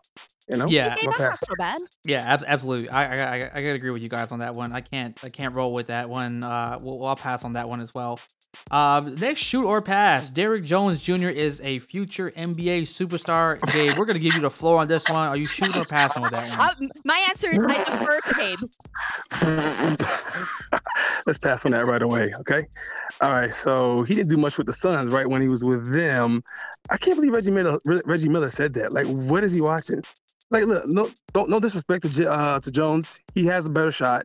You 0.49 0.57
know. 0.59 0.69
Yeah. 0.69 0.95
Okay, 0.95 1.07
that's 1.07 1.19
not 1.19 1.39
so 1.39 1.55
bad. 1.57 1.81
Yeah, 2.05 2.21
ab- 2.21 2.45
absolutely. 2.47 2.91
I, 2.91 3.05
I 3.05 3.17
I 3.17 3.51
I 3.55 3.63
gotta 3.63 3.75
agree 3.75 3.91
with 3.91 4.03
you 4.03 4.09
guys 4.09 4.31
on 4.33 4.41
that 4.41 4.55
one. 4.55 4.73
I 4.73 4.81
can't 4.81 5.19
I 5.25 5.29
can't 5.31 5.55
roll 5.55 5.73
with 5.73 5.87
that 5.87 6.09
one. 6.09 6.45
Uh, 6.45 6.79
we'll, 6.81 7.05
I'll 7.07 7.17
pass 7.17 7.45
on 7.45 7.55
that 7.55 7.69
one 7.69 7.81
as 7.81 7.95
well. 7.95 8.19
Uh, 8.71 9.01
next 9.19 9.41
shoot 9.41 9.67
or 9.67 9.81
pass. 9.81 10.31
Derrick 10.31 10.65
Jones 10.65 11.03
Jr. 11.03 11.29
is 11.29 11.61
a 11.63 11.79
future 11.81 12.31
NBA 12.31 12.83
superstar. 12.83 13.61
Gabe, 13.73 13.97
we're 13.99 14.05
gonna 14.07 14.19
give 14.19 14.35
you 14.35 14.41
the 14.41 14.51
floor 14.51 14.81
on 14.81 14.89
this 14.89 15.09
one. 15.09 15.29
Are 15.29 15.37
you 15.37 15.45
shooting 15.45 15.81
or 15.81 15.85
passing 15.85 16.23
with 16.23 16.33
that 16.33 16.49
one? 16.51 16.61
Uh, 16.61 16.75
my 17.05 17.25
answer 17.29 17.49
is 17.49 17.59
I 17.59 17.85
defer 17.85 18.21
to 18.21 18.35
Gabe. 18.39 18.59
Let's 21.27 21.39
pass 21.39 21.65
on 21.65 21.73
that 21.73 21.87
right 21.87 22.03
away, 22.03 22.33
okay? 22.41 22.67
All 23.21 23.31
right. 23.31 23.53
So 23.53 24.03
he 24.03 24.15
didn't 24.15 24.31
do 24.31 24.37
much 24.37 24.59
with 24.59 24.67
the 24.67 24.73
Suns, 24.73 25.13
right? 25.13 25.27
When 25.27 25.43
he 25.43 25.49
was 25.49 25.65
with 25.65 25.91
them, 25.93 26.43
I 26.91 26.97
can't 26.97 27.17
believe 27.17 27.33
Reggie 27.33 27.51
Miller. 27.51 27.81
Reggie 28.05 28.29
Miller 28.29 28.51
said 28.51 28.75
that. 28.75 28.93
Like, 28.93 29.07
what 29.07 29.43
is 29.45 29.53
he 29.53 29.61
watching? 29.61 30.03
Like, 30.51 30.65
look, 30.67 30.85
no, 30.87 31.11
don't 31.33 31.51
no 31.51 31.61
disrespect 31.61 32.03
to 32.03 32.09
J- 32.09 32.27
uh, 32.27 32.61
to 32.61 32.71
Jones. 32.71 33.21
He 33.35 33.47
has 33.47 33.67
a 33.67 33.71
better 33.71 33.91
shot. 33.91 34.25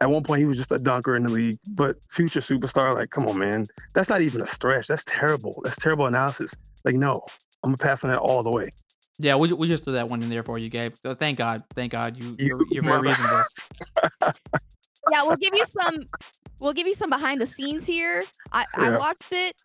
At 0.00 0.10
one 0.10 0.22
point, 0.22 0.40
he 0.40 0.46
was 0.46 0.56
just 0.56 0.70
a 0.70 0.78
dunker 0.78 1.16
in 1.16 1.24
the 1.24 1.28
league, 1.30 1.58
but 1.72 1.96
future 2.10 2.40
superstar. 2.40 2.94
Like, 2.94 3.10
come 3.10 3.26
on, 3.26 3.38
man. 3.38 3.66
That's 3.94 4.08
not 4.08 4.20
even 4.20 4.40
a 4.40 4.46
stretch. 4.46 4.86
That's 4.86 5.04
terrible. 5.04 5.60
That's 5.64 5.76
terrible 5.76 6.06
analysis. 6.06 6.54
Like, 6.84 6.94
no, 6.94 7.22
I'm 7.64 7.70
gonna 7.70 7.78
pass 7.78 8.04
on 8.04 8.10
that 8.10 8.20
all 8.20 8.42
the 8.42 8.50
way. 8.50 8.70
Yeah, 9.18 9.34
we, 9.34 9.52
we 9.52 9.66
just 9.66 9.82
threw 9.82 9.94
that 9.94 10.08
one 10.08 10.22
in 10.22 10.30
there 10.30 10.44
for 10.44 10.58
you, 10.58 10.70
Gabe. 10.70 10.94
So 11.04 11.12
thank 11.14 11.38
God, 11.38 11.60
thank 11.74 11.90
God 11.90 12.16
you 12.16 12.28
You 12.38 12.46
you're, 12.46 12.58
you're 12.70 12.82
very 12.84 13.08
reasonable. 13.08 13.42
Yeah, 15.10 15.22
we'll 15.22 15.36
give 15.36 15.54
you 15.54 15.64
some. 15.64 15.96
We'll 16.60 16.72
give 16.72 16.86
you 16.86 16.94
some 16.94 17.08
behind 17.08 17.40
the 17.40 17.46
scenes 17.46 17.86
here. 17.86 18.24
I, 18.52 18.66
I 18.74 18.98
watched 18.98 19.32
it 19.32 19.56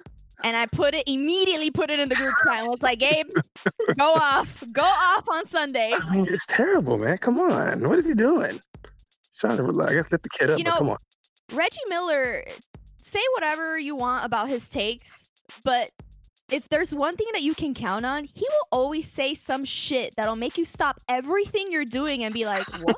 and 0.43 0.55
I 0.57 0.65
put 0.67 0.93
it 0.93 1.03
immediately. 1.07 1.71
Put 1.71 1.89
it 1.89 1.99
in 1.99 2.09
the 2.09 2.15
group 2.15 2.33
chat. 2.45 2.59
and 2.59 2.67
was 2.69 2.81
like, 2.81 2.99
Gabe, 2.99 3.27
go 3.97 4.13
off, 4.13 4.63
go 4.73 4.81
off 4.83 5.23
on 5.31 5.45
Sunday. 5.47 5.93
I 5.93 6.13
mean, 6.15 6.27
it's 6.29 6.45
terrible, 6.45 6.97
man. 6.97 7.17
Come 7.17 7.39
on. 7.39 7.87
What 7.87 7.97
is 7.97 8.07
he 8.07 8.13
doing? 8.13 8.59
Trying 9.37 9.57
to, 9.57 9.83
I 9.83 9.93
guess, 9.93 10.11
lift 10.11 10.23
the 10.23 10.29
kid 10.29 10.49
up. 10.49 10.57
You 10.57 10.63
know- 10.65 10.77
come 10.77 10.89
on. 10.89 10.97
Reggie 11.53 11.77
Miller, 11.89 12.43
say 12.97 13.19
whatever 13.35 13.77
you 13.77 13.95
want 13.95 14.25
about 14.25 14.47
his 14.49 14.67
takes, 14.69 15.21
but 15.63 15.91
if 16.53 16.69
there's 16.69 16.93
one 16.93 17.15
thing 17.15 17.25
that 17.33 17.41
you 17.41 17.55
can 17.55 17.73
count 17.73 18.05
on, 18.05 18.25
he 18.25 18.45
will 18.47 18.67
always 18.71 19.09
say 19.09 19.33
some 19.33 19.65
shit 19.65 20.13
that'll 20.15 20.35
make 20.35 20.55
you 20.55 20.65
stop 20.65 20.99
everything 21.09 21.71
you're 21.71 21.83
doing 21.83 22.23
and 22.23 22.31
be 22.31 22.45
like, 22.45 22.63
"What? 22.83 22.95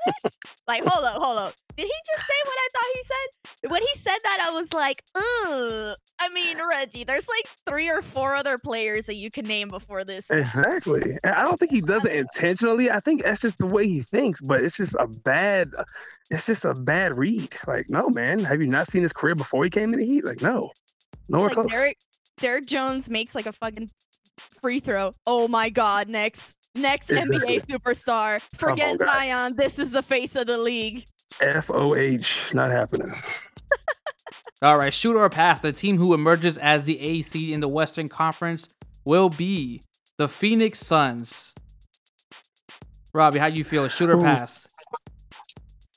like, 0.67 0.83
hold 0.85 1.05
up, 1.05 1.21
hold 1.21 1.37
up. 1.37 1.53
Did 1.77 1.85
he 1.85 1.93
just 2.15 2.27
say 2.27 2.33
what 2.43 2.57
I 2.57 2.67
thought 2.73 2.83
he 2.93 3.03
said?" 3.03 3.71
When 3.71 3.81
he 3.81 3.97
said 3.97 4.17
that, 4.23 4.45
I 4.45 4.51
was 4.51 4.73
like, 4.73 5.01
"Ugh." 5.15 5.95
I 6.19 6.29
mean, 6.33 6.57
Reggie, 6.69 7.05
there's 7.05 7.27
like 7.29 7.47
three 7.65 7.89
or 7.89 8.01
four 8.01 8.35
other 8.35 8.57
players 8.57 9.05
that 9.05 9.15
you 9.15 9.31
can 9.31 9.45
name 9.45 9.69
before 9.69 10.03
this. 10.03 10.25
Exactly. 10.29 11.17
And 11.23 11.33
I 11.33 11.43
don't 11.43 11.57
think 11.57 11.71
he 11.71 11.81
does 11.81 12.05
it 12.05 12.15
intentionally. 12.35 12.91
I 12.91 12.99
think 12.99 13.23
that's 13.23 13.41
just 13.41 13.57
the 13.57 13.67
way 13.67 13.87
he 13.87 14.01
thinks, 14.01 14.41
but 14.41 14.61
it's 14.61 14.77
just 14.77 14.95
a 14.99 15.07
bad 15.07 15.71
it's 16.29 16.47
just 16.47 16.65
a 16.65 16.73
bad 16.73 17.17
read. 17.17 17.55
Like, 17.67 17.89
no, 17.89 18.09
man. 18.09 18.39
Have 18.39 18.61
you 18.61 18.67
not 18.67 18.87
seen 18.87 19.03
his 19.03 19.13
career 19.13 19.35
before 19.35 19.63
he 19.63 19.69
came 19.69 19.91
to 19.91 19.97
the 19.97 20.05
Heat? 20.05 20.25
Like, 20.25 20.41
no. 20.41 20.71
Nowhere 21.29 21.47
like 21.47 21.55
close. 21.55 21.71
Derrick, 21.71 21.97
Derrick 22.37 22.65
Jones 22.65 23.09
makes 23.09 23.35
like 23.35 23.45
a 23.45 23.51
fucking 23.51 23.89
free 24.61 24.79
throw. 24.79 25.11
Oh 25.25 25.47
my 25.47 25.69
god, 25.69 26.09
next 26.09 26.57
next 26.75 27.09
Exactly. 27.09 27.57
NBA 27.57 27.65
superstar. 27.65 28.41
Forget 28.57 29.01
on. 29.01 29.07
Zion. 29.07 29.55
This 29.55 29.79
is 29.79 29.91
the 29.91 30.01
face 30.01 30.35
of 30.35 30.47
the 30.47 30.57
league. 30.57 31.05
F 31.41 31.69
O 31.71 31.95
H, 31.95 32.53
not 32.53 32.71
happening. 32.71 33.13
All 34.61 34.77
right, 34.77 34.93
shoot 34.93 35.15
or 35.15 35.29
pass. 35.29 35.61
The 35.61 35.73
team 35.73 35.97
who 35.97 36.13
emerges 36.13 36.57
as 36.57 36.85
the 36.85 36.99
A 36.99 37.21
seed 37.21 37.49
in 37.49 37.59
the 37.59 37.67
Western 37.67 38.07
Conference 38.07 38.73
will 39.05 39.29
be 39.29 39.81
the 40.17 40.27
Phoenix 40.27 40.79
Suns. 40.79 41.53
Robbie, 43.13 43.39
how 43.39 43.49
do 43.49 43.55
you 43.57 43.63
feel? 43.63 43.87
Shoot 43.87 44.09
or 44.09 44.17
Ooh. 44.17 44.23
pass? 44.23 44.64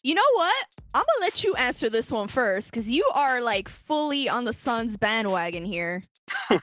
You 0.02 0.14
know 0.14 0.22
what? 0.34 0.66
I'm 0.94 1.02
gonna 1.02 1.20
let 1.20 1.44
you 1.44 1.54
answer 1.54 1.88
this 1.90 2.10
one 2.10 2.28
first 2.28 2.70
because 2.70 2.90
you 2.90 3.04
are 3.14 3.40
like 3.40 3.68
fully 3.68 4.28
on 4.28 4.44
the 4.44 4.52
Suns 4.52 4.96
bandwagon 4.96 5.64
here. 5.64 6.02
Go 6.50 6.58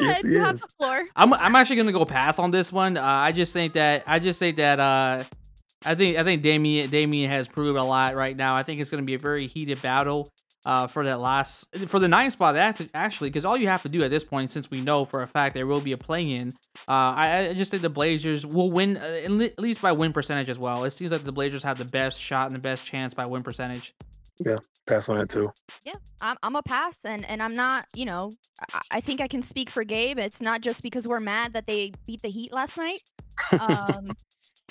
ahead, 0.00 0.22
he 0.22 0.32
you 0.32 0.40
have 0.40 0.58
the 0.58 0.68
floor. 0.78 1.04
I'm 1.16 1.32
I'm 1.34 1.54
actually 1.54 1.76
gonna 1.76 1.92
go 1.92 2.04
pass 2.04 2.38
on 2.38 2.50
this 2.50 2.72
one. 2.72 2.96
Uh, 2.96 3.02
I 3.04 3.32
just 3.32 3.52
think 3.52 3.72
that 3.74 4.04
I 4.06 4.18
just 4.18 4.38
think 4.38 4.56
that 4.56 4.80
uh, 4.80 5.22
I 5.84 5.94
think 5.94 6.18
I 6.18 6.24
think 6.24 6.42
Damien 6.42 6.90
Damien 6.90 7.30
has 7.30 7.48
proved 7.48 7.78
a 7.78 7.84
lot 7.84 8.14
right 8.14 8.36
now. 8.36 8.54
I 8.54 8.62
think 8.62 8.80
it's 8.80 8.90
gonna 8.90 9.02
be 9.02 9.14
a 9.14 9.18
very 9.18 9.46
heated 9.46 9.80
battle. 9.80 10.28
Uh, 10.64 10.86
for 10.86 11.02
that 11.02 11.18
last 11.18 11.68
for 11.88 11.98
the 11.98 12.06
ninth 12.06 12.34
spot 12.34 12.54
actually 12.94 13.28
because 13.28 13.44
all 13.44 13.56
you 13.56 13.66
have 13.66 13.82
to 13.82 13.88
do 13.88 14.04
at 14.04 14.12
this 14.12 14.22
point 14.22 14.48
since 14.48 14.70
we 14.70 14.80
know 14.80 15.04
for 15.04 15.20
a 15.20 15.26
fact 15.26 15.54
there 15.54 15.66
will 15.66 15.80
be 15.80 15.90
a 15.90 15.96
play-in 15.96 16.50
uh, 16.86 17.12
I, 17.16 17.48
I 17.48 17.52
just 17.54 17.72
think 17.72 17.82
the 17.82 17.88
blazers 17.88 18.46
will 18.46 18.70
win 18.70 18.96
uh, 18.96 19.00
at 19.00 19.58
least 19.58 19.82
by 19.82 19.90
win 19.90 20.12
percentage 20.12 20.48
as 20.48 20.60
well 20.60 20.84
it 20.84 20.92
seems 20.92 21.10
like 21.10 21.24
the 21.24 21.32
blazers 21.32 21.64
have 21.64 21.78
the 21.78 21.84
best 21.84 22.20
shot 22.20 22.46
and 22.46 22.54
the 22.54 22.60
best 22.60 22.86
chance 22.86 23.12
by 23.12 23.26
win 23.26 23.42
percentage 23.42 23.92
yeah 24.38 24.58
Pass 24.86 25.08
on 25.08 25.18
that 25.18 25.28
too. 25.28 25.52
Yeah, 25.84 25.94
I'm 26.20 26.36
I'm 26.42 26.56
a 26.56 26.62
pass, 26.62 26.98
and 27.04 27.24
and 27.26 27.40
I'm 27.40 27.54
not. 27.54 27.86
You 27.94 28.04
know, 28.04 28.32
I, 28.74 28.80
I 28.90 29.00
think 29.00 29.20
I 29.20 29.28
can 29.28 29.42
speak 29.42 29.70
for 29.70 29.84
Gabe. 29.84 30.18
It's 30.18 30.40
not 30.40 30.60
just 30.60 30.82
because 30.82 31.06
we're 31.06 31.20
mad 31.20 31.52
that 31.52 31.68
they 31.68 31.92
beat 32.04 32.22
the 32.22 32.28
Heat 32.28 32.52
last 32.52 32.76
night. 32.76 33.00
Um, 33.58 34.10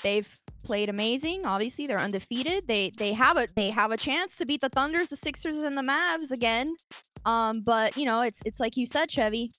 they've 0.03 0.27
played 0.63 0.89
amazing. 0.89 1.45
Obviously, 1.45 1.87
they're 1.87 1.99
undefeated. 1.99 2.67
They 2.67 2.91
they 2.97 3.13
have 3.13 3.37
a 3.37 3.47
they 3.55 3.69
have 3.71 3.91
a 3.91 3.97
chance 3.97 4.37
to 4.37 4.45
beat 4.45 4.61
the 4.61 4.69
Thunders, 4.69 5.09
the 5.09 5.15
Sixers, 5.15 5.57
and 5.63 5.75
the 5.75 5.81
Mavs 5.81 6.31
again. 6.31 6.73
Um, 7.25 7.61
but 7.61 7.95
you 7.97 8.05
know, 8.05 8.21
it's 8.21 8.41
it's 8.45 8.59
like 8.59 8.77
you 8.77 8.85
said, 8.85 9.09
Chevy. 9.11 9.51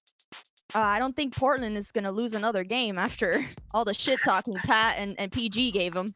Uh, 0.75 0.79
I 0.79 0.99
don't 0.99 1.15
think 1.15 1.37
Portland 1.37 1.77
is 1.77 1.91
gonna 1.93 2.13
lose 2.13 2.33
another 2.35 2.65
game 2.65 2.99
after 2.99 3.45
all 3.75 3.85
the 3.85 3.93
shit 3.95 4.19
talking 4.25 4.55
Pat 4.55 4.97
and, 4.99 5.15
and 5.19 5.31
PG 5.31 5.73
gave 5.73 5.93
them. 5.93 6.09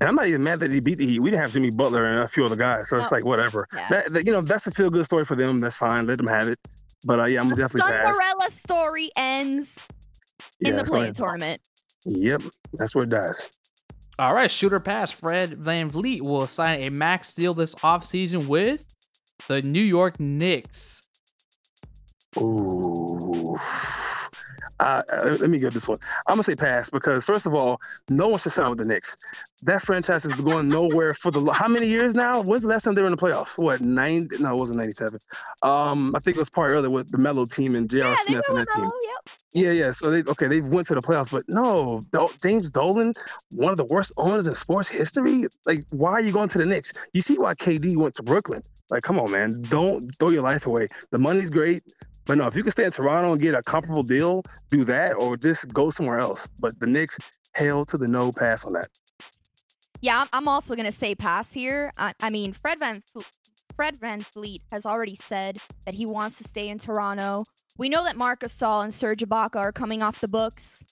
And 0.00 0.08
I'm 0.08 0.14
not 0.16 0.26
even 0.26 0.42
mad 0.42 0.60
that 0.60 0.72
he 0.72 0.80
beat 0.80 0.96
the 0.98 1.06
Heat. 1.06 1.20
We 1.20 1.30
didn't 1.30 1.42
have 1.42 1.52
Jimmy 1.52 1.70
Butler 1.70 2.04
and 2.06 2.20
a 2.20 2.28
few 2.28 2.44
other 2.46 2.56
guys, 2.56 2.88
so 2.88 2.96
it's 2.96 3.12
like 3.12 3.24
whatever. 3.26 3.66
Yeah. 3.74 3.88
That, 3.90 4.12
that- 4.12 4.26
you 4.26 4.32
know, 4.32 4.40
that's 4.40 4.66
a 4.66 4.70
feel 4.70 4.88
good 4.90 5.04
story 5.04 5.24
for 5.26 5.36
them. 5.36 5.60
That's 5.60 5.76
fine. 5.76 6.06
Let 6.06 6.16
them 6.16 6.26
have 6.28 6.48
it. 6.48 6.58
But 7.04 7.20
uh, 7.20 7.24
yeah, 7.26 7.40
I'm 7.40 7.50
definitely 7.50 7.82
pass. 7.82 8.16
Cinderella 8.16 8.52
story 8.52 9.10
ends 9.16 9.76
Yeah, 10.58 10.70
in 10.70 10.74
the 10.76 10.80
it's 10.80 10.90
play 10.90 11.06
end. 11.06 11.16
tournament. 11.16 11.60
Yep, 12.06 12.42
that's 12.74 12.94
what 12.94 13.04
it 13.04 13.10
dies. 13.10 13.50
all 14.18 14.32
right 14.32 14.50
shooter 14.50 14.80
pass 14.80 15.10
fred 15.10 15.52
VanVleet 15.52 16.22
will 16.22 16.46
sign 16.46 16.82
a 16.82 16.88
max 16.90 17.34
deal 17.34 17.52
this 17.52 17.74
offseason 17.76 18.46
with 18.46 18.84
the 19.48 19.60
new 19.62 19.82
york 19.82 20.18
knicks 20.20 21.02
Ooh. 22.38 23.56
Uh, 24.78 25.02
uh, 25.12 25.36
let 25.40 25.48
me 25.50 25.58
get 25.58 25.72
this 25.72 25.88
one. 25.88 25.98
I'm 26.26 26.34
gonna 26.34 26.42
say 26.42 26.56
pass 26.56 26.90
because 26.90 27.24
first 27.24 27.46
of 27.46 27.54
all, 27.54 27.80
no 28.10 28.28
one 28.28 28.38
should 28.38 28.52
sign 28.52 28.70
with 28.70 28.78
the 28.78 28.84
Knicks. 28.84 29.16
That 29.62 29.80
franchise 29.82 30.22
has 30.24 30.34
been 30.34 30.44
going 30.44 30.68
nowhere 30.68 31.14
for 31.14 31.30
the 31.30 31.50
how 31.52 31.68
many 31.68 31.86
years 31.88 32.14
now? 32.14 32.42
When's 32.42 32.62
the 32.62 32.68
last 32.68 32.84
time 32.84 32.94
they 32.94 33.00
were 33.00 33.08
in 33.08 33.14
the 33.16 33.20
playoffs? 33.20 33.56
What 33.56 33.80
nine? 33.80 34.28
No, 34.38 34.54
it 34.54 34.58
wasn't 34.58 34.78
'97. 34.78 35.18
Um, 35.62 36.14
I 36.14 36.18
think 36.18 36.36
it 36.36 36.40
was 36.40 36.50
part 36.50 36.70
earlier 36.70 36.90
with 36.90 37.10
the 37.10 37.18
Melo 37.18 37.46
team 37.46 37.74
and 37.74 37.88
J.R. 37.88 38.10
Yeah, 38.10 38.16
Smith 38.26 38.42
and 38.48 38.58
that 38.58 38.68
team. 38.74 38.84
yep. 38.84 39.34
Yeah, 39.54 39.72
yeah. 39.72 39.92
So 39.92 40.10
they 40.10 40.22
okay, 40.30 40.48
they 40.48 40.60
went 40.60 40.86
to 40.88 40.94
the 40.94 41.00
playoffs, 41.00 41.30
but 41.30 41.44
no, 41.48 42.02
Do- 42.12 42.28
James 42.42 42.70
Dolan, 42.70 43.14
one 43.52 43.70
of 43.70 43.78
the 43.78 43.86
worst 43.86 44.12
owners 44.18 44.46
in 44.46 44.54
sports 44.54 44.90
history. 44.90 45.44
Like, 45.64 45.86
why 45.90 46.12
are 46.12 46.20
you 46.20 46.32
going 46.32 46.50
to 46.50 46.58
the 46.58 46.66
Knicks? 46.66 46.92
You 47.14 47.22
see 47.22 47.38
why 47.38 47.54
KD 47.54 47.96
went 47.96 48.14
to 48.16 48.22
Brooklyn? 48.22 48.60
Like, 48.90 49.02
come 49.02 49.18
on, 49.18 49.30
man, 49.32 49.62
don't 49.62 50.14
throw 50.16 50.28
your 50.28 50.42
life 50.42 50.66
away. 50.66 50.88
The 51.10 51.18
money's 51.18 51.50
great, 51.50 51.82
but 52.26 52.36
no, 52.38 52.46
if 52.46 52.54
you 52.56 52.62
can 52.62 52.72
stay 52.72 52.84
in 52.84 52.90
Toronto 52.90 53.32
and 53.32 53.40
get 53.40 53.54
a 53.54 53.62
comparable 53.62 54.02
deal, 54.02 54.42
do 54.70 54.84
that, 54.84 55.14
or 55.16 55.36
just 55.36 55.72
go 55.72 55.90
somewhere 55.90 56.18
else. 56.18 56.48
But 56.58 56.78
the 56.80 56.86
Knicks, 56.86 57.18
hell 57.54 57.84
to 57.86 57.96
the 57.98 58.08
no, 58.08 58.32
pass 58.32 58.64
on 58.64 58.74
that. 58.74 58.88
Yeah, 60.00 60.26
I'm- 60.32 60.46
also 60.48 60.76
gonna 60.76 60.92
say 60.92 61.14
pass 61.14 61.52
here. 61.52 61.92
I, 61.98 62.12
I 62.20 62.30
mean, 62.30 62.52
Fred 62.52 62.78
Van 62.78 63.02
Fred 63.74 63.98
VanVleet 63.98 64.60
has 64.72 64.86
already 64.86 65.14
said 65.16 65.58
that 65.84 65.94
he 65.94 66.06
wants 66.06 66.38
to 66.38 66.44
stay 66.44 66.68
in 66.68 66.78
Toronto. 66.78 67.44
We 67.76 67.88
know 67.90 68.04
that 68.04 68.16
Marc 68.16 68.40
Gasol 68.40 68.82
and 68.84 68.92
Serge 68.94 69.20
Ibaka 69.20 69.56
are 69.56 69.72
coming 69.72 70.02
off 70.02 70.20
the 70.20 70.28
books, 70.28 70.82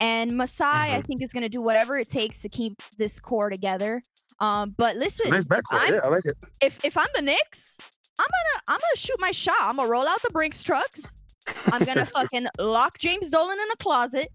and 0.00 0.36
Masai 0.36 0.64
I 0.94 1.00
Mhm. 1.00 1.06
think 1.06 1.22
is 1.22 1.28
gonna 1.32 1.48
do 1.48 1.60
whatever 1.60 1.98
it 1.98 2.08
takes 2.08 2.40
to 2.40 2.48
keep 2.48 2.80
this 2.98 3.20
core 3.20 3.48
together. 3.50 4.02
Um, 4.40 4.74
but 4.76 4.96
listen, 4.96 5.30
nice 5.30 5.44
backcourt. 5.44 5.90
Yeah, 5.90 6.00
I 6.04 6.08
like 6.08 6.24
it. 6.24 6.36
if 6.60 6.84
if 6.84 6.96
I'm 6.96 7.06
the 7.14 7.22
Knicks, 7.22 7.78
I'm 8.18 8.26
gonna 8.26 8.62
I'm 8.68 8.78
gonna 8.78 8.96
shoot 8.96 9.16
my 9.18 9.30
shot. 9.30 9.56
I'm 9.60 9.76
gonna 9.76 9.88
roll 9.88 10.06
out 10.06 10.20
the 10.22 10.30
Brinks 10.30 10.62
trucks. 10.62 11.14
I'm 11.72 11.84
gonna 11.84 12.04
fucking 12.16 12.46
lock 12.58 12.98
James 12.98 13.30
Dolan 13.30 13.58
in 13.58 13.70
a 13.72 13.76
closet, 13.76 14.28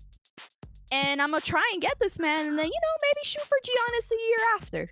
and 0.92 1.22
I'm 1.22 1.30
gonna 1.30 1.42
try 1.42 1.63
and 1.74 1.82
get 1.82 1.94
this 2.00 2.20
man, 2.20 2.48
and 2.48 2.60
then 2.60 2.66
you 2.66 2.72
know 2.72 2.96
maybe 3.02 3.24
shoot 3.24 3.44
for 3.44 3.58
Giannis 3.63 4.12
a 4.12 4.28
year 4.28 4.40
after. 4.56 4.90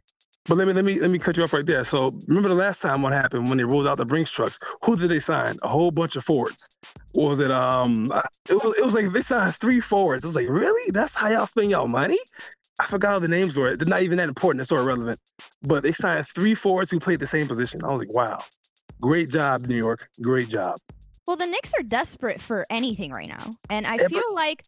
But 0.48 0.58
let 0.58 0.68
me 0.68 0.74
let 0.74 0.86
me 0.86 1.00
let 1.00 1.10
me 1.10 1.18
cut 1.18 1.38
you 1.38 1.44
off 1.44 1.54
right 1.54 1.66
there. 1.66 1.84
So 1.84 2.12
remember 2.28 2.50
the 2.50 2.56
last 2.56 2.82
time 2.82 3.02
what 3.02 3.14
happened 3.14 3.50
when 3.50 3.58
they 3.58 3.64
rolled 3.64 3.88
out 3.88 3.98
the 3.98 4.06
Brinks 4.06 4.30
trucks? 4.30 4.60
Who 4.84 4.96
did 4.96 5.10
they 5.10 5.20
sign? 5.20 5.58
A 5.64 5.68
whole 5.68 5.90
bunch 5.90 6.16
of 6.16 6.24
forwards. 6.24 6.70
What 7.14 7.30
was 7.30 7.40
it? 7.40 7.50
Um, 7.50 8.12
it 8.48 8.64
was 8.64 8.78
it 8.78 8.86
was 8.86 8.94
like 8.94 9.12
they 9.12 9.22
signed 9.22 9.56
three 9.56 9.82
forwards. 9.82 10.24
It 10.24 10.28
was 10.28 10.36
like 10.36 10.48
really? 10.48 10.92
That's 10.92 11.16
how 11.16 11.30
y'all 11.30 11.48
spend 11.48 11.72
y'all 11.72 11.88
money? 11.88 12.20
I 12.80 12.86
forgot 12.86 13.14
how 13.14 13.20
the 13.20 13.28
names 13.28 13.58
were. 13.58 13.76
They're 13.76 13.88
not 13.88 14.04
even 14.04 14.18
that 14.18 14.28
important. 14.28 14.60
They're 14.60 14.78
so 14.78 14.84
irrelevant. 14.84 15.20
But 15.64 15.82
they 15.82 15.94
signed 15.94 16.28
three 16.28 16.54
forwards 16.54 16.92
who 16.92 17.00
played 17.00 17.22
the 17.22 17.28
same 17.28 17.48
position. 17.48 17.82
I 17.84 17.92
was 17.92 18.00
like, 18.00 18.14
wow, 18.14 18.44
great 19.02 19.30
job, 19.30 19.66
New 19.68 19.76
York. 19.78 20.10
Great 20.22 20.50
job. 20.50 20.78
Well, 21.28 21.38
the 21.38 21.48
Knicks 21.48 21.72
are 21.80 21.82
desperate 21.82 22.40
for 22.40 22.66
anything 22.70 23.12
right 23.12 23.28
now, 23.28 23.50
and 23.72 23.88
I 23.88 23.98
feel 23.98 24.36
like 24.36 24.62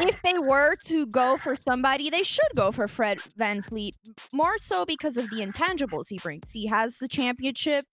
if 0.00 0.20
they 0.24 0.36
were 0.40 0.74
to 0.86 1.06
go 1.06 1.36
for 1.36 1.54
somebody, 1.54 2.10
they 2.10 2.24
should 2.24 2.48
go 2.56 2.72
for 2.72 2.88
Fred 2.88 3.18
VanVleet. 3.38 3.92
More 4.32 4.58
so 4.58 4.84
because 4.84 5.16
of 5.16 5.30
the 5.30 5.36
intangibles 5.36 6.06
he 6.08 6.18
brings. 6.18 6.52
He 6.52 6.66
has 6.66 6.98
the 6.98 7.06
championship 7.06 7.84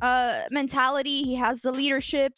uh, 0.00 0.42
mentality. 0.52 1.24
He 1.24 1.34
has 1.34 1.60
the 1.60 1.72
leadership, 1.72 2.34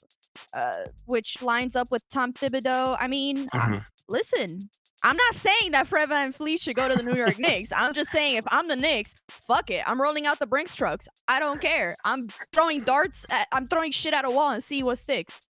uh, 0.54 0.84
which 1.04 1.42
lines 1.42 1.76
up 1.76 1.88
with 1.90 2.08
Tom 2.08 2.32
Thibodeau. 2.32 2.96
I 2.98 3.06
mean, 3.06 3.48
Mhm. 3.50 3.84
listen, 4.08 4.60
I'm 5.04 5.16
not 5.16 5.34
saying 5.34 5.72
that 5.72 5.86
Fred 5.86 6.10
VanVleet 6.10 6.60
should 6.60 6.76
go 6.76 6.88
to 6.88 6.96
the 6.96 7.02
New 7.02 7.14
York 7.14 7.38
Knicks. 7.38 7.72
I'm 7.72 7.94
just 7.94 8.10
saying 8.10 8.36
if 8.36 8.44
I'm 8.48 8.66
the 8.66 8.76
Knicks, 8.76 9.14
fuck 9.28 9.70
it. 9.70 9.82
I'm 9.86 10.00
rolling 10.00 10.26
out 10.26 10.38
the 10.38 10.46
Brinks 10.46 10.74
trucks. 10.74 11.08
I 11.28 11.38
don't 11.38 11.60
care. 11.60 11.96
I'm 12.04 12.26
throwing 12.52 12.80
darts. 12.80 13.24
At, 13.30 13.46
I'm 13.52 13.66
throwing 13.66 13.92
shit 13.92 14.12
at 14.12 14.24
a 14.24 14.30
wall 14.30 14.50
and 14.50 14.62
see 14.62 14.82
what 14.82 14.98
sticks. 14.98 15.46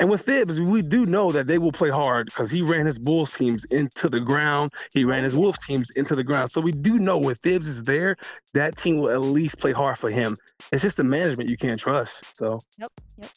And 0.00 0.10
with 0.10 0.20
Thibs, 0.20 0.60
we 0.60 0.82
do 0.82 1.06
know 1.06 1.32
that 1.32 1.48
they 1.48 1.58
will 1.58 1.72
play 1.72 1.90
hard 1.90 2.26
because 2.26 2.50
he 2.50 2.62
ran 2.62 2.86
his 2.86 2.98
Bulls 2.98 3.36
teams 3.36 3.64
into 3.64 4.08
the 4.08 4.20
ground. 4.20 4.70
He 4.92 5.04
ran 5.04 5.24
his 5.24 5.34
Wolves 5.34 5.64
teams 5.66 5.90
into 5.96 6.14
the 6.14 6.22
ground. 6.22 6.50
So 6.50 6.60
we 6.60 6.72
do 6.72 6.98
know 6.98 7.18
when 7.18 7.34
Thibs 7.36 7.68
is 7.68 7.82
there, 7.82 8.14
that 8.54 8.76
team 8.76 8.98
will 8.98 9.10
at 9.10 9.20
least 9.20 9.58
play 9.58 9.72
hard 9.72 9.98
for 9.98 10.10
him. 10.10 10.36
It's 10.70 10.82
just 10.82 10.98
the 10.98 11.04
management 11.04 11.48
you 11.48 11.56
can't 11.56 11.80
trust. 11.80 12.24
So 12.36 12.60
Yep. 12.78 12.90
Yep. 13.18 13.30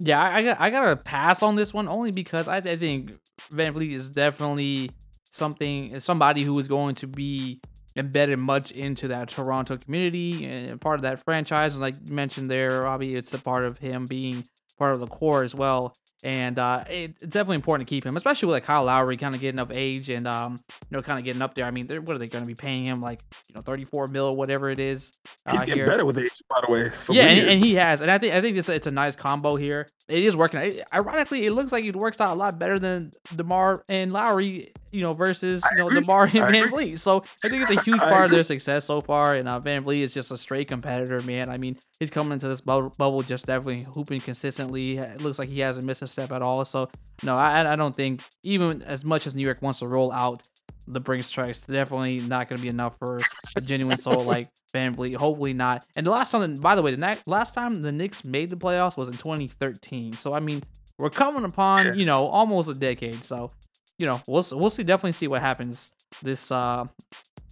Yeah, 0.00 0.20
I, 0.20 0.36
I 0.36 0.42
got 0.42 0.60
I 0.60 0.70
gotta 0.70 0.96
pass 0.96 1.42
on 1.42 1.54
this 1.56 1.72
one 1.72 1.88
only 1.88 2.10
because 2.10 2.48
I, 2.48 2.56
I 2.56 2.76
think 2.76 3.16
VanVleet 3.52 3.92
is 3.92 4.10
definitely 4.10 4.90
something 5.34 5.98
somebody 5.98 6.42
who 6.42 6.58
is 6.60 6.68
going 6.68 6.94
to 6.94 7.08
be 7.08 7.60
embedded 7.96 8.40
much 8.40 8.72
into 8.72 9.08
that 9.08 9.28
Toronto 9.28 9.76
community 9.76 10.44
and 10.46 10.80
part 10.80 10.96
of 10.96 11.02
that 11.02 11.22
franchise. 11.24 11.74
And 11.74 11.82
like 11.82 11.96
you 12.06 12.14
mentioned 12.14 12.48
there, 12.50 12.82
Robbie, 12.82 13.14
it's 13.14 13.32
a 13.34 13.38
part 13.38 13.64
of 13.64 13.78
him 13.78 14.06
being 14.06 14.44
part 14.78 14.92
of 14.92 15.00
the 15.00 15.06
core 15.06 15.42
as 15.42 15.54
well. 15.54 15.94
And 16.22 16.58
uh, 16.58 16.82
it, 16.88 17.10
it's 17.10 17.22
definitely 17.22 17.56
important 17.56 17.86
to 17.86 17.94
keep 17.94 18.04
him, 18.04 18.16
especially 18.16 18.46
with 18.46 18.54
like 18.54 18.64
Kyle 18.64 18.84
Lowry 18.84 19.18
kind 19.18 19.34
of 19.34 19.42
getting 19.42 19.60
of 19.60 19.70
age 19.70 20.08
and 20.08 20.26
um, 20.26 20.52
you 20.52 20.96
know, 20.96 21.02
kind 21.02 21.18
of 21.18 21.24
getting 21.24 21.42
up 21.42 21.54
there. 21.54 21.66
I 21.66 21.70
mean, 21.70 21.86
they're, 21.86 22.00
what 22.00 22.16
are 22.16 22.18
they 22.18 22.28
going 22.28 22.44
to 22.44 22.48
be 22.48 22.54
paying 22.54 22.82
him 22.82 23.02
like 23.02 23.22
you 23.48 23.54
know, 23.54 23.60
34 23.60 24.06
mil 24.06 24.26
or 24.26 24.36
whatever 24.36 24.68
it 24.68 24.78
is? 24.78 25.12
he's 25.50 25.60
uh, 25.60 25.64
getting 25.66 25.74
here. 25.74 25.86
better 25.86 26.06
with 26.06 26.16
age, 26.16 26.30
by 26.48 26.62
the 26.64 26.72
way. 26.72 26.90
Yeah, 27.10 27.24
and, 27.24 27.50
and 27.50 27.64
he 27.64 27.74
has, 27.74 28.00
and 28.00 28.10
I 28.10 28.16
think 28.16 28.32
I 28.32 28.40
think 28.40 28.56
it's 28.56 28.70
a, 28.70 28.74
it's 28.74 28.86
a 28.86 28.90
nice 28.90 29.16
combo 29.16 29.56
here. 29.56 29.86
It 30.08 30.24
is 30.24 30.34
working. 30.34 30.60
It, 30.60 30.80
ironically, 30.94 31.44
it 31.44 31.52
looks 31.52 31.72
like 31.72 31.84
it 31.84 31.94
works 31.94 32.20
out 32.20 32.34
a 32.34 32.38
lot 32.38 32.58
better 32.58 32.78
than 32.78 33.10
Demar 33.36 33.84
and 33.90 34.10
Lowry, 34.10 34.72
you 34.92 35.02
know, 35.02 35.12
versus 35.12 35.62
you 35.72 35.78
know. 35.78 35.90
Demar 35.90 36.24
and 36.24 36.32
Van. 36.32 36.68
Vliet. 36.70 36.98
So 37.00 37.22
I 37.44 37.48
think 37.48 37.62
it's 37.62 37.70
a 37.70 37.83
huge 37.84 38.00
I 38.00 38.10
part 38.10 38.24
of 38.26 38.30
their 38.30 38.44
success 38.44 38.84
so 38.84 39.00
far. 39.00 39.34
And 39.34 39.48
uh, 39.48 39.60
VanVleet 39.60 40.02
is 40.02 40.14
just 40.14 40.30
a 40.30 40.36
straight 40.38 40.68
competitor, 40.68 41.20
man. 41.22 41.48
I 41.50 41.56
mean, 41.56 41.76
he's 42.00 42.10
coming 42.10 42.32
into 42.32 42.48
this 42.48 42.60
bubble, 42.60 42.92
bubble 42.98 43.22
just 43.22 43.46
definitely 43.46 43.84
hooping 43.94 44.20
consistently. 44.20 44.98
It 44.98 45.20
looks 45.20 45.38
like 45.38 45.48
he 45.48 45.60
hasn't 45.60 45.86
missed 45.86 46.02
a 46.02 46.06
step 46.06 46.32
at 46.32 46.42
all. 46.42 46.64
So 46.64 46.88
no, 47.22 47.32
I 47.36 47.72
I 47.72 47.76
don't 47.76 47.94
think 47.94 48.22
even 48.42 48.82
as 48.82 49.04
much 49.04 49.26
as 49.26 49.34
New 49.34 49.42
York 49.42 49.62
wants 49.62 49.78
to 49.80 49.88
roll 49.88 50.12
out 50.12 50.42
the 50.86 51.00
Brinks 51.00 51.30
tracks, 51.30 51.60
definitely 51.62 52.18
not 52.18 52.46
going 52.48 52.58
to 52.58 52.62
be 52.62 52.68
enough 52.68 52.98
for 52.98 53.18
a 53.56 53.60
genuine 53.60 53.96
soul 53.96 54.22
like 54.34 54.46
VanVleet. 54.74 55.16
Hopefully 55.16 55.54
not. 55.54 55.86
And 55.96 56.06
the 56.06 56.10
last 56.10 56.30
time, 56.30 56.56
by 56.56 56.74
the 56.74 56.82
way, 56.82 56.90
the 56.90 56.98
na- 56.98 57.14
last 57.26 57.54
time 57.54 57.74
the 57.76 57.90
Knicks 57.92 58.24
made 58.26 58.50
the 58.50 58.56
playoffs 58.56 58.96
was 58.96 59.08
in 59.08 59.14
2013. 59.16 60.12
So 60.12 60.34
I 60.34 60.40
mean, 60.40 60.62
we're 60.98 61.10
coming 61.10 61.44
upon 61.44 61.86
Yeah. 61.86 61.92
you 61.94 62.04
know 62.04 62.24
almost 62.26 62.68
a 62.68 62.74
decade. 62.74 63.24
So 63.24 63.50
you 63.98 64.06
know 64.06 64.20
we'll 64.28 64.44
we'll 64.52 64.70
see 64.70 64.82
definitely 64.82 65.12
see 65.12 65.28
what 65.28 65.40
happens 65.40 65.94
this 66.22 66.50
uh, 66.52 66.84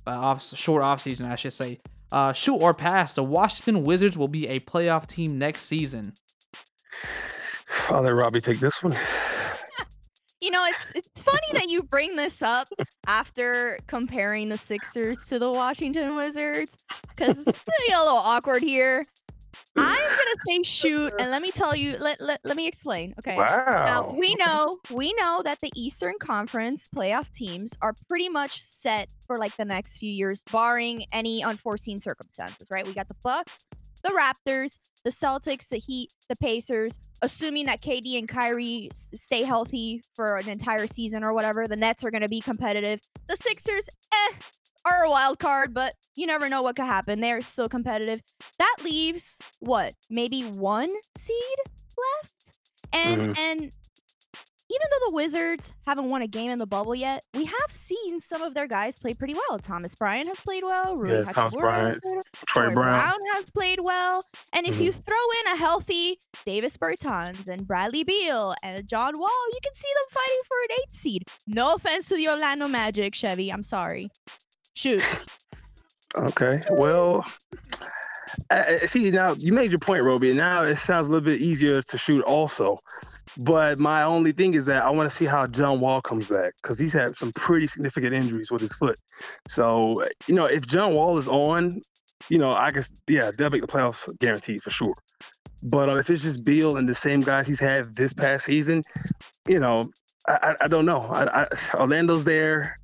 uh 0.06 0.10
off 0.10 0.42
short 0.42 0.82
off 0.82 1.00
season 1.00 1.26
I 1.26 1.36
should 1.36 1.52
say. 1.52 1.78
Uh, 2.10 2.32
shoot 2.32 2.56
or 2.56 2.74
pass. 2.74 3.14
The 3.14 3.22
Washington 3.22 3.84
Wizards 3.84 4.18
will 4.18 4.28
be 4.28 4.46
a 4.46 4.60
playoff 4.60 5.06
team 5.06 5.38
next 5.38 5.62
season. 5.62 6.12
I'll 7.88 8.02
let 8.02 8.10
Robbie 8.10 8.42
take 8.42 8.60
this 8.60 8.82
one. 8.82 8.94
You 10.42 10.50
know, 10.50 10.64
it's 10.66 10.96
it's 10.96 11.22
funny 11.22 11.38
that 11.52 11.68
you 11.68 11.84
bring 11.84 12.16
this 12.16 12.42
up 12.42 12.66
after 13.06 13.78
comparing 13.86 14.48
the 14.48 14.58
Sixers 14.58 15.24
to 15.26 15.38
the 15.38 15.50
Washington 15.50 16.16
Wizards 16.16 16.72
because 17.16 17.46
it's 17.46 17.62
a 17.88 17.92
little 17.92 18.16
awkward 18.16 18.62
here. 18.62 19.04
I'm 19.76 20.02
gonna 20.02 20.34
say 20.46 20.62
shoot, 20.62 21.12
and 21.18 21.30
let 21.30 21.42
me 21.42 21.50
tell 21.50 21.74
you. 21.74 21.96
Let 21.98 22.20
let, 22.20 22.40
let 22.44 22.56
me 22.56 22.66
explain. 22.66 23.14
Okay. 23.18 23.36
Wow. 23.36 23.82
Now 23.84 24.18
we 24.18 24.34
know 24.34 24.78
we 24.90 25.12
know 25.14 25.42
that 25.44 25.60
the 25.60 25.70
Eastern 25.74 26.14
Conference 26.20 26.88
playoff 26.94 27.30
teams 27.32 27.72
are 27.80 27.94
pretty 28.08 28.28
much 28.28 28.60
set 28.62 29.10
for 29.26 29.38
like 29.38 29.56
the 29.56 29.64
next 29.64 29.98
few 29.98 30.10
years, 30.10 30.42
barring 30.52 31.04
any 31.12 31.42
unforeseen 31.42 32.00
circumstances. 32.00 32.68
Right? 32.70 32.86
We 32.86 32.92
got 32.92 33.08
the 33.08 33.16
Bucks, 33.22 33.66
the 34.02 34.10
Raptors, 34.10 34.78
the 35.04 35.10
Celtics, 35.10 35.68
the 35.68 35.78
Heat, 35.78 36.12
the 36.28 36.36
Pacers. 36.36 36.98
Assuming 37.22 37.66
that 37.66 37.80
KD 37.80 38.18
and 38.18 38.28
Kyrie 38.28 38.88
stay 38.92 39.42
healthy 39.42 40.02
for 40.14 40.36
an 40.36 40.48
entire 40.48 40.86
season 40.86 41.22
or 41.22 41.32
whatever, 41.32 41.68
the 41.68 41.76
Nets 41.76 42.04
are 42.04 42.10
going 42.10 42.22
to 42.22 42.28
be 42.28 42.40
competitive. 42.40 43.00
The 43.28 43.36
Sixers, 43.36 43.88
eh, 44.12 44.34
are 44.84 45.04
a 45.04 45.10
wild 45.10 45.38
card, 45.38 45.72
but 45.74 45.94
you 46.16 46.26
never 46.26 46.48
know 46.48 46.62
what 46.62 46.76
could 46.76 46.86
happen. 46.86 47.20
They're 47.20 47.40
still 47.40 47.68
competitive. 47.68 48.20
That 48.58 48.76
leaves 48.84 49.38
what? 49.60 49.94
Maybe 50.10 50.42
one 50.42 50.90
seed 51.16 51.58
left? 51.96 52.58
And 52.92 53.22
Mhm. 53.22 53.38
and 53.38 53.60
even 54.70 54.86
though 54.90 55.10
the 55.10 55.14
Wizards 55.16 55.70
haven't 55.86 56.08
won 56.08 56.22
a 56.22 56.26
game 56.26 56.50
in 56.50 56.56
the 56.58 56.66
bubble 56.66 56.94
yet, 56.94 57.22
we 57.34 57.44
have 57.44 57.70
seen 57.70 58.22
some 58.22 58.40
of 58.40 58.54
their 58.54 58.66
guys 58.66 58.98
play 58.98 59.12
pretty 59.12 59.34
well. 59.34 59.58
Thomas 59.58 59.94
Bryant 59.94 60.28
has 60.28 60.40
played 60.40 60.62
well. 60.62 60.96
Rui 60.96 61.10
Yes, 61.10 61.34
Thomas 61.34 61.54
Hachimura 61.54 61.72
has 61.72 61.82
Bryant, 61.82 62.02
played 62.02 62.12
well, 62.14 62.22
Troy 62.46 62.62
Troy 62.62 62.72
Brown. 62.74 62.94
Brown 62.98 63.18
has 63.34 63.50
played 63.50 63.80
well. 63.80 64.22
And 64.54 64.66
if 64.66 64.76
Mhm. 64.76 64.84
you 64.84 64.92
throw 64.92 65.30
in 65.44 65.52
a 65.52 65.56
healthy 65.56 66.18
Davis 66.46 66.78
Bertans 66.78 67.48
and 67.48 67.66
Bradley 67.66 68.02
Beal 68.02 68.54
and 68.62 68.88
John 68.88 69.18
Wall, 69.18 69.48
you 69.52 69.58
can 69.62 69.74
see 69.74 69.88
them 69.94 70.04
fighting 70.10 70.40
for 70.48 70.56
an 70.62 70.78
eighth 70.80 70.98
seed. 71.00 71.24
No 71.46 71.74
offense 71.74 72.06
to 72.08 72.16
the 72.16 72.28
Orlando 72.30 72.66
Magic, 72.66 73.14
Chevy. 73.14 73.52
I'm 73.52 73.62
sorry. 73.62 74.08
Shoot. 74.74 75.02
Okay. 76.16 76.60
Well, 76.70 77.24
I, 78.50 78.78
see 78.78 79.10
now 79.10 79.34
you 79.38 79.52
made 79.52 79.70
your 79.70 79.80
point, 79.80 80.04
Roby. 80.04 80.34
Now 80.34 80.62
it 80.62 80.76
sounds 80.76 81.08
a 81.08 81.10
little 81.10 81.24
bit 81.24 81.40
easier 81.40 81.82
to 81.82 81.98
shoot, 81.98 82.22
also. 82.24 82.78
But 83.38 83.78
my 83.78 84.02
only 84.02 84.32
thing 84.32 84.54
is 84.54 84.66
that 84.66 84.82
I 84.82 84.90
want 84.90 85.08
to 85.08 85.16
see 85.16 85.24
how 85.24 85.46
John 85.46 85.80
Wall 85.80 86.02
comes 86.02 86.26
back 86.26 86.52
because 86.62 86.78
he's 86.78 86.92
had 86.92 87.16
some 87.16 87.32
pretty 87.32 87.66
significant 87.66 88.12
injuries 88.12 88.50
with 88.50 88.60
his 88.60 88.74
foot. 88.74 88.96
So 89.48 90.04
you 90.26 90.34
know, 90.34 90.46
if 90.46 90.66
John 90.66 90.94
Wall 90.94 91.16
is 91.18 91.28
on, 91.28 91.80
you 92.28 92.38
know, 92.38 92.52
I 92.52 92.70
guess 92.70 92.90
yeah, 93.08 93.30
they'll 93.36 93.50
make 93.50 93.62
the 93.62 93.66
playoffs 93.66 94.06
guaranteed 94.18 94.62
for 94.62 94.70
sure. 94.70 94.94
But 95.62 95.88
uh, 95.88 95.96
if 95.96 96.10
it's 96.10 96.22
just 96.22 96.44
Beal 96.44 96.76
and 96.76 96.88
the 96.88 96.94
same 96.94 97.20
guys 97.20 97.46
he's 97.46 97.60
had 97.60 97.94
this 97.94 98.12
past 98.12 98.46
season, 98.46 98.82
you 99.48 99.60
know, 99.60 99.84
I, 100.26 100.38
I, 100.42 100.64
I 100.64 100.68
don't 100.68 100.86
know. 100.86 101.00
I, 101.00 101.46
Orlando's 101.74 102.24
there. 102.24 102.76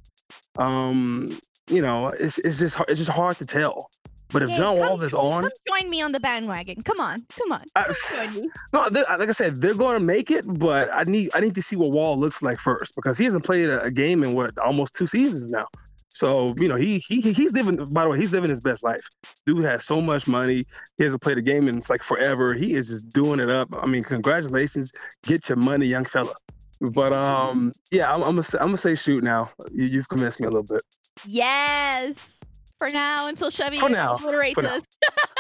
Um, 0.59 1.39
you 1.71 1.83
know, 1.83 2.09
it's 2.09 2.39
it's 2.39 2.59
just 2.59 2.77
hard- 2.77 2.89
it's 2.91 2.99
just 2.99 3.11
hard 3.11 3.37
to 3.39 3.47
tell. 3.47 3.91
But 4.31 4.43
if 4.43 4.51
Yeah, 4.51 4.57
John 4.59 4.79
come- 4.79 4.89
Wall 4.91 5.03
is 5.03 5.15
on, 5.15 5.43
Come 5.45 5.53
join 5.81 5.89
me 5.89 6.03
on 6.03 6.13
the 6.13 6.21
bandwagon. 6.21 6.83
Come 6.83 7.01
on. 7.01 7.17
Come 7.39 7.51
on. 7.53 7.63
I, 7.75 7.85
Come 7.85 7.95
join 8.35 8.43
me. 8.43 8.51
no, 8.75 8.81
like 8.93 9.29
I 9.29 9.33
said, 9.33 9.63
they're 9.63 9.75
going 9.75 9.99
to 9.99 10.05
make 10.05 10.31
it. 10.31 10.45
But 10.47 10.89
I 10.93 11.05
need 11.05 11.31
I 11.35 11.41
need 11.41 11.55
to 11.55 11.63
see 11.63 11.77
what 11.77 11.93
Wall 11.93 12.19
looks 12.19 12.43
like 12.43 12.59
first 12.59 12.95
because 12.95 13.17
he 13.17 13.25
hasn't 13.25 13.45
played 13.45 13.71
a, 13.71 13.83
a 13.85 13.91
game 13.91 14.23
in 14.23 14.35
what 14.35 14.57
almost 14.59 14.95
two 14.95 15.07
seasons 15.07 15.51
now. 15.51 15.67
So 16.11 16.53
you 16.59 16.69
know 16.69 16.77
he 16.77 16.99
he 16.99 17.21
he- 17.23 17.33
he's 17.33 17.53
living. 17.55 17.77
By 17.91 18.05
the 18.05 18.11
way, 18.11 18.19
he's 18.19 18.33
living 18.33 18.51
his 18.51 18.61
best 18.61 18.83
life. 18.85 19.07
Dude 19.47 19.65
has 19.65 19.85
so 19.87 20.01
much 20.03 20.27
money. 20.29 20.65
He 20.99 21.05
hasn't 21.05 21.23
played 21.23 21.39
a 21.39 21.43
game 21.43 21.67
in 21.69 21.81
like 21.89 22.03
forever. 22.03 22.53
He 22.55 22.75
is 22.75 22.89
just 22.89 23.09
doing 23.11 23.41
it 23.41 23.49
up. 23.51 23.69
I 23.81 23.87
mean, 23.87 24.03
congratulations. 24.05 24.93
Get 25.23 25.49
your 25.49 25.57
money, 25.57 25.87
young 25.87 26.05
fella. 26.05 26.35
But 26.81 27.13
um, 27.13 27.73
yeah, 27.91 28.13
I'm, 28.13 28.23
I'm 28.23 28.31
gonna 28.31 28.43
say, 28.43 28.59
I'm 28.59 28.67
gonna 28.69 28.77
say 28.77 28.95
shoot 28.95 29.25
now. 29.25 29.49
You, 29.73 29.85
you've 29.87 30.09
convinced 30.09 30.41
me 30.41 30.47
a 30.47 30.51
little 30.51 30.63
bit. 30.63 30.83
Yes. 31.27 32.17
For 32.79 32.89
now, 32.91 33.27
until 33.27 33.51
Chevy 33.51 33.79
For 33.81 33.89
now, 33.89 34.15
obliterates 34.15 34.55
for 34.55 34.63
now. 34.63 34.77
us. 34.77 34.83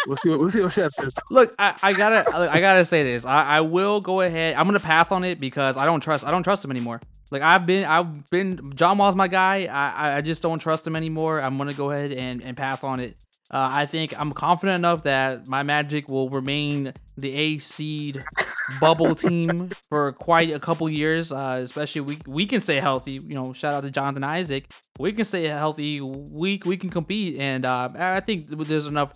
We'll 0.06 0.16
see 0.16 0.30
what 0.30 0.38
we'll 0.38 0.48
see 0.48 0.62
what 0.62 0.72
Chef 0.72 0.92
says. 0.92 1.12
Look, 1.28 1.54
I, 1.58 1.74
I 1.82 1.92
gotta, 1.92 2.24
I 2.34 2.54
I 2.54 2.60
gotta 2.60 2.84
say 2.84 3.02
this. 3.02 3.26
I, 3.26 3.44
I 3.44 3.60
will 3.60 4.00
go 4.00 4.20
ahead. 4.22 4.54
I'm 4.54 4.64
gonna 4.64 4.78
pass 4.80 5.12
on 5.12 5.22
it 5.24 5.38
because 5.40 5.76
I 5.76 5.84
don't 5.84 6.00
trust. 6.00 6.24
I 6.24 6.30
don't 6.30 6.44
trust 6.44 6.64
him 6.64 6.70
anymore. 6.70 7.00
Like 7.32 7.42
I've 7.42 7.66
been, 7.66 7.84
I've 7.84 8.30
been. 8.30 8.72
John 8.74 8.96
Wall's 8.96 9.16
my 9.16 9.28
guy. 9.28 9.64
I, 9.70 9.88
I- 10.12 10.16
I 10.16 10.20
just 10.20 10.40
don't 10.40 10.60
trust 10.60 10.86
him 10.86 10.96
anymore. 10.96 11.42
I'm 11.42 11.56
gonna 11.56 11.74
go 11.74 11.90
ahead 11.90 12.12
and, 12.12 12.42
and 12.42 12.56
pass 12.56 12.82
on 12.84 13.00
it. 13.00 13.16
Uh, 13.50 13.68
I 13.72 13.86
think 13.86 14.18
I'm 14.18 14.32
confident 14.32 14.76
enough 14.76 15.04
that 15.04 15.48
my 15.48 15.62
Magic 15.62 16.08
will 16.08 16.28
remain 16.28 16.92
the 17.16 17.34
A 17.34 17.56
seed 17.56 18.22
bubble 18.80 19.14
team 19.14 19.70
for 19.88 20.12
quite 20.12 20.50
a 20.50 20.58
couple 20.58 20.88
years. 20.88 21.32
Uh, 21.32 21.58
especially 21.60 22.02
we 22.02 22.18
we 22.26 22.46
can 22.46 22.60
stay 22.60 22.76
healthy. 22.76 23.12
You 23.12 23.34
know, 23.34 23.52
shout 23.52 23.72
out 23.72 23.84
to 23.84 23.90
Jonathan 23.90 24.24
Isaac. 24.24 24.70
We 24.98 25.12
can 25.12 25.24
stay 25.24 25.46
healthy. 25.46 26.00
We 26.00 26.60
we 26.64 26.76
can 26.76 26.90
compete, 26.90 27.40
and 27.40 27.64
uh, 27.64 27.88
I 27.96 28.20
think 28.20 28.50
there's 28.50 28.86
enough 28.86 29.12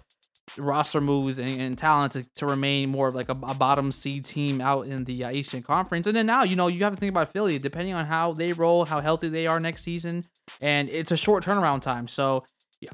roster 0.59 1.01
moves 1.01 1.39
and, 1.39 1.63
and 1.63 1.79
talent 1.79 2.13
to, 2.13 2.23
to 2.35 2.47
remain 2.47 2.91
more 2.91 3.09
of 3.09 3.15
like 3.15 3.29
a, 3.29 3.33
a 3.33 3.55
bottom 3.55 3.91
seed 3.91 4.25
team 4.25 4.61
out 4.61 4.87
in 4.89 5.05
the 5.05 5.25
uh, 5.25 5.29
Asian 5.29 5.63
Conference. 5.63 6.07
And 6.07 6.17
then 6.17 6.27
now, 6.27 6.43
you 6.43 6.57
know, 6.57 6.69
you 6.69 6.83
have 6.85 6.95
to 6.95 7.01
think 7.01 7.11
about 7.11 7.33
Philly, 7.33 7.59
depending 7.59 7.95
on 7.95 8.07
how 8.07 8.33
they 8.33 8.53
roll, 8.53 8.85
how 8.85 9.01
healthy 9.01 9.29
they 9.29 9.47
are 9.47 9.61
next 9.61 9.83
season, 9.83 10.23
and 10.61 10.89
it's 10.89 11.11
a 11.11 11.17
short 11.17 11.45
turnaround 11.45 11.83
time. 11.83 12.09
So 12.09 12.45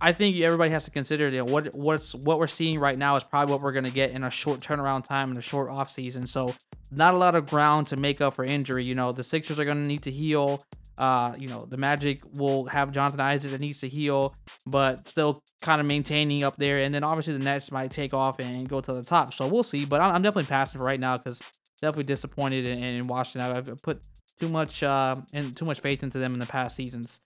I 0.00 0.12
think 0.12 0.38
everybody 0.38 0.70
has 0.70 0.84
to 0.84 0.90
consider 0.90 1.30
know, 1.30 1.44
what 1.44 1.74
what's 1.74 2.14
what 2.14 2.38
we're 2.38 2.46
seeing 2.46 2.78
right 2.78 2.98
now 2.98 3.16
is 3.16 3.24
probably 3.24 3.52
what 3.52 3.62
we're 3.62 3.72
going 3.72 3.84
to 3.84 3.90
get 3.90 4.12
in 4.12 4.24
a 4.24 4.30
short 4.30 4.60
turnaround 4.60 5.04
time 5.04 5.30
in 5.30 5.38
a 5.38 5.42
short 5.42 5.70
off 5.70 5.90
season. 5.90 6.26
So 6.26 6.54
not 6.90 7.14
a 7.14 7.16
lot 7.16 7.34
of 7.34 7.46
ground 7.46 7.86
to 7.88 7.96
make 7.96 8.20
up 8.20 8.34
for 8.34 8.44
injury. 8.44 8.84
You 8.84 8.94
know, 8.94 9.12
the 9.12 9.22
Sixers 9.22 9.58
are 9.58 9.64
going 9.64 9.82
to 9.82 9.88
need 9.88 10.02
to 10.02 10.10
heal. 10.10 10.62
Uh, 10.96 11.32
you 11.38 11.46
know, 11.46 11.60
the 11.60 11.76
Magic 11.76 12.22
will 12.34 12.66
have 12.66 12.90
Jonathan 12.90 13.20
Isaac 13.20 13.52
that 13.52 13.60
needs 13.60 13.80
to 13.80 13.88
heal, 13.88 14.34
but 14.66 15.06
still 15.06 15.42
kind 15.62 15.80
of 15.80 15.86
maintaining 15.86 16.42
up 16.42 16.56
there. 16.56 16.78
And 16.78 16.92
then 16.92 17.04
obviously 17.04 17.34
the 17.34 17.44
Nets 17.44 17.70
might 17.70 17.92
take 17.92 18.12
off 18.12 18.40
and 18.40 18.68
go 18.68 18.80
to 18.80 18.92
the 18.92 19.04
top. 19.04 19.32
So 19.32 19.46
we'll 19.46 19.62
see. 19.62 19.84
But 19.84 20.00
I'm, 20.00 20.16
I'm 20.16 20.22
definitely 20.22 20.48
passing 20.48 20.80
right 20.80 20.98
now 20.98 21.16
because 21.16 21.40
definitely 21.80 22.04
disappointed 22.04 22.66
in, 22.66 22.82
in 22.82 23.06
Washington. 23.06 23.56
I've 23.56 23.82
put 23.82 24.02
too 24.40 24.48
much 24.48 24.82
uh 24.82 25.16
and 25.34 25.56
too 25.56 25.64
much 25.64 25.80
faith 25.80 26.02
into 26.02 26.18
them 26.18 26.32
in 26.32 26.38
the 26.38 26.46
past 26.46 26.76
seasons. 26.76 27.20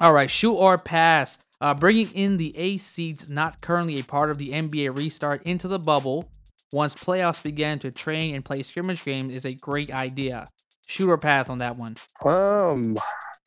All 0.00 0.14
right, 0.14 0.30
shoot 0.30 0.54
or 0.54 0.78
pass. 0.78 1.38
Uh, 1.60 1.74
bringing 1.74 2.10
in 2.12 2.38
the 2.38 2.56
A 2.56 2.78
seeds 2.78 3.28
not 3.28 3.60
currently 3.60 4.00
a 4.00 4.04
part 4.04 4.30
of 4.30 4.38
the 4.38 4.48
NBA 4.48 4.96
restart 4.96 5.42
into 5.42 5.68
the 5.68 5.78
bubble 5.78 6.30
once 6.72 6.94
playoffs 6.94 7.42
begin 7.42 7.78
to 7.80 7.90
train 7.90 8.34
and 8.34 8.42
play 8.42 8.62
scrimmage 8.62 9.04
games 9.04 9.36
is 9.36 9.44
a 9.44 9.54
great 9.54 9.92
idea. 9.92 10.46
Shoot 10.86 11.10
or 11.10 11.18
pass 11.18 11.50
on 11.50 11.58
that 11.58 11.76
one. 11.76 11.96
Um, 12.24 12.96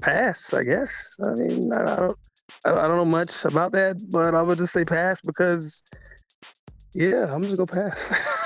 pass, 0.02 0.54
I 0.54 0.62
guess. 0.62 1.18
I 1.26 1.34
mean, 1.34 1.74
I, 1.74 1.86
don't, 1.96 2.18
I 2.66 2.88
don't 2.88 2.98
know 2.98 3.06
much 3.06 3.46
about 3.46 3.72
that, 3.72 4.04
but 4.12 4.36
I 4.36 4.42
would 4.44 4.60
just 4.60 4.74
say 4.74 4.86
pass 4.86 5.22
because, 5.22 5.82
yeah, 6.94 7.34
I'm 7.34 7.42
just 7.42 7.58
gonna 7.58 7.66
pass. 7.66 8.40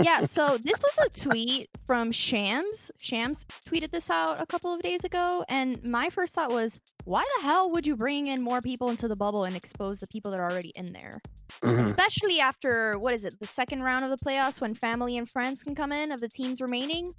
yeah, 0.00 0.20
so 0.22 0.58
this 0.58 0.80
was 0.82 0.98
a 1.06 1.20
tweet 1.28 1.68
from 1.86 2.10
Shams. 2.12 2.90
Shams 3.00 3.44
tweeted 3.68 3.90
this 3.90 4.10
out 4.10 4.40
a 4.40 4.46
couple 4.46 4.72
of 4.72 4.80
days 4.82 5.04
ago, 5.04 5.44
and 5.48 5.82
my 5.84 6.10
first 6.10 6.34
thought 6.34 6.50
was, 6.52 6.80
why 7.04 7.24
the 7.38 7.42
hell 7.46 7.70
would 7.70 7.86
you 7.86 7.96
bring 7.96 8.26
in 8.26 8.42
more 8.42 8.60
people 8.60 8.90
into 8.90 9.08
the 9.08 9.16
bubble 9.16 9.44
and 9.44 9.56
expose 9.56 10.00
the 10.00 10.06
people 10.08 10.30
that 10.30 10.40
are 10.40 10.50
already 10.50 10.72
in 10.76 10.92
there? 10.92 11.20
Mhm. 11.62 11.86
Especially 11.86 12.40
after 12.40 12.98
what 12.98 13.12
is 13.14 13.24
it, 13.24 13.38
the 13.40 13.46
second 13.46 13.82
round 13.82 14.04
of 14.04 14.10
the 14.10 14.24
playoffs 14.24 14.60
when 14.60 14.74
family 14.74 15.18
and 15.18 15.28
friends 15.28 15.62
can 15.62 15.74
come 15.74 15.92
in 15.92 16.10
of 16.10 16.20
the 16.20 16.28
teams 16.28 16.60
remaining. 16.60 17.12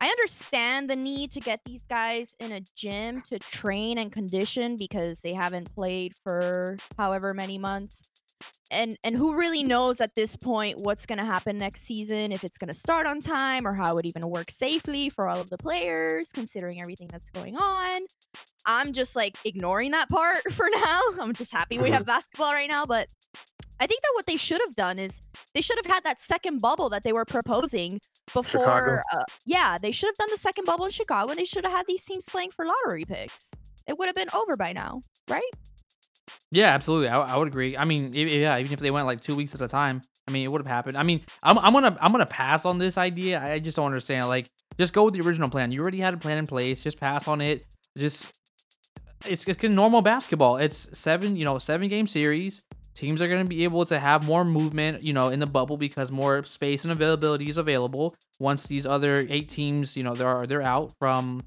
I 0.00 0.06
understand 0.08 0.88
the 0.88 0.94
need 0.96 1.32
to 1.32 1.40
get 1.40 1.60
these 1.64 1.82
guys 1.88 2.36
in 2.38 2.52
a 2.52 2.60
gym 2.76 3.20
to 3.28 3.38
train 3.38 3.98
and 3.98 4.12
condition 4.12 4.76
because 4.76 5.20
they 5.22 5.32
haven't 5.32 5.74
played 5.74 6.12
for 6.22 6.76
however 6.96 7.34
many 7.34 7.58
months. 7.58 8.08
And 8.70 8.98
and 9.02 9.16
who 9.16 9.34
really 9.34 9.62
knows 9.62 10.00
at 10.00 10.14
this 10.14 10.36
point 10.36 10.78
what's 10.78 11.06
going 11.06 11.18
to 11.18 11.24
happen 11.24 11.56
next 11.56 11.82
season 11.82 12.32
if 12.32 12.44
it's 12.44 12.58
going 12.58 12.68
to 12.68 12.74
start 12.74 13.06
on 13.06 13.20
time 13.20 13.66
or 13.66 13.74
how 13.74 13.96
it 13.96 14.06
even 14.06 14.28
works 14.28 14.56
safely 14.56 15.08
for 15.08 15.26
all 15.28 15.40
of 15.40 15.48
the 15.48 15.56
players 15.56 16.30
considering 16.32 16.80
everything 16.80 17.08
that's 17.10 17.30
going 17.30 17.56
on. 17.56 18.02
I'm 18.66 18.92
just 18.92 19.16
like 19.16 19.36
ignoring 19.44 19.92
that 19.92 20.08
part 20.10 20.42
for 20.52 20.66
now. 20.74 21.00
I'm 21.20 21.32
just 21.32 21.52
happy 21.52 21.78
we 21.78 21.90
have 21.90 22.04
basketball 22.06 22.52
right 22.52 22.68
now, 22.68 22.84
but 22.84 23.08
I 23.80 23.86
think 23.86 24.02
that 24.02 24.10
what 24.14 24.26
they 24.26 24.36
should 24.36 24.60
have 24.66 24.74
done 24.74 24.98
is 24.98 25.20
they 25.54 25.60
should 25.60 25.78
have 25.78 25.86
had 25.86 26.04
that 26.04 26.20
second 26.20 26.60
bubble 26.60 26.88
that 26.88 27.04
they 27.04 27.12
were 27.12 27.24
proposing 27.24 28.00
before. 28.34 29.02
Uh, 29.12 29.22
yeah, 29.46 29.78
they 29.80 29.92
should 29.92 30.08
have 30.08 30.16
done 30.16 30.28
the 30.30 30.36
second 30.36 30.64
bubble 30.64 30.84
in 30.84 30.90
Chicago, 30.90 31.30
and 31.30 31.38
they 31.38 31.44
should 31.44 31.64
have 31.64 31.72
had 31.72 31.86
these 31.86 32.04
teams 32.04 32.24
playing 32.24 32.50
for 32.50 32.64
lottery 32.64 33.04
picks. 33.04 33.50
It 33.86 33.98
would 33.98 34.06
have 34.06 34.16
been 34.16 34.28
over 34.34 34.56
by 34.56 34.72
now, 34.72 35.00
right? 35.28 35.42
Yeah, 36.50 36.68
absolutely. 36.68 37.08
I, 37.08 37.18
I 37.18 37.36
would 37.36 37.48
agree. 37.48 37.76
I 37.76 37.84
mean, 37.84 38.14
i- 38.14 38.18
yeah, 38.20 38.58
even 38.58 38.72
if 38.72 38.80
they 38.80 38.90
went 38.90 39.06
like 39.06 39.20
two 39.20 39.36
weeks 39.36 39.54
at 39.54 39.60
a 39.60 39.68
time, 39.68 40.00
I 40.26 40.30
mean, 40.30 40.44
it 40.44 40.48
would 40.50 40.60
have 40.60 40.66
happened. 40.66 40.96
I 40.96 41.02
mean, 41.02 41.22
I'm, 41.42 41.58
I'm 41.58 41.72
gonna 41.72 41.96
I'm 42.00 42.12
gonna 42.12 42.26
pass 42.26 42.64
on 42.64 42.78
this 42.78 42.96
idea. 42.96 43.42
I 43.42 43.58
just 43.58 43.76
don't 43.76 43.86
understand. 43.86 44.28
Like, 44.28 44.48
just 44.78 44.92
go 44.94 45.04
with 45.04 45.14
the 45.14 45.20
original 45.20 45.50
plan. 45.50 45.72
You 45.72 45.80
already 45.82 46.00
had 46.00 46.14
a 46.14 46.16
plan 46.16 46.38
in 46.38 46.46
place. 46.46 46.82
Just 46.82 46.98
pass 47.00 47.28
on 47.28 47.40
it. 47.42 47.64
Just 47.98 48.30
it's 49.26 49.44
it's 49.46 49.62
normal 49.64 50.02
basketball. 50.02 50.56
It's 50.58 50.88
seven, 50.98 51.36
you 51.36 51.44
know, 51.44 51.58
seven 51.58 51.88
game 51.88 52.06
series. 52.06 52.64
teams 52.94 53.22
are 53.22 53.28
going 53.28 53.42
to 53.44 53.48
be 53.48 53.64
able 53.64 53.84
to 53.86 53.98
have 53.98 54.26
more 54.26 54.44
movement, 54.44 55.02
you 55.02 55.12
know, 55.12 55.28
in 55.28 55.40
the 55.40 55.46
bubble 55.46 55.76
because 55.76 56.10
more 56.12 56.44
space 56.44 56.84
and 56.84 56.92
availability 56.92 57.48
is 57.48 57.56
available 57.58 58.14
once 58.40 58.66
these 58.66 58.86
other 58.86 59.26
eight 59.30 59.48
teams, 59.48 59.96
you 59.96 60.02
know, 60.02 60.14
they're 60.14 60.46
they're 60.48 60.62
out 60.62 60.92
from, 61.00 61.40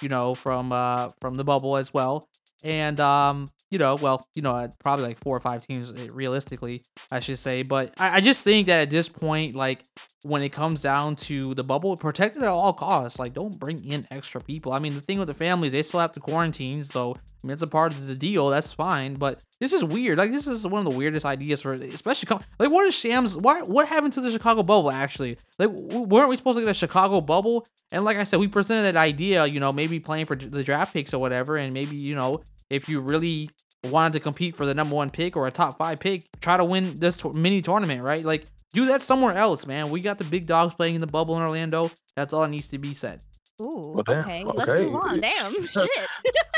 you 0.00 0.08
know, 0.08 0.34
from 0.34 0.72
uh 0.72 1.08
from 1.20 1.34
the 1.34 1.44
bubble 1.44 1.76
as 1.76 1.92
well. 1.94 2.24
And 2.62 3.00
um, 3.00 3.46
you 3.70 3.78
know, 3.78 3.96
well, 3.96 4.20
you 4.34 4.42
know, 4.42 4.68
probably 4.80 5.06
like 5.06 5.18
four 5.20 5.36
or 5.36 5.40
five 5.40 5.66
teams 5.66 5.92
uh, 5.92 6.08
realistically, 6.12 6.82
I 7.10 7.20
should 7.20 7.38
say. 7.38 7.62
But 7.62 7.94
I, 7.98 8.16
I 8.16 8.20
just 8.20 8.44
think 8.44 8.66
that 8.66 8.80
at 8.80 8.90
this 8.90 9.08
point, 9.08 9.54
like 9.54 9.82
when 10.22 10.42
it 10.42 10.50
comes 10.50 10.82
down 10.82 11.16
to 11.16 11.54
the 11.54 11.64
bubble, 11.64 11.96
protect 11.96 12.36
it 12.36 12.42
at 12.42 12.48
all 12.48 12.74
costs. 12.74 13.18
Like, 13.18 13.32
don't 13.32 13.58
bring 13.58 13.82
in 13.84 14.04
extra 14.10 14.40
people. 14.40 14.72
I 14.72 14.78
mean, 14.78 14.94
the 14.94 15.00
thing 15.00 15.18
with 15.18 15.28
the 15.28 15.34
families, 15.34 15.72
they 15.72 15.82
still 15.82 16.00
have 16.00 16.12
to 16.12 16.20
quarantine, 16.20 16.84
so 16.84 17.14
I 17.14 17.46
mean, 17.46 17.52
it's 17.52 17.62
a 17.62 17.66
part 17.66 17.92
of 17.92 18.06
the 18.06 18.14
deal. 18.14 18.50
That's 18.50 18.70
fine. 18.70 19.14
But 19.14 19.42
this 19.60 19.72
is 19.72 19.82
weird. 19.82 20.18
Like, 20.18 20.30
this 20.30 20.46
is 20.46 20.66
one 20.66 20.84
of 20.86 20.92
the 20.92 20.98
weirdest 20.98 21.24
ideas 21.24 21.62
for, 21.62 21.72
especially 21.72 22.36
like, 22.58 22.70
what 22.70 22.86
is 22.86 22.94
Shams? 22.94 23.36
Why? 23.36 23.62
What 23.62 23.88
happened 23.88 24.12
to 24.14 24.20
the 24.20 24.30
Chicago 24.30 24.62
bubble? 24.62 24.90
Actually, 24.90 25.38
like, 25.58 25.70
weren't 25.70 26.28
we 26.28 26.36
supposed 26.36 26.58
to 26.58 26.64
get 26.64 26.70
a 26.70 26.74
Chicago 26.74 27.22
bubble? 27.22 27.66
And 27.92 28.04
like 28.04 28.18
I 28.18 28.24
said, 28.24 28.40
we 28.40 28.48
presented 28.48 28.82
that 28.82 28.96
idea. 28.96 29.46
You 29.46 29.60
know, 29.60 29.72
maybe 29.72 30.00
playing 30.00 30.26
for 30.26 30.36
the 30.36 30.62
draft 30.62 30.92
picks 30.92 31.14
or 31.14 31.18
whatever, 31.18 31.56
and 31.56 31.72
maybe 31.72 31.96
you 31.96 32.14
know, 32.14 32.42
if 32.68 32.88
you 32.88 33.00
really 33.00 33.48
wanted 33.84 34.12
to 34.14 34.20
compete 34.20 34.56
for 34.56 34.66
the 34.66 34.74
number 34.74 34.94
one 34.94 35.10
pick 35.10 35.36
or 35.36 35.46
a 35.46 35.50
top 35.50 35.78
five 35.78 35.98
pick, 36.00 36.24
try 36.40 36.56
to 36.56 36.64
win 36.64 36.94
this 36.96 37.16
to- 37.18 37.32
mini 37.32 37.60
tournament, 37.62 38.02
right? 38.02 38.24
Like, 38.24 38.44
do 38.72 38.86
that 38.86 39.02
somewhere 39.02 39.36
else, 39.36 39.66
man. 39.66 39.90
We 39.90 40.00
got 40.00 40.18
the 40.18 40.24
big 40.24 40.46
dogs 40.46 40.74
playing 40.74 40.94
in 40.94 41.00
the 41.00 41.06
bubble 41.06 41.36
in 41.36 41.42
Orlando. 41.42 41.90
That's 42.14 42.32
all 42.32 42.42
that 42.42 42.50
needs 42.50 42.68
to 42.68 42.78
be 42.78 42.94
said. 42.94 43.20
Ooh, 43.60 43.92
Well, 43.94 44.04
damn, 44.04 44.20
okay. 44.20 44.44
Let's 44.44 44.70
okay. 44.70 44.84
move 44.84 44.94
on. 44.96 45.20
Damn, 45.20 45.66
shit. 45.68 45.90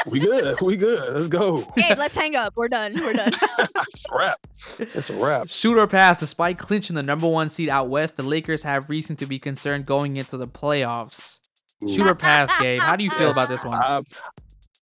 We 0.09 0.21
good. 0.21 0.61
We 0.61 0.77
good. 0.77 1.15
Let's 1.15 1.27
go. 1.29 1.67
hey, 1.75 1.97
let's 1.97 2.15
hang 2.17 2.37
up. 2.37 2.53
We're 2.57 2.69
done. 2.69 2.95
We're 2.95 3.13
done. 3.15 3.29
it's 3.59 4.05
a 4.09 4.17
wrap. 4.17 4.37
It's 4.79 5.11
a 5.11 5.15
wrap. 5.15 5.49
Shooter 5.49 5.89
pass. 5.89 6.21
Despite 6.21 6.59
clinching 6.59 6.95
the 6.95 7.03
number 7.03 7.27
one 7.29 7.51
seed 7.51 7.69
out 7.69 7.89
west, 7.89 8.17
the 8.17 8.23
Lakers 8.23 8.63
have 8.63 8.89
reason 8.89 9.17
to 9.17 9.27
be 9.27 9.41
concerned 9.41 9.85
going 9.87 10.17
into 10.17 10.37
the 10.37 10.47
playoffs. 10.47 11.41
Shooter 11.89 12.15
pass, 12.15 12.49
Gabe. 12.61 12.81
How 12.81 12.95
do 12.95 13.03
you 13.03 13.11
feel 13.11 13.33
about 13.33 13.49
this 13.49 13.65
one? 13.65 13.75
I, 13.75 14.01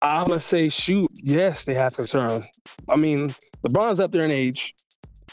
I'm 0.00 0.28
gonna 0.28 0.40
say 0.40 0.68
shoot. 0.68 1.10
Yes, 1.14 1.64
they 1.64 1.74
have 1.74 1.96
concern. 1.96 2.44
I 2.88 2.96
mean, 2.96 3.34
LeBron's 3.64 4.00
up 4.00 4.12
there 4.12 4.24
in 4.24 4.30
age. 4.30 4.74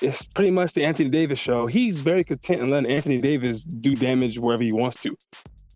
It's 0.01 0.27
pretty 0.27 0.51
much 0.51 0.73
the 0.73 0.83
Anthony 0.83 1.09
Davis 1.09 1.39
show. 1.39 1.67
He's 1.67 1.99
very 1.99 2.23
content 2.23 2.61
in 2.61 2.69
letting 2.69 2.91
Anthony 2.91 3.19
Davis 3.19 3.63
do 3.63 3.95
damage 3.95 4.39
wherever 4.39 4.63
he 4.63 4.73
wants 4.73 4.97
to. 5.03 5.15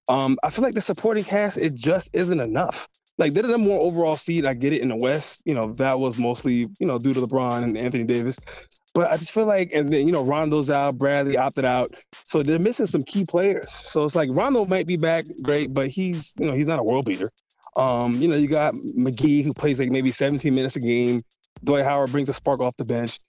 Um, 0.07 0.37
I 0.43 0.49
feel 0.49 0.63
like 0.63 0.73
the 0.73 0.81
supporting 0.81 1.23
cast 1.23 1.57
it 1.57 1.75
just 1.75 2.09
isn't 2.13 2.39
enough. 2.39 2.87
Like 3.19 3.33
they're 3.33 3.43
the 3.43 3.49
number 3.49 3.69
one 3.69 3.79
overall 3.79 4.17
seed. 4.17 4.45
I 4.45 4.55
get 4.55 4.73
it 4.73 4.81
in 4.81 4.87
the 4.87 4.95
West. 4.95 5.43
You 5.45 5.53
know 5.53 5.73
that 5.73 5.99
was 5.99 6.17
mostly 6.17 6.67
you 6.79 6.87
know 6.87 6.97
due 6.97 7.13
to 7.13 7.21
LeBron 7.21 7.63
and 7.63 7.77
Anthony 7.77 8.05
Davis. 8.05 8.39
But 8.95 9.11
I 9.11 9.17
just 9.17 9.31
feel 9.31 9.45
like, 9.45 9.69
and 9.73 9.93
then 9.93 10.07
you 10.07 10.11
know 10.11 10.25
Rondo's 10.25 10.71
out, 10.71 10.97
Bradley 10.97 11.37
opted 11.37 11.63
out, 11.63 11.91
so 12.23 12.41
they're 12.41 12.57
missing 12.57 12.87
some 12.87 13.03
key 13.03 13.23
players. 13.23 13.71
So 13.71 14.03
it's 14.03 14.15
like 14.15 14.29
Rondo 14.31 14.65
might 14.65 14.87
be 14.87 14.97
back, 14.97 15.25
great, 15.43 15.73
but 15.73 15.89
he's 15.89 16.33
you 16.39 16.47
know 16.47 16.53
he's 16.53 16.67
not 16.67 16.79
a 16.79 16.83
world 16.83 17.05
beater. 17.05 17.29
Um, 17.79 18.21
you 18.21 18.27
know, 18.27 18.35
you 18.35 18.49
got 18.49 18.73
McGee 18.73 19.41
who 19.41 19.53
plays 19.53 19.79
like 19.79 19.89
maybe 19.89 20.11
17 20.11 20.53
minutes 20.53 20.75
a 20.75 20.81
game. 20.81 21.21
Dwight 21.63 21.85
Howard 21.85 22.11
brings 22.11 22.27
a 22.27 22.33
spark 22.33 22.59
off 22.59 22.75
the 22.75 22.83
bench. 22.83 23.19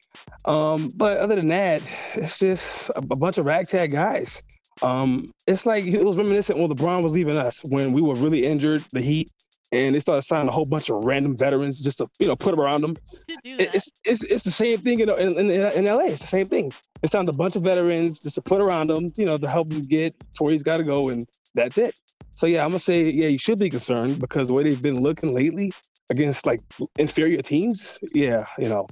Um, 0.44 0.90
but 0.96 1.18
other 1.18 1.36
than 1.36 1.48
that, 1.48 1.82
it's 2.14 2.40
just 2.40 2.90
a, 2.90 2.98
a 2.98 3.16
bunch 3.16 3.38
of 3.38 3.46
ragtag 3.46 3.92
guys. 3.92 4.42
Um, 4.82 5.30
it's 5.46 5.66
like 5.66 5.84
it 5.84 6.04
was 6.04 6.16
reminiscent 6.16 6.58
when 6.58 6.68
LeBron 6.68 7.02
was 7.02 7.12
leaving 7.12 7.36
us 7.36 7.62
when 7.64 7.92
we 7.92 8.02
were 8.02 8.14
really 8.14 8.44
injured, 8.44 8.84
the 8.92 9.00
Heat, 9.00 9.30
and 9.72 9.94
they 9.94 10.00
started 10.00 10.22
signing 10.22 10.48
a 10.48 10.52
whole 10.52 10.64
bunch 10.66 10.88
of 10.90 11.04
random 11.04 11.36
veterans 11.36 11.80
just 11.80 11.98
to 11.98 12.08
you 12.18 12.26
know 12.26 12.36
put 12.36 12.50
them 12.52 12.60
around 12.60 12.80
them. 12.82 12.96
It- 13.44 13.74
It's 13.74 13.90
it's 14.04 14.22
it's 14.24 14.44
the 14.44 14.50
same 14.50 14.78
thing 14.80 15.00
in 15.00 15.08
in, 15.10 15.36
in 15.38 15.50
in 15.50 15.84
LA. 15.84 16.06
It's 16.06 16.20
the 16.22 16.26
same 16.26 16.46
thing. 16.46 16.72
They 17.02 17.08
signed 17.08 17.28
a 17.28 17.32
bunch 17.32 17.56
of 17.56 17.62
veterans 17.62 18.20
just 18.20 18.34
to 18.36 18.42
put 18.42 18.60
around 18.60 18.88
them, 18.88 19.10
you 19.16 19.26
know, 19.26 19.38
to 19.38 19.48
help 19.48 19.70
them 19.70 19.82
get 19.82 20.14
to 20.34 20.42
where 20.44 20.52
he's 20.52 20.62
got 20.62 20.78
to 20.78 20.84
go, 20.84 21.08
and 21.08 21.26
that's 21.54 21.78
it. 21.78 21.94
So 22.34 22.46
yeah, 22.46 22.64
I'm 22.64 22.70
gonna 22.70 22.78
say 22.78 23.10
yeah, 23.10 23.28
you 23.28 23.38
should 23.38 23.58
be 23.58 23.68
concerned 23.70 24.18
because 24.20 24.48
the 24.48 24.54
way 24.54 24.62
they've 24.64 24.80
been 24.82 25.00
looking 25.02 25.34
lately 25.34 25.72
against 26.10 26.46
like 26.46 26.60
inferior 26.98 27.42
teams. 27.42 27.98
Yeah, 28.14 28.46
you 28.58 28.68
know, 28.68 28.86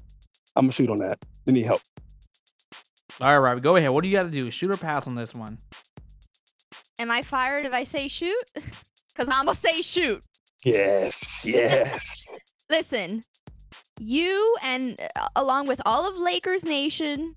I'm 0.57 0.65
gonna 0.67 0.73
shoot 0.73 0.89
on 0.91 0.99
that. 0.99 1.19
They 1.45 1.53
need 1.53 1.65
help. 1.67 1.81
All 3.21 3.27
right, 3.29 3.39
Robbie, 3.39 3.61
go 3.63 3.75
ahead. 3.77 3.91
What 3.91 4.03
do 4.03 4.09
you 4.09 4.17
got 4.17 4.25
to 4.25 4.31
do? 4.31 4.49
Shoot 4.49 4.71
or 4.71 4.77
pass 4.77 5.09
on 5.09 5.17
this 5.17 5.35
one? 5.35 5.59
Am 7.01 7.11
I 7.11 7.23
fired 7.23 7.65
if 7.65 7.73
I 7.73 7.85
say 7.85 8.07
shoot? 8.09 8.37
Because 9.17 9.35
I'm 9.37 9.47
going 9.47 9.57
to 9.57 9.61
say 9.61 9.83
shoot. 9.83 10.23
Yes, 10.73 11.45
yes. 11.47 12.27
Listen, 12.71 13.23
you 13.99 14.57
and 14.63 14.99
uh, 15.17 15.29
along 15.37 15.67
with 15.69 15.81
all 15.87 16.09
of 16.09 16.19
Lakers 16.19 16.65
Nation 16.65 17.35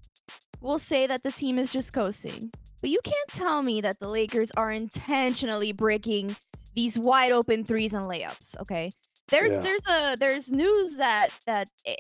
will 0.62 0.80
say 0.80 1.08
that 1.08 1.24
the 1.24 1.32
team 1.32 1.58
is 1.58 1.72
just 1.72 1.94
coasting. 1.94 2.52
But 2.82 2.90
you 2.90 3.00
can't 3.04 3.30
tell 3.30 3.62
me 3.62 3.82
that 3.82 4.00
the 4.00 4.08
Lakers 4.10 4.52
are 4.58 4.72
intentionally 4.72 5.72
breaking 5.72 6.36
these 6.76 6.98
wide 6.98 7.32
open 7.32 7.64
threes 7.64 7.94
and 7.94 8.06
layups, 8.06 8.60
okay? 8.62 8.92
There's 9.30 9.54
Yeah. 9.54 9.62
there's 9.62 9.88
a 9.88 10.16
there's 10.20 10.52
news 10.52 10.98
that 10.98 11.30
that 11.46 11.68
eh, 11.86 11.96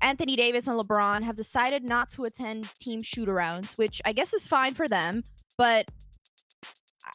Anthony 0.00 0.36
Davis 0.36 0.66
and 0.66 0.78
LeBron 0.78 1.22
have 1.22 1.36
decided 1.36 1.84
not 1.84 2.10
to 2.10 2.24
attend 2.24 2.68
team 2.80 3.02
shoot-arounds, 3.02 3.78
which 3.78 4.00
I 4.04 4.12
guess 4.12 4.32
is 4.34 4.48
fine 4.48 4.74
for 4.74 4.88
them, 4.88 5.22
but 5.56 5.88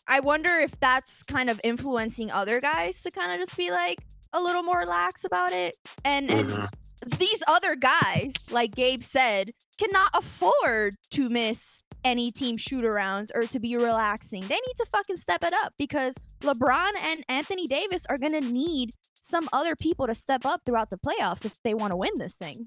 I 0.07 0.19
wonder 0.19 0.49
if 0.49 0.79
that's 0.79 1.23
kind 1.23 1.49
of 1.49 1.59
influencing 1.63 2.31
other 2.31 2.59
guys 2.61 3.01
to 3.03 3.11
kind 3.11 3.31
of 3.31 3.37
just 3.39 3.55
be 3.57 3.71
like 3.71 3.99
a 4.33 4.41
little 4.41 4.63
more 4.63 4.85
lax 4.85 5.23
about 5.23 5.51
it. 5.53 5.75
And, 6.03 6.29
and 6.29 6.49
Mhm. 6.49 7.17
these 7.17 7.41
other 7.47 7.75
guys, 7.75 8.33
like 8.51 8.75
Gabe 8.75 9.01
said, 9.03 9.51
cannot 9.77 10.09
afford 10.13 10.95
to 11.11 11.29
miss 11.29 11.83
any 12.03 12.31
team 12.31 12.57
shoot 12.57 12.83
arounds 12.83 13.29
or 13.35 13.43
to 13.47 13.59
be 13.59 13.75
relaxing. 13.75 14.41
They 14.41 14.55
need 14.55 14.75
to 14.77 14.85
fucking 14.91 15.17
step 15.17 15.43
it 15.43 15.53
up 15.53 15.73
because 15.77 16.15
LeBron 16.41 16.91
and 17.01 17.23
Anthony 17.27 17.67
Davis 17.67 18.05
are 18.09 18.17
going 18.17 18.33
to 18.33 18.41
need 18.41 18.91
some 19.13 19.49
other 19.51 19.75
people 19.75 20.07
to 20.07 20.15
step 20.15 20.45
up 20.45 20.61
throughout 20.65 20.89
the 20.89 20.97
playoffs 20.97 21.43
if 21.45 21.61
they 21.63 21.73
want 21.73 21.91
to 21.91 21.97
win 21.97 22.11
this 22.17 22.35
thing. 22.35 22.65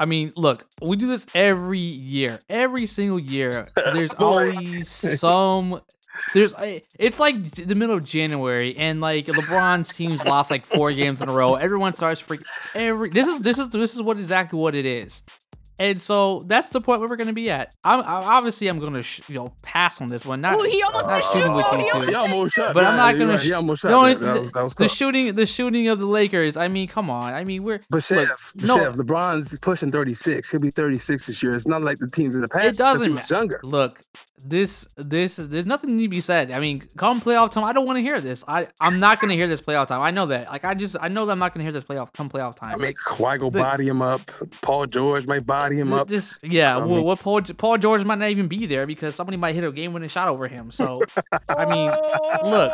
I 0.00 0.06
mean, 0.06 0.32
look, 0.34 0.66
we 0.80 0.96
do 0.96 1.08
this 1.08 1.26
every 1.34 1.78
year. 1.78 2.38
Every 2.48 2.86
single 2.86 3.20
year, 3.20 3.68
there's 3.76 4.14
always 4.14 4.88
some. 4.88 5.78
There's, 6.32 6.54
it's 6.98 7.20
like 7.20 7.38
the 7.52 7.74
middle 7.74 7.96
of 7.96 8.04
January, 8.06 8.74
and 8.78 9.02
like 9.02 9.26
LeBron's 9.26 9.90
teams 9.90 10.24
lost 10.24 10.50
like 10.50 10.64
four 10.64 10.90
games 10.92 11.20
in 11.20 11.28
a 11.28 11.32
row. 11.32 11.54
Everyone 11.54 11.92
starts 11.92 12.18
freak. 12.18 12.40
Every 12.74 13.10
this 13.10 13.28
is 13.28 13.40
this 13.40 13.58
is 13.58 13.68
this 13.68 13.94
is 13.94 14.00
what 14.00 14.16
exactly 14.16 14.58
what 14.58 14.74
it 14.74 14.86
is, 14.86 15.22
and 15.80 16.00
so 16.00 16.40
that's 16.46 16.68
the 16.68 16.80
point 16.80 17.00
where 17.00 17.08
we're 17.08 17.16
gonna 17.16 17.32
be 17.32 17.50
at. 17.50 17.74
I'm, 17.82 18.00
I, 18.00 18.36
obviously 18.36 18.68
I'm 18.68 18.78
gonna 18.78 19.02
sh- 19.02 19.22
you 19.28 19.34
know 19.36 19.52
pass 19.62 20.00
on 20.00 20.08
this 20.08 20.26
one. 20.26 20.40
Not 20.42 20.60
uh, 20.60 20.62
Ooh, 20.62 20.64
he 20.70 20.82
almost 20.82 21.06
not 21.08 21.24
shooting 21.24 21.42
shoot. 21.44 21.54
with 21.54 21.66
you 21.72 21.78
he 21.78 21.84
two. 21.84 21.90
almost 21.92 22.10
Yeah, 22.12 22.18
almost 22.18 22.54
shot. 22.54 22.74
But 22.74 22.84
I'm 22.84 22.96
not 22.96 23.10
You're 23.10 23.18
gonna 23.20 23.32
right. 23.32 23.40
sh- 23.40 23.46
Yeah, 23.48 23.56
almost 23.56 23.82
the 23.82 23.92
only 23.92 24.14
that. 24.14 24.20
That 24.20 24.40
was, 24.40 24.52
that 24.52 24.62
was 24.64 24.74
the 24.74 24.88
shooting 24.88 25.32
the 25.32 25.46
shooting 25.46 25.88
of 25.88 25.98
the 25.98 26.06
Lakers. 26.06 26.56
I 26.56 26.68
mean, 26.68 26.86
come 26.86 27.10
on. 27.10 27.32
I 27.34 27.44
mean, 27.44 27.62
we're 27.62 27.80
But 27.90 28.02
Chef, 28.04 28.52
look, 28.56 28.66
no. 28.66 28.76
Chef, 28.76 28.94
LeBron's 28.94 29.58
pushing 29.60 29.90
36. 29.90 30.50
He'll 30.50 30.60
be 30.60 30.70
36 30.70 31.26
this 31.26 31.42
year. 31.42 31.54
It's 31.54 31.66
not 31.66 31.82
like 31.82 31.98
the 31.98 32.08
teams 32.08 32.36
in 32.36 32.42
the 32.42 32.48
past. 32.48 32.64
It 32.66 32.76
doesn't 32.78 33.12
matter. 33.14 33.22
was 33.22 33.30
younger. 33.30 33.60
look 33.64 33.98
this 34.42 34.86
this 34.96 35.36
there's 35.36 35.66
nothing 35.66 35.96
need 35.98 36.04
to 36.04 36.08
be 36.08 36.22
said 36.22 36.50
i 36.50 36.58
mean 36.58 36.80
come 36.96 37.20
playoff 37.20 37.50
time 37.50 37.62
i 37.62 37.74
don't 37.74 37.84
want 37.86 37.98
to 37.98 38.02
hear 38.02 38.22
this 38.22 38.42
i 38.48 38.66
i'm 38.80 38.98
not 38.98 39.20
gonna 39.20 39.34
hear 39.34 39.46
this 39.46 39.60
playoff 39.60 39.86
time 39.86 40.00
i 40.00 40.10
know 40.10 40.24
that 40.24 40.48
like 40.48 40.64
i 40.64 40.72
just 40.72 40.96
i 41.02 41.08
know 41.08 41.26
that 41.26 41.32
i'm 41.32 41.38
not 41.38 41.52
gonna 41.52 41.62
hear 41.62 41.72
this 41.74 41.84
playoff 41.84 42.10
come 42.14 42.26
playoff 42.26 42.56
time 42.56 42.72
I 42.72 42.76
mean, 42.82 42.94
Kawhi 43.06 43.38
go 43.38 43.50
body 43.50 43.86
him 43.88 44.00
up. 44.00 44.22
Paul 44.62 44.86
George 44.86 45.26
might 45.26 45.44
body 45.44 45.69
him 45.78 45.92
up. 45.92 46.08
this 46.08 46.38
yeah 46.42 46.74
I 46.76 46.78
well, 46.78 46.96
mean- 46.96 47.04
what 47.04 47.20
paul, 47.20 47.40
paul 47.42 47.78
george 47.78 48.04
might 48.04 48.18
not 48.18 48.28
even 48.30 48.48
be 48.48 48.66
there 48.66 48.86
because 48.86 49.14
somebody 49.14 49.36
might 49.36 49.54
hit 49.54 49.64
a 49.64 49.70
game-winning 49.70 50.08
shot 50.08 50.28
over 50.28 50.46
him 50.48 50.70
so 50.70 51.00
i 51.48 51.64
mean 51.64 51.90
look 52.50 52.72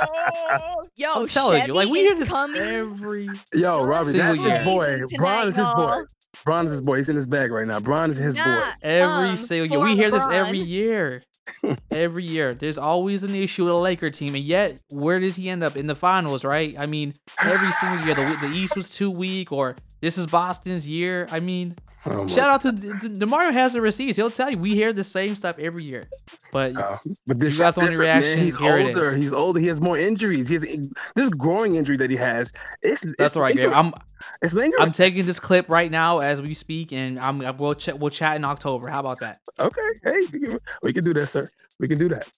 yo, 0.97 1.09
i'm 1.15 1.27
telling 1.29 1.67
you 1.67 1.73
like 1.73 1.89
we 1.89 2.01
hear 2.01 2.15
this 2.17 2.29
coming. 2.29 2.61
every 2.61 3.29
Yo, 3.53 3.85
Robbie, 3.85 4.11
Single 4.11 4.27
that's 4.29 4.43
his 4.45 4.55
year. 4.55 4.65
boy. 4.65 5.01
Bron 5.17 5.49
is 5.49 5.57
his 5.57 5.69
boy. 5.69 6.03
Bron 6.45 6.67
is 6.67 6.73
his 6.73 6.81
boy. 6.83 6.97
He's 6.99 7.09
in 7.09 7.17
his 7.17 7.27
bag 7.27 7.51
right 7.51 7.67
now. 7.67 7.81
Bron 7.81 8.11
is 8.11 8.19
his 8.19 8.35
boy. 8.35 8.61
Every 8.83 9.31
um, 9.31 9.37
single 9.37 9.67
year 9.67 9.81
we 9.85 9.97
hear 9.97 10.11
this 10.11 10.27
every 10.31 10.59
year 10.59 11.23
every 11.91 12.25
year 12.25 12.55
there's 12.55 12.77
always 12.79 13.23
an 13.23 13.35
issue 13.35 13.63
with 13.65 13.73
a 13.73 13.77
laker 13.77 14.11
team 14.11 14.35
and 14.35 14.43
yet 14.45 14.83
where 14.91 15.21
does 15.21 15.37
he 15.37 15.49
end 15.49 15.63
up 15.63 15.77
in 15.77 15.87
the 15.87 15.95
finals 15.95 16.45
right 16.45 16.75
i 16.77 16.87
mean 16.87 17.13
every 17.41 17.71
single 17.71 18.05
year 18.05 18.15
the, 18.17 18.49
the 18.49 18.53
east 18.53 18.75
was 18.77 18.91
too 18.91 19.11
weak 19.13 19.53
or 19.53 19.77
this 20.01 20.19
is 20.19 20.27
boston's 20.27 20.89
year 20.89 21.27
i 21.31 21.39
mean 21.39 21.77
Oh 22.09 22.27
Shout 22.29 22.51
out 22.51 22.61
to 22.61 22.73
D- 22.73 22.89
Demario 23.09 23.53
has 23.53 23.73
the 23.73 23.81
receipts. 23.81 24.17
He'll 24.17 24.31
tell 24.31 24.51
you 24.51 24.59
we 24.59 24.75
hear 24.75 24.93
the 24.93 25.03
same 25.03 25.35
stuff 25.35 25.59
every 25.59 25.85
year. 25.85 26.05
But 26.53 26.75
God. 26.75 26.99
But 27.27 27.41
this 27.41 27.59
the 27.59 27.65
only 27.65 27.91
different, 27.91 27.91
man. 27.99 27.99
reaction, 27.99 28.39
He's 28.39 28.57
older. 28.61 29.13
He's 29.17 29.33
older. 29.33 29.61
He 29.61 29.67
has 29.67 29.81
more 29.81 29.99
injuries. 29.99 30.49
He 30.49 30.55
has 30.55 30.91
this 31.17 31.29
growing 31.31 31.75
injury 31.75 31.97
that 31.97 32.09
he 32.11 32.17
has. 32.17 32.53
It's 32.83 33.03
that's 33.03 33.15
it's 33.19 33.37
all 33.37 33.43
right. 33.43 33.59
I'm 33.73 33.93
It's 34.41 34.55
lingering. 34.55 34.83
I'm 34.83 34.93
taking 34.93 35.27
this 35.27 35.41
clip 35.41 35.69
right 35.69 35.91
now 35.91 36.19
as 36.21 36.41
we 36.41 36.55
speak, 36.55 36.93
and 36.93 37.19
I'm 37.19 37.39
we'll 37.57 37.75
ch- 37.75 37.95
we'll 37.95 38.11
chat 38.11 38.37
in 38.37 38.45
October. 38.45 38.89
How 38.89 39.01
about 39.01 39.19
that? 39.21 39.39
okay. 39.59 39.81
Hey, 40.05 40.21
we 40.33 40.39
can- 40.41 40.59
we 40.83 40.93
can 40.93 41.05
do 41.05 41.15
that, 41.15 41.27
sir. 41.27 41.49
We 41.81 41.89
can 41.89 41.99
do 41.99 42.09
that. 42.11 42.29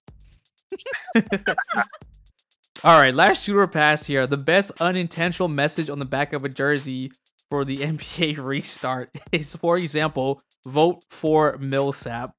All 2.85 2.99
right, 2.99 3.15
last 3.15 3.43
shooter 3.43 3.67
pass 3.67 4.05
here. 4.07 4.27
The 4.27 4.37
best 4.37 4.71
unintentional 4.81 5.49
message 5.49 5.91
on 5.91 5.99
the 5.99 6.05
back 6.05 6.33
of 6.33 6.45
a 6.45 6.49
jersey 6.49 7.11
for 7.51 7.65
the 7.65 7.79
NBA 7.79 8.39
restart 8.39 9.11
is, 9.33 9.55
for 9.57 9.77
example, 9.77 10.41
vote 10.67 11.05
for 11.11 11.57
Millsap. 11.59 12.31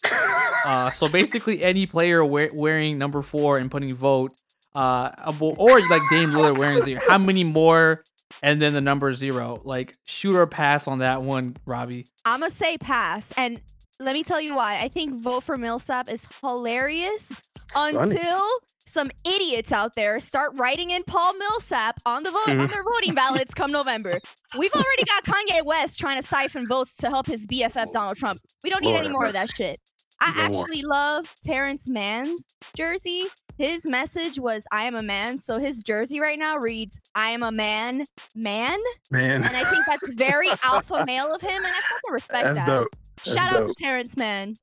Uh, 0.65 0.91
so 0.91 1.07
basically, 1.13 1.63
any 1.63 1.85
player 1.87 2.23
we- 2.23 2.49
wearing 2.53 2.97
number 2.97 3.21
four 3.21 3.57
and 3.57 3.71
putting 3.71 3.93
vote, 3.95 4.31
uh, 4.75 5.09
or 5.39 5.79
like 5.89 6.01
Dame 6.09 6.31
Lillard 6.31 6.59
wearing 6.59 6.81
zero, 6.81 7.01
how 7.07 7.17
many 7.17 7.43
more? 7.43 8.03
And 8.41 8.61
then 8.61 8.73
the 8.73 8.81
number 8.81 9.13
zero. 9.15 9.59
Like, 9.65 9.95
shoot 10.07 10.35
or 10.35 10.45
pass 10.47 10.87
on 10.87 10.99
that 10.99 11.23
one, 11.23 11.55
Robbie. 11.65 12.05
I'm 12.23 12.39
gonna 12.41 12.51
say 12.51 12.77
pass, 12.77 13.33
and 13.35 13.59
let 13.99 14.13
me 14.13 14.23
tell 14.23 14.41
you 14.41 14.55
why. 14.55 14.79
I 14.81 14.87
think 14.87 15.21
vote 15.21 15.43
for 15.43 15.57
Millsap 15.57 16.09
is 16.09 16.27
hilarious 16.41 17.31
until 17.75 18.41
some 18.85 19.11
idiots 19.25 19.71
out 19.71 19.93
there 19.95 20.19
start 20.19 20.51
writing 20.57 20.91
in 20.91 21.03
Paul 21.03 21.33
Millsap 21.37 21.97
on 22.05 22.23
the 22.23 22.31
vote 22.31 22.49
on 22.49 22.67
their 22.67 22.83
voting 22.95 23.13
ballots 23.13 23.53
come 23.53 23.71
November. 23.71 24.17
We've 24.57 24.73
already 24.73 25.03
got 25.05 25.23
Kanye 25.25 25.63
West 25.63 25.99
trying 25.99 26.19
to 26.21 26.27
siphon 26.27 26.65
votes 26.67 26.95
to 26.97 27.09
help 27.09 27.27
his 27.27 27.45
BFF 27.45 27.91
Donald 27.91 28.17
Trump. 28.17 28.39
We 28.63 28.69
don't 28.69 28.81
need 28.83 28.91
Lord 28.93 29.05
any 29.05 29.09
more 29.09 29.25
of 29.25 29.33
that 29.33 29.51
shit. 29.55 29.79
I 30.21 30.31
No 30.31 30.53
more. 30.53 30.61
actually 30.63 30.81
love 30.81 31.33
Terance 31.45 31.87
Mann's 31.87 32.43
jersey. 32.75 33.23
His 33.57 33.85
message 33.85 34.39
was 34.39 34.65
"I 34.71 34.85
am 34.85 34.95
a 34.95 35.01
man," 35.03 35.37
so 35.37 35.59
his 35.59 35.81
jersey 35.83 36.19
right 36.19 36.37
now 36.39 36.57
reads 36.57 36.99
"I 37.15 37.29
am 37.31 37.43
a 37.43 37.51
man, 37.51 38.03
man," 38.35 38.79
Man, 39.11 39.43
and 39.43 39.55
I 39.55 39.63
think 39.65 39.85
that's 39.85 40.09
very 40.13 40.49
alpha 40.63 41.05
male 41.05 41.31
of 41.33 41.41
him, 41.41 41.55
and 41.57 41.65
I 41.67 41.69
fucking 41.69 42.11
respect 42.13 42.43
that's 42.43 42.59
that. 42.59 42.67
dope. 42.67 42.95
That's 43.25 43.37
Shout 43.37 43.53
out 43.53 43.67
to. 43.67 43.73
Terance 43.79 44.17
man. 44.17 44.55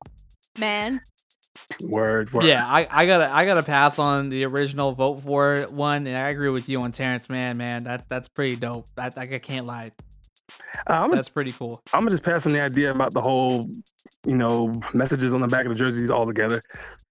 Man. 0.59 1.01
Word, 1.81 2.31
word. 2.33 2.45
Yeah, 2.45 2.65
I, 2.65 2.87
I 2.89 3.05
gotta 3.05 3.33
I 3.35 3.45
gotta 3.45 3.63
pass 3.63 3.99
on 3.99 4.29
the 4.29 4.45
original 4.45 4.93
vote 4.93 5.21
for 5.21 5.65
one, 5.71 6.07
and 6.07 6.17
I 6.17 6.29
agree 6.29 6.49
with 6.49 6.69
you 6.69 6.81
on 6.81 6.91
Terance. 6.91 7.29
Man, 7.29 7.57
man, 7.57 7.83
that 7.83 8.07
that's 8.09 8.29
pretty 8.29 8.55
dope. 8.55 8.87
That 8.95 9.17
I 9.17 9.25
can't 9.25 9.65
lie. 9.65 9.89
Uh, 10.85 11.07
That's 11.09 11.29
pretty 11.29 11.51
cool. 11.51 11.81
I'm 11.93 12.01
gonna 12.01 12.11
just 12.11 12.23
pass 12.23 12.45
on 12.45 12.53
the 12.53 12.61
idea 12.61 12.91
about 12.91 13.13
the 13.13 13.21
whole, 13.21 13.69
you 14.25 14.35
know, 14.35 14.79
messages 14.93 15.33
on 15.33 15.41
the 15.41 15.47
back 15.47 15.65
of 15.65 15.69
the 15.69 15.77
jerseys 15.77 16.11
altogether. 16.11 16.61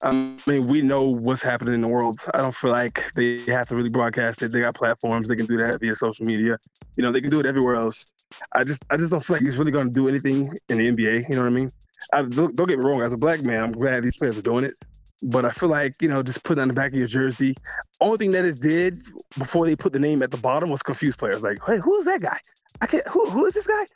I 0.03 0.35
mean, 0.47 0.67
we 0.67 0.83
know 0.83 1.05
what's 1.05 1.43
happening 1.43 1.75
in 1.75 1.81
the 1.81 1.89
world. 1.89 2.19
I 2.35 2.39
don't 2.39 2.55
feel 2.55 2.71
like 2.71 3.03
they 3.15 3.41
have 3.47 3.69
to 3.69 3.77
really 3.77 3.91
broadcast 3.91 4.43
it. 4.43 4.53
They 4.53 4.61
got 4.61 4.75
platforms; 4.75 5.29
they 5.29 5.37
can 5.37 5.47
do 5.47 5.57
that 5.59 5.81
via 5.81 5.95
social 5.95 6.25
media. 6.25 6.59
You 6.97 7.03
know, 7.03 7.13
they 7.13 7.21
can 7.21 7.31
do 7.31 7.41
it 7.41 7.47
everywhere 7.47 7.77
else. 7.77 8.07
I 8.53 8.65
just, 8.65 8.85
I 8.91 8.97
just 8.97 9.11
don't 9.11 9.25
feel 9.25 9.37
like 9.37 9.45
it's 9.45 9.57
really 9.57 9.73
gonna 9.73 9.91
do 9.91 10.09
anything 10.09 10.53
in 10.69 10.79
the 10.79 10.93
NBA. 10.93 11.29
You 11.29 11.35
know 11.37 11.43
what 11.43 11.49
I 11.49 11.51
mean? 11.51 11.71
I, 12.13 12.23
don't, 12.23 12.55
don't 12.57 12.69
get 12.69 12.79
me 12.79 12.85
wrong. 12.85 13.03
As 13.03 13.13
a 13.13 13.19
black 13.19 13.45
man, 13.45 13.65
I'm 13.65 13.73
glad 13.73 14.03
these 14.03 14.17
players 14.17 14.39
are 14.39 14.43
doing 14.43 14.65
it. 14.65 14.75
But 15.23 15.45
I 15.45 15.51
feel 15.51 15.69
like 15.71 15.95
you 16.01 16.09
know, 16.09 16.23
just 16.23 16.45
putting 16.45 16.61
on 16.63 16.69
the 16.69 16.75
back 16.75 16.93
of 16.93 16.99
your 16.99 17.07
jersey. 17.09 17.55
Only 18.01 18.19
thing 18.19 18.31
that 18.33 18.45
it 18.45 18.61
did 18.61 18.95
before 19.39 19.67
they 19.67 19.75
put 19.77 19.93
the 19.93 19.99
name 19.99 20.23
at 20.23 20.31
the 20.31 20.37
bottom 20.37 20.71
was 20.71 20.83
confuse 20.83 21.17
players. 21.17 21.43
Like, 21.43 21.59
hey, 21.67 21.79
who 21.83 21.97
is 21.97 22.05
that 22.05 22.21
guy? 22.21 22.39
I 22.83 22.87
can't. 22.87 23.07
Who, 23.09 23.31
who 23.31 23.47
is 23.47 23.55
this 23.55 23.67
guy? 23.67 23.83
It 23.83 23.89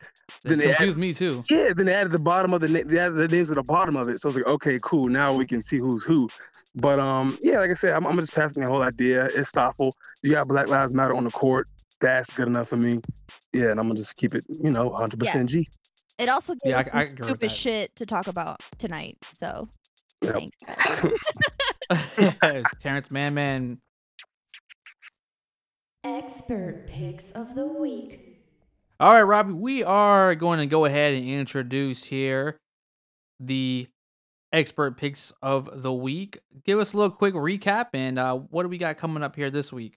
Then 0.44 0.58
they 0.58 0.70
add- 0.70 0.76
confused 0.76 0.98
me 0.98 1.12
too. 1.12 1.42
Yeah, 1.50 1.72
then 1.76 1.86
they 1.86 1.94
added 1.94 2.12
the 2.12 2.18
bottom 2.18 2.54
of 2.54 2.62
the 2.62 2.68
na- 2.68 2.84
they 2.86 2.98
added 2.98 3.16
the 3.16 3.28
names 3.28 3.50
at 3.50 3.56
the 3.56 3.62
bottom 3.62 3.96
of 3.96 4.08
it. 4.08 4.18
So 4.20 4.28
it's 4.28 4.36
like, 4.38 4.46
okay, 4.46 4.78
cool. 4.82 5.08
Now 5.08 5.34
we 5.34 5.46
can 5.46 5.60
see 5.60 5.78
who's 5.78 6.04
who. 6.04 6.28
But 6.74 6.98
um, 6.98 7.36
yeah, 7.42 7.58
like 7.58 7.70
I 7.70 7.74
said, 7.74 7.92
I'm, 7.92 8.06
I'm 8.06 8.16
just 8.16 8.34
passing 8.34 8.62
the 8.62 8.70
whole 8.70 8.82
idea. 8.82 9.26
It's 9.26 9.50
thoughtful. 9.50 9.92
You 10.22 10.30
got 10.30 10.48
Black 10.48 10.68
Lives 10.68 10.94
Matter 10.94 11.14
on 11.14 11.24
the 11.24 11.30
court. 11.30 11.66
That's 12.00 12.30
good 12.32 12.48
enough 12.48 12.68
for 12.68 12.76
me. 12.78 13.00
Yeah, 13.52 13.72
and 13.72 13.78
I'm 13.80 13.88
gonna 13.88 13.98
just 13.98 14.16
keep 14.16 14.34
it, 14.34 14.46
you 14.48 14.70
know, 14.70 14.88
100 14.88 15.20
percent 15.20 15.50
G. 15.50 15.68
It 16.18 16.30
also 16.30 16.54
gave 16.54 16.70
Yeah, 16.70 16.78
I- 16.78 16.80
us 16.82 16.88
I 16.92 17.04
some 17.04 17.16
stupid 17.24 17.50
shit 17.50 17.94
to 17.96 18.06
talk 18.06 18.26
about 18.28 18.62
tonight. 18.78 19.18
So 19.34 19.68
Yep. 20.22 20.42
thanks. 20.66 21.04
Terance 22.82 23.10
Man 23.10 23.34
Man. 23.34 23.78
Expert 26.04 26.86
picks 26.88 27.30
of 27.32 27.54
the 27.54 27.66
week. 27.66 28.42
All 28.98 29.14
right, 29.14 29.22
Robbie, 29.22 29.52
we 29.54 29.82
are 29.82 30.34
going 30.34 30.58
to 30.58 30.66
go 30.66 30.84
ahead 30.84 31.14
and 31.14 31.26
introduce 31.26 32.04
here 32.04 32.58
the 33.38 33.88
expert 34.52 34.96
picks 34.96 35.32
of 35.42 35.82
the 35.82 35.92
week. 35.92 36.38
Give 36.64 36.78
us 36.78 36.92
a 36.92 36.96
little 36.96 37.10
quick 37.10 37.34
recap 37.34 37.88
and 37.94 38.18
uh, 38.18 38.36
what 38.36 38.64
do 38.64 38.68
we 38.68 38.78
got 38.78 38.98
coming 38.98 39.22
up 39.22 39.36
here 39.36 39.50
this 39.50 39.72
week? 39.72 39.96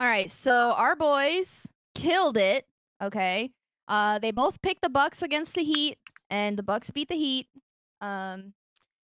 All 0.00 0.08
right, 0.08 0.30
so 0.30 0.72
our 0.72 0.96
boys 0.96 1.66
killed 1.94 2.36
it. 2.36 2.66
Okay, 3.00 3.52
uh, 3.86 4.18
they 4.18 4.32
both 4.32 4.60
picked 4.62 4.82
the 4.82 4.88
Bucks 4.88 5.22
against 5.22 5.54
the 5.54 5.62
Heat, 5.62 5.98
and 6.28 6.58
the 6.58 6.62
Bucks 6.64 6.90
beat 6.90 7.08
the 7.08 7.14
Heat. 7.14 7.46
Um, 8.00 8.52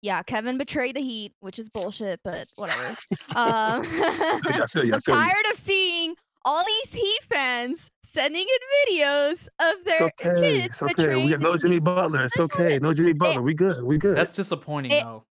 yeah, 0.02 0.24
Kevin 0.24 0.58
betrayed 0.58 0.95
the 0.95 1.02
Heat, 1.02 1.34
which 1.39 1.60
is 1.60 1.70
bullshit, 1.70 2.20
but 2.24 2.47
whatever. 2.56 2.88
um, 3.36 3.82
I 3.86 4.66
feel 4.70 4.86
you. 4.86 4.93
I 4.93 4.95
I'm 4.95 5.02
tired 5.02 5.45
of 5.52 5.58
seeing 5.58 6.16
all 6.43 6.64
these 6.66 6.93
Heat 6.93 7.20
fans 7.30 7.91
sending 8.04 8.45
in 8.47 8.95
videos 8.95 9.47
of 9.60 9.76
It's 9.86 9.99
their 9.99 10.08
okay. 10.20 10.41
kids 10.41 10.66
It's 10.66 10.84
okay. 10.84 10.93
betraying 10.97 11.26
We 11.26 11.32
got 11.32 11.39
the 11.39 11.43
no 11.43 11.52
Heat. 11.54 11.62
Jimmy 11.62 11.80
Butler. 11.80 12.26
It's 12.26 12.39
okay. 12.39 12.80
No 12.82 12.93
Jimmy 12.93 13.14
Butler. 13.14 13.41
We 13.41 13.54
good. 13.54 13.84
We 13.84 13.97
good. 13.97 14.18
That's 14.18 14.36
disappointing, 14.36 14.91
It- 14.91 15.04
though. 15.04 15.24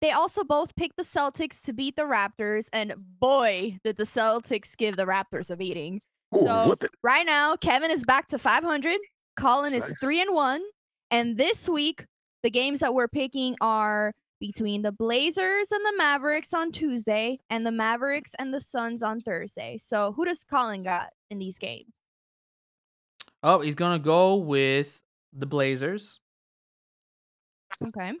They 0.00 0.12
also 0.12 0.44
both 0.44 0.74
picked 0.76 0.96
the 0.96 1.02
Celtics 1.02 1.60
to 1.62 1.74
beat 1.74 1.94
the 1.94 2.04
Raptors, 2.04 2.68
and 2.72 2.94
boy, 2.96 3.76
did 3.84 3.98
the 3.98 4.04
Celtics 4.04 4.74
give 4.74 4.96
the 4.96 5.04
Raptors 5.04 5.50
a 5.50 5.56
beating. 5.58 6.00
Ooh, 6.34 6.46
so- 6.46 6.74
Right 7.02 7.26
now, 7.26 7.54
Kevin 7.56 7.90
is 7.90 8.04
back 8.06 8.28
to 8.28 8.38
500. 8.38 8.96
Colin 9.36 9.74
is 9.74 9.86
Nice. 9.86 10.00
three 10.00 10.20
and 10.22 10.32
one. 10.34 10.62
And 11.10 11.36
this 11.36 11.68
week, 11.68 12.06
the 12.42 12.50
games 12.50 12.80
that 12.80 12.94
we're 12.94 13.08
picking 13.08 13.56
are 13.60 14.12
between 14.40 14.82
the 14.82 14.92
Blazers 14.92 15.70
and 15.70 15.84
the 15.84 15.94
Mavericks 15.98 16.54
on 16.54 16.72
Tuesday, 16.72 17.38
and 17.50 17.66
the 17.66 17.70
Mavericks 17.70 18.34
and 18.38 18.52
the 18.52 18.60
Suns 18.60 19.02
on 19.02 19.20
Thursday. 19.20 19.76
So, 19.78 20.12
who 20.12 20.24
does 20.24 20.44
Colin 20.44 20.82
got 20.82 21.10
in 21.30 21.38
these 21.38 21.58
games? 21.58 21.92
Oh, 23.42 23.60
he's 23.60 23.74
going 23.74 23.98
to 23.98 24.04
go 24.04 24.36
with 24.36 25.00
the 25.32 25.46
Blazers. 25.46 26.20
Okay. 27.86 28.12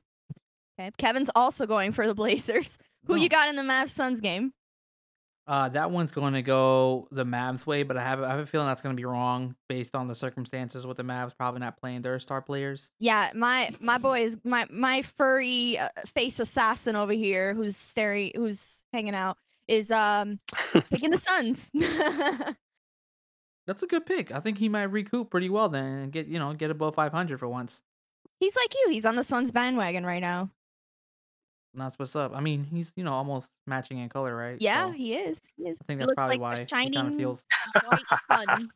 Okay. 0.78 0.90
Kevin's 0.98 1.30
also 1.34 1.66
going 1.66 1.92
for 1.92 2.06
the 2.06 2.14
Blazers. 2.14 2.78
Who 3.06 3.16
you 3.16 3.26
oh. 3.26 3.28
got 3.28 3.48
in 3.48 3.56
the 3.56 3.62
Mavs 3.62 3.90
Suns 3.90 4.20
game? 4.20 4.52
Uh, 5.50 5.68
that 5.68 5.90
one's 5.90 6.12
going 6.12 6.32
to 6.32 6.42
go 6.42 7.08
the 7.10 7.24
Mavs 7.24 7.66
way, 7.66 7.82
but 7.82 7.96
I 7.96 8.02
have, 8.04 8.22
I 8.22 8.28
have 8.28 8.38
a 8.38 8.46
feeling 8.46 8.68
that's 8.68 8.80
going 8.80 8.94
to 8.94 9.00
be 9.00 9.04
wrong 9.04 9.56
based 9.68 9.96
on 9.96 10.06
the 10.06 10.14
circumstances 10.14 10.86
with 10.86 10.96
the 10.96 11.02
Mavs 11.02 11.36
probably 11.36 11.58
not 11.58 11.76
playing 11.76 12.02
their 12.02 12.20
star 12.20 12.40
players. 12.40 12.88
Yeah, 13.00 13.32
my 13.34 13.74
my 13.80 13.98
boy 13.98 14.20
is 14.22 14.38
my 14.44 14.68
my 14.70 15.02
furry 15.02 15.76
uh, 15.76 15.88
face 16.14 16.38
assassin 16.38 16.94
over 16.94 17.12
here, 17.12 17.52
who's 17.52 17.76
staring, 17.76 18.30
who's 18.36 18.80
hanging 18.92 19.16
out, 19.16 19.38
is 19.66 19.90
um 19.90 20.38
picking 20.88 21.10
the 21.10 21.18
Suns. 21.72 21.72
That's 23.66 23.82
a 23.82 23.88
good 23.88 24.06
pick. 24.06 24.30
I 24.30 24.38
think 24.38 24.58
he 24.58 24.68
might 24.68 24.84
recoup 24.84 25.30
pretty 25.30 25.50
well 25.50 25.68
then 25.68 25.84
and 25.84 26.12
get, 26.12 26.28
you 26.28 26.38
know, 26.38 26.54
get 26.54 26.70
above 26.70 26.94
500 26.94 27.40
for 27.40 27.48
once. 27.48 27.82
He's 28.38 28.54
like 28.54 28.72
you. 28.74 28.92
He's 28.92 29.04
on 29.04 29.16
the 29.16 29.24
Suns 29.24 29.50
bandwagon 29.50 30.06
right 30.06 30.22
now. 30.22 30.50
That's 31.74 31.98
what's 31.98 32.16
up. 32.16 32.32
I 32.34 32.40
mean, 32.40 32.64
he's, 32.64 32.92
you 32.96 33.04
know, 33.04 33.12
almost 33.12 33.52
matching 33.66 33.98
in 33.98 34.08
color, 34.08 34.34
right? 34.36 34.56
Yeah, 34.60 34.86
So 34.86 34.92
he 34.92 35.14
is. 35.14 35.38
He 35.56 35.64
is. 35.68 35.78
I 35.80 35.84
think 35.84 36.00
that's 36.00 36.12
probably 36.14 36.36
like 36.38 36.40
why 36.40 36.54
the 36.56 36.62
he 36.62 36.90
kind 36.90 36.96
of 37.08 37.16
feels. 37.16 37.44
white 37.88 38.46
sun. 38.48 38.68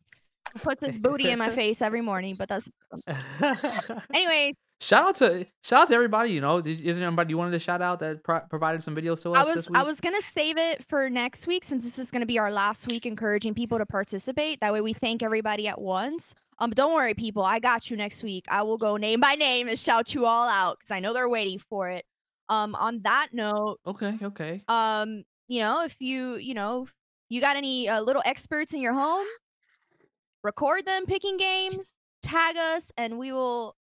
Puts 0.62 0.86
his 0.86 0.98
booty 0.98 1.30
in 1.30 1.38
my 1.38 1.50
face 1.54 1.82
every 1.82 2.00
morning, 2.00 2.36
but 2.38 2.48
that's 2.48 2.70
anyway. 4.12 4.54
shout 4.80 5.08
out 5.08 5.16
to 5.16 5.46
shout 5.64 5.82
out 5.82 5.88
to 5.88 5.94
everybody. 5.94 6.30
You 6.30 6.40
know, 6.40 6.60
Did, 6.60 6.80
is 6.80 6.96
there 6.96 7.06
anybody 7.06 7.30
you 7.30 7.38
wanted 7.38 7.50
to 7.52 7.58
shout 7.58 7.82
out 7.82 7.98
that 8.00 8.22
pro- 8.22 8.40
provided 8.48 8.82
some 8.82 8.94
videos 8.94 9.20
to 9.22 9.32
us 9.32 9.38
I 9.38 9.44
was 9.44 9.54
this 9.56 9.70
week? 9.70 9.78
I 9.78 9.82
was 9.82 10.00
gonna 10.00 10.20
save 10.22 10.56
it 10.56 10.84
for 10.88 11.10
next 11.10 11.46
week 11.48 11.64
since 11.64 11.82
this 11.82 11.98
is 11.98 12.10
gonna 12.12 12.26
be 12.26 12.38
our 12.38 12.52
last 12.52 12.86
week, 12.86 13.04
encouraging 13.06 13.54
people 13.54 13.78
to 13.78 13.86
participate. 13.86 14.60
That 14.60 14.72
way, 14.72 14.80
we 14.80 14.92
thank 14.92 15.22
everybody 15.24 15.66
at 15.66 15.80
once. 15.80 16.34
Um, 16.60 16.70
don't 16.70 16.94
worry, 16.94 17.14
people. 17.14 17.42
I 17.42 17.58
got 17.58 17.90
you 17.90 17.96
next 17.96 18.22
week. 18.22 18.44
I 18.48 18.62
will 18.62 18.78
go 18.78 18.96
name 18.96 19.18
by 19.18 19.34
name 19.34 19.66
and 19.66 19.76
shout 19.76 20.14
you 20.14 20.24
all 20.26 20.48
out 20.48 20.78
because 20.78 20.92
I 20.94 21.00
know 21.00 21.12
they're 21.12 21.28
waiting 21.28 21.58
for 21.58 21.88
it. 21.88 22.04
Um, 22.48 22.74
on 22.74 23.00
that 23.04 23.28
note, 23.32 23.78
okay, 23.86 24.18
okay. 24.22 24.62
um, 24.68 25.24
you 25.48 25.60
know, 25.60 25.82
if 25.84 25.96
you 26.00 26.36
you 26.36 26.54
know 26.54 26.86
you 27.28 27.40
got 27.40 27.56
any 27.56 27.88
uh, 27.88 28.00
little 28.02 28.22
experts 28.24 28.74
in 28.74 28.80
your 28.80 28.92
home, 28.92 29.26
record 30.42 30.84
them 30.86 31.06
picking 31.06 31.36
games, 31.36 31.94
tag 32.22 32.56
us, 32.56 32.92
and 32.96 33.18
we 33.18 33.32
will 33.32 33.76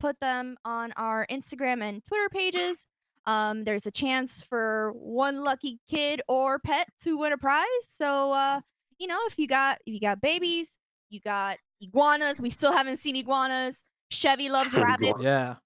put 0.00 0.18
them 0.20 0.56
on 0.64 0.92
our 0.96 1.26
Instagram 1.30 1.82
and 1.82 2.02
Twitter 2.06 2.28
pages. 2.28 2.86
Um, 3.26 3.64
there's 3.64 3.86
a 3.86 3.90
chance 3.90 4.42
for 4.42 4.92
one 4.94 5.44
lucky 5.44 5.78
kid 5.90 6.22
or 6.28 6.58
pet 6.58 6.88
to 7.02 7.18
win 7.18 7.32
a 7.32 7.38
prize. 7.38 7.66
So, 7.86 8.32
uh, 8.32 8.60
you 8.98 9.06
know, 9.06 9.18
if 9.26 9.38
you 9.38 9.46
got 9.46 9.78
if 9.86 9.92
you 9.92 10.00
got 10.00 10.20
babies, 10.20 10.76
you 11.10 11.20
got 11.20 11.58
iguanas. 11.80 12.40
We 12.40 12.50
still 12.50 12.72
haven't 12.72 12.96
seen 12.96 13.16
iguanas. 13.16 13.84
Chevy 14.10 14.48
loves 14.48 14.74
rabbits. 14.74 15.18
Yeah. 15.20 15.56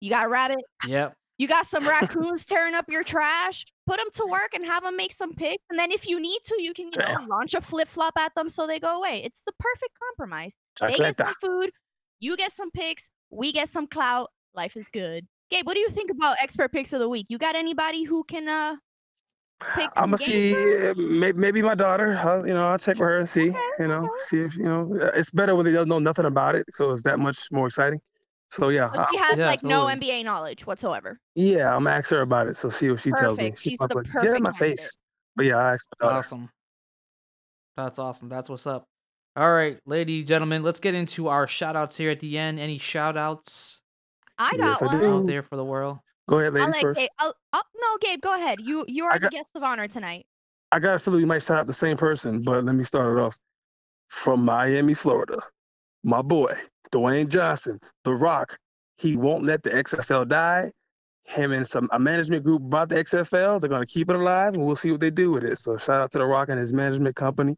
You 0.00 0.10
got 0.10 0.30
rabbit. 0.30 0.58
Yep. 0.88 1.14
You 1.38 1.48
got 1.48 1.66
some 1.66 1.86
raccoons 1.88 2.44
tearing 2.44 2.74
up 2.74 2.84
your 2.88 3.02
trash. 3.02 3.64
Put 3.86 3.96
them 3.96 4.08
to 4.14 4.26
work 4.30 4.50
and 4.54 4.64
have 4.64 4.82
them 4.84 4.96
make 4.96 5.12
some 5.12 5.34
picks. 5.34 5.64
And 5.70 5.78
then 5.78 5.90
if 5.90 6.08
you 6.08 6.20
need 6.20 6.38
to, 6.46 6.62
you 6.62 6.72
can 6.72 6.86
you 6.86 6.98
know, 6.98 7.26
launch 7.28 7.54
a 7.54 7.60
flip 7.60 7.88
flop 7.88 8.14
at 8.16 8.34
them 8.34 8.48
so 8.48 8.66
they 8.66 8.78
go 8.78 8.98
away. 8.98 9.22
It's 9.24 9.42
the 9.44 9.52
perfect 9.58 9.92
compromise. 10.08 10.56
They 10.80 10.94
get 10.94 11.16
some 11.18 11.34
food, 11.40 11.70
you 12.20 12.36
get 12.36 12.52
some 12.52 12.70
picks, 12.70 13.08
we 13.30 13.52
get 13.52 13.68
some 13.68 13.86
clout. 13.86 14.30
Life 14.54 14.76
is 14.76 14.88
good. 14.88 15.26
Gabe, 15.50 15.66
what 15.66 15.74
do 15.74 15.80
you 15.80 15.88
think 15.88 16.10
about 16.10 16.36
expert 16.40 16.70
picks 16.72 16.92
of 16.92 17.00
the 17.00 17.08
week? 17.08 17.26
You 17.28 17.38
got 17.38 17.56
anybody 17.56 18.04
who 18.04 18.22
can 18.24 18.48
uh 18.48 18.76
Pick 19.76 19.90
I'm 19.96 20.06
gonna 20.10 20.18
see. 20.18 20.52
uh, 20.90 20.94
Maybe, 20.96 21.38
maybe 21.38 21.62
my 21.62 21.76
daughter. 21.76 22.16
I'll, 22.18 22.44
you 22.46 22.52
know, 22.52 22.68
I'll 22.68 22.78
check 22.78 22.96
with 22.96 23.08
her 23.08 23.18
and 23.18 23.28
see. 23.28 23.50
Okay, 23.50 23.58
You 23.78 23.86
know, 23.88 23.98
okay. 24.04 24.08
see 24.18 24.40
if 24.40 24.56
you 24.56 24.64
know. 24.64 24.92
uh, 25.00 25.10
It's 25.14 25.30
better 25.30 25.54
when 25.54 25.64
they 25.64 25.72
don't 25.72 25.88
know 25.88 26.00
nothing 26.00 26.24
about 26.24 26.56
it, 26.56 26.66
so 26.74 26.90
it's 26.90 27.02
that 27.04 27.20
much 27.20 27.46
more 27.52 27.68
exciting. 27.68 28.00
So 28.52 28.68
yeah, 28.68 28.90
So 28.92 28.98
I- 29.00 29.06
she 29.10 29.16
has 29.16 29.38
Yeah, 29.38 29.46
like 29.46 29.62
no 29.62 29.88
absolutely. 29.88 30.08
NBA 30.20 30.24
knowledge 30.24 30.66
whatsoever. 30.66 31.18
yeah, 31.34 31.74
I'm 31.74 31.84
gonna 31.84 31.96
ask 31.96 32.10
her 32.10 32.20
about 32.20 32.48
it. 32.48 32.56
So 32.58 32.68
see 32.68 32.90
what 32.90 33.00
she 33.00 33.10
tells 33.12 33.38
me. 33.38 33.44
Perfect. 33.44 33.62
She's 33.62 33.78
the 33.78 33.88
probably- 33.88 34.10
get 34.12 34.24
in 34.36 34.42
my 34.42 34.50
candidate. 34.52 34.56
face. 34.78 34.98
But 35.34 35.46
yeah, 35.46 35.56
I 35.56 35.72
asked 35.72 35.88
my 35.98 36.06
daughter. 36.06 36.18
Awesome. 36.18 36.50
That's 37.78 37.98
awesome. 37.98 38.28
That's 38.28 38.50
what's 38.50 38.66
up. 38.66 38.84
All 39.36 39.50
right, 39.50 39.78
ladies, 39.86 40.28
gentlemen, 40.28 40.62
let's 40.62 40.80
get 40.80 40.94
into 40.94 41.28
our 41.28 41.46
shout 41.46 41.76
outs 41.76 41.96
here 41.96 42.10
at 42.10 42.20
the 42.20 42.36
end. 42.36 42.60
Any 42.60 42.76
shout 42.76 43.16
outs 43.16 43.80
I 44.38 44.50
got 44.58 44.58
Yes, 44.58 44.82
one. 44.82 45.00
do. 45.00 45.14
out 45.20 45.26
there 45.26 45.42
for 45.42 45.56
the 45.56 45.64
world? 45.64 45.98
Go 46.28 46.38
ahead, 46.38 46.52
ladies 46.52 46.74
let 46.74 46.82
first. 46.82 47.00
Gabe. 47.00 47.08
I'll, 47.18 47.34
oh, 47.54 47.62
no, 47.80 47.96
Gabe, 48.02 48.20
go 48.20 48.34
ahead. 48.34 48.60
You 48.60 48.84
you 48.86 49.06
are 49.06 49.14
I 49.14 49.18
the 49.18 49.30
guest 49.30 49.48
of 49.54 49.62
honor 49.62 49.88
tonight. 49.88 50.26
I 50.70 50.78
got 50.78 50.96
a 50.96 50.98
feeling 50.98 51.20
we 51.20 51.26
might 51.26 51.42
shout 51.42 51.56
out 51.56 51.66
the 51.66 51.72
same 51.72 51.96
person, 51.96 52.42
but 52.42 52.64
let 52.64 52.74
me 52.74 52.84
start 52.84 53.16
it 53.16 53.20
off. 53.22 53.38
From 54.08 54.44
Miami, 54.44 54.92
Florida, 54.92 55.40
my 56.04 56.22
boy, 56.22 56.52
Dwayne 56.92 57.28
Johnson, 57.28 57.78
The 58.04 58.12
Rock. 58.12 58.56
He 58.98 59.16
won't 59.16 59.44
let 59.44 59.62
the 59.62 59.70
XFL 59.70 60.28
die. 60.28 60.70
Him 61.24 61.52
and 61.52 61.66
some 61.66 61.88
a 61.92 61.98
management 61.98 62.44
group 62.44 62.62
bought 62.64 62.88
the 62.88 62.96
XFL. 62.96 63.60
They're 63.60 63.70
gonna 63.70 63.86
keep 63.86 64.10
it 64.10 64.16
alive, 64.16 64.54
and 64.54 64.64
we'll 64.66 64.76
see 64.76 64.90
what 64.90 65.00
they 65.00 65.10
do 65.10 65.30
with 65.32 65.44
it. 65.44 65.58
So 65.58 65.76
shout 65.76 66.00
out 66.02 66.10
to 66.12 66.18
The 66.18 66.26
Rock 66.26 66.48
and 66.48 66.58
his 66.58 66.72
management 66.72 67.14
company 67.14 67.56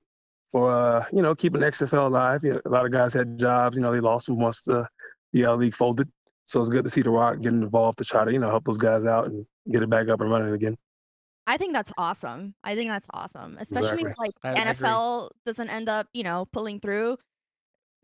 for 0.51 0.70
uh, 0.70 1.05
you 1.12 1.22
know 1.22 1.34
keeping 1.34 1.61
the 1.61 1.66
XFL 1.66 2.07
alive. 2.09 2.40
You 2.45 2.53
know, 2.55 2.61
a 2.66 2.68
lot 2.68 2.84
of 2.84 2.92
guys 2.92 3.14
had 3.14 3.38
jobs. 3.38 3.76
You 3.76 3.82
know, 3.82 3.92
they 3.92 4.01
lost 4.01 4.26
them 4.26 4.38
once 4.38 4.62
the 4.62 4.86
the 5.32 5.47
uh, 5.47 5.55
league 5.55 5.74
folded. 5.74 6.09
So 6.47 6.61
it's 6.61 6.68
good 6.68 6.84
to 6.84 6.90
see 6.90 7.01
The 7.01 7.09
Rock 7.11 7.40
getting 7.40 7.62
involved 7.62 7.97
to 7.99 8.05
try 8.05 8.24
to 8.26 8.32
you 8.32 8.38
know 8.38 8.51
help 8.51 8.64
those 8.64 8.76
guys 8.78 9.07
out 9.07 9.26
and 9.26 9.47
get 9.72 9.82
it 9.82 9.88
back 9.88 10.09
up 10.09 10.20
and 10.20 10.30
running 10.30 10.53
again. 10.53 10.76
I 11.47 11.57
think 11.57 11.72
that's 11.72 11.92
awesome. 11.99 12.55
I 12.64 12.74
think 12.74 12.90
that's 12.90 13.07
awesome, 13.12 13.57
especially 13.61 14.03
if 14.05 14.18
like 14.18 14.30
I- 14.42 14.49
I 14.51 14.53
agree. 14.53 14.86
NFL 14.88 15.30
doesn't 15.47 15.68
end 15.70 15.88
up, 15.88 16.07
you 16.12 16.22
know, 16.22 16.47
pulling 16.53 16.80
through. 16.80 17.16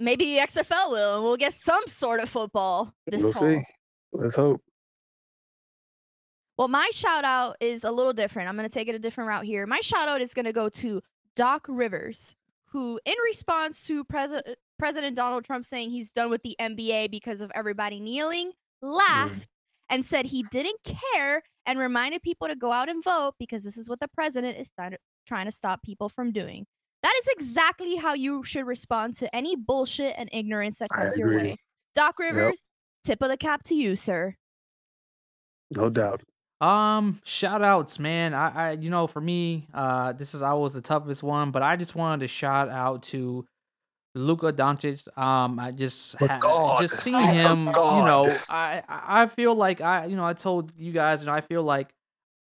Maybe 0.01 0.25
the 0.25 0.47
XFL 0.47 0.91
will, 0.91 1.17
and 1.17 1.25
we'll 1.25 1.37
get 1.37 1.53
some 1.53 1.87
sort 1.87 2.21
of 2.21 2.31
football 2.31 2.93
this 3.07 3.23
we'll 3.23 3.33
fall. 3.33 3.43
see. 3.43 3.61
Let's 4.13 4.35
hope. 4.35 4.63
Well, 6.57 6.69
my 6.69 6.91
shout 6.93 7.25
out 7.25 7.57
is 7.61 7.85
a 7.85 7.91
little 7.91 8.13
different. 8.13 8.49
I'm 8.49 8.57
going 8.57 8.69
to 8.69 8.73
take 8.73 8.89
it 8.89 8.95
a 8.95 8.99
different 8.99 9.29
route 9.29 9.45
here. 9.45 9.67
My 9.67 9.81
shout 9.81 10.09
out 10.09 10.21
is 10.21 10.35
going 10.35 10.47
to 10.47 10.53
go 10.53 10.69
to 10.71 11.03
Doc 11.37 11.67
Rivers, 11.69 12.35
who, 12.67 12.99
in 13.05 13.15
response 13.25 13.85
to 13.87 14.03
President 14.05 14.59
President 14.79 15.17
Donald 15.17 15.45
Trump 15.45 15.67
saying 15.67 15.91
he's 15.91 16.11
done 16.11 16.31
with 16.31 16.43
the 16.43 16.57
NBA 16.61 17.11
because 17.11 17.43
of 17.43 17.53
everybody 17.55 18.01
kneeling, 18.01 18.49
mm-hmm. 18.49 18.89
laughed 18.89 19.49
and 19.91 20.05
said 20.05 20.27
he 20.27 20.45
didn't 20.51 20.79
care 20.85 21.43
and 21.67 21.79
reminded 21.79 22.23
people 22.23 22.49
to 22.49 22.57
go 22.57 22.73
out 22.73 22.89
and 22.89 23.05
vote 23.05 23.35
because 23.39 23.65
this 23.65 23.77
is 23.77 23.89
what 23.89 24.01
the 24.01 24.09
president 24.09 24.59
is 24.59 24.71
trying 24.71 24.93
to- 24.93 24.99
trying 25.27 25.45
to 25.47 25.53
stop 25.53 25.83
people 25.83 26.09
from 26.09 26.33
doing. 26.33 26.67
That 27.03 27.15
is 27.23 27.29
exactly 27.33 27.97
how 27.97 28.15
you 28.15 28.43
should 28.45 28.67
respond 28.67 29.17
to 29.17 29.35
any 29.35 29.57
bullshit 29.57 30.15
and 30.19 30.29
ignorance 30.33 30.79
that 30.81 30.91
comes 30.91 31.17
your 31.17 31.37
way. 31.37 31.57
Doc 31.95 32.19
Rivers, 32.19 32.65
tip 33.05 33.23
of 33.23 33.31
the 33.31 33.37
cap 33.37 33.63
to 33.65 33.75
you, 33.75 33.97
sir. 33.97 34.37
No 35.75 35.89
doubt. 35.89 36.21
Um, 36.61 37.21
shout 37.25 37.63
outs, 37.63 37.99
man. 37.99 38.35
I, 38.35 38.49
I, 38.51 38.71
you 38.73 38.91
know, 38.91 39.07
for 39.07 39.21
me, 39.21 39.67
uh, 39.73 40.13
this 40.13 40.35
is 40.35 40.43
always 40.43 40.75
the 40.75 40.83
toughest 40.83 41.23
one, 41.23 41.53
but 41.53 41.63
I 41.63 41.77
just 41.77 41.95
wanted 41.95 42.21
to 42.21 42.29
shout 42.29 42.69
out 42.69 43.03
to 43.05 43.47
Luka 44.15 44.53
Doncic. 44.53 45.07
Um, 45.17 45.59
I 45.59 45.71
just, 45.71 46.17
ha- 46.21 46.39
God, 46.39 46.83
just 46.83 46.99
seeing 46.99 47.19
the 47.19 47.27
him, 47.29 47.67
you 47.67 47.73
know, 47.73 48.27
I, 48.51 48.83
I 48.87 49.23
I 49.23 49.27
feel 49.27 49.55
like 49.55 49.81
I, 49.81 50.05
you 50.05 50.17
know, 50.17 50.25
I 50.27 50.35
told 50.35 50.73
you 50.77 50.93
guys, 50.93 51.23
you 51.23 51.27
know, 51.29 51.33
I 51.33 51.41
feel 51.41 51.63
like, 51.63 51.95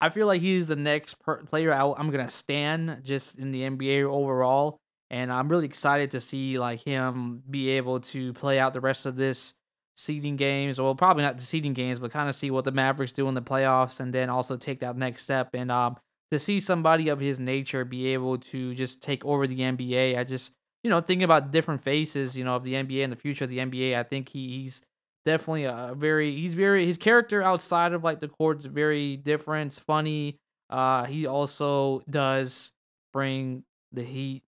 I 0.01 0.09
feel 0.09 0.27
like 0.27 0.41
he's 0.41 0.65
the 0.65 0.75
next 0.75 1.15
per- 1.19 1.43
player 1.43 1.73
I, 1.73 1.91
I'm 1.97 2.11
gonna 2.11 2.27
stand 2.27 3.01
just 3.03 3.37
in 3.37 3.51
the 3.51 3.61
NBA 3.61 4.03
overall, 4.03 4.79
and 5.09 5.31
I'm 5.31 5.49
really 5.49 5.65
excited 5.65 6.11
to 6.11 6.21
see 6.21 6.59
like 6.59 6.81
him 6.81 7.43
be 7.49 7.69
able 7.69 7.99
to 8.01 8.33
play 8.33 8.59
out 8.59 8.73
the 8.73 8.81
rest 8.81 9.05
of 9.05 9.15
this 9.15 9.53
seeding 9.95 10.35
games. 10.35 10.79
Well, 10.79 10.95
probably 10.95 11.23
not 11.23 11.37
the 11.37 11.43
seeding 11.43 11.73
games, 11.73 11.99
but 11.99 12.11
kind 12.11 12.29
of 12.29 12.35
see 12.35 12.51
what 12.51 12.65
the 12.65 12.71
Mavericks 12.71 13.13
do 13.13 13.27
in 13.27 13.33
the 13.33 13.41
playoffs, 13.41 13.99
and 13.99 14.13
then 14.13 14.29
also 14.29 14.55
take 14.55 14.79
that 14.81 14.97
next 14.97 15.23
step. 15.23 15.49
And 15.53 15.71
um, 15.71 15.97
to 16.31 16.39
see 16.39 16.59
somebody 16.59 17.09
of 17.09 17.19
his 17.19 17.39
nature 17.39 17.85
be 17.85 18.07
able 18.07 18.39
to 18.39 18.73
just 18.73 19.01
take 19.01 19.23
over 19.25 19.47
the 19.47 19.59
NBA, 19.59 20.17
I 20.17 20.23
just 20.23 20.53
you 20.83 20.89
know 20.89 20.99
thinking 21.01 21.23
about 21.23 21.51
different 21.51 21.81
faces, 21.81 22.37
you 22.37 22.43
know, 22.43 22.55
of 22.55 22.63
the 22.63 22.73
NBA 22.73 23.03
and 23.03 23.11
the 23.11 23.17
future 23.17 23.45
of 23.45 23.49
the 23.49 23.59
NBA. 23.59 23.97
I 23.97 24.03
think 24.03 24.29
he, 24.29 24.63
he's 24.63 24.81
definitely 25.25 25.65
a 25.65 25.93
very 25.95 26.35
he's 26.35 26.53
very 26.53 26.85
his 26.85 26.97
character 26.97 27.41
outside 27.41 27.93
of 27.93 28.03
like 28.03 28.19
the 28.19 28.27
court's 28.27 28.65
very 28.65 29.17
different. 29.17 29.67
It's 29.67 29.79
funny. 29.79 30.39
Uh, 30.69 31.05
he 31.05 31.27
also 31.27 32.01
does 32.09 32.71
bring 33.11 33.63
the 33.91 34.03
heat. 34.03 34.43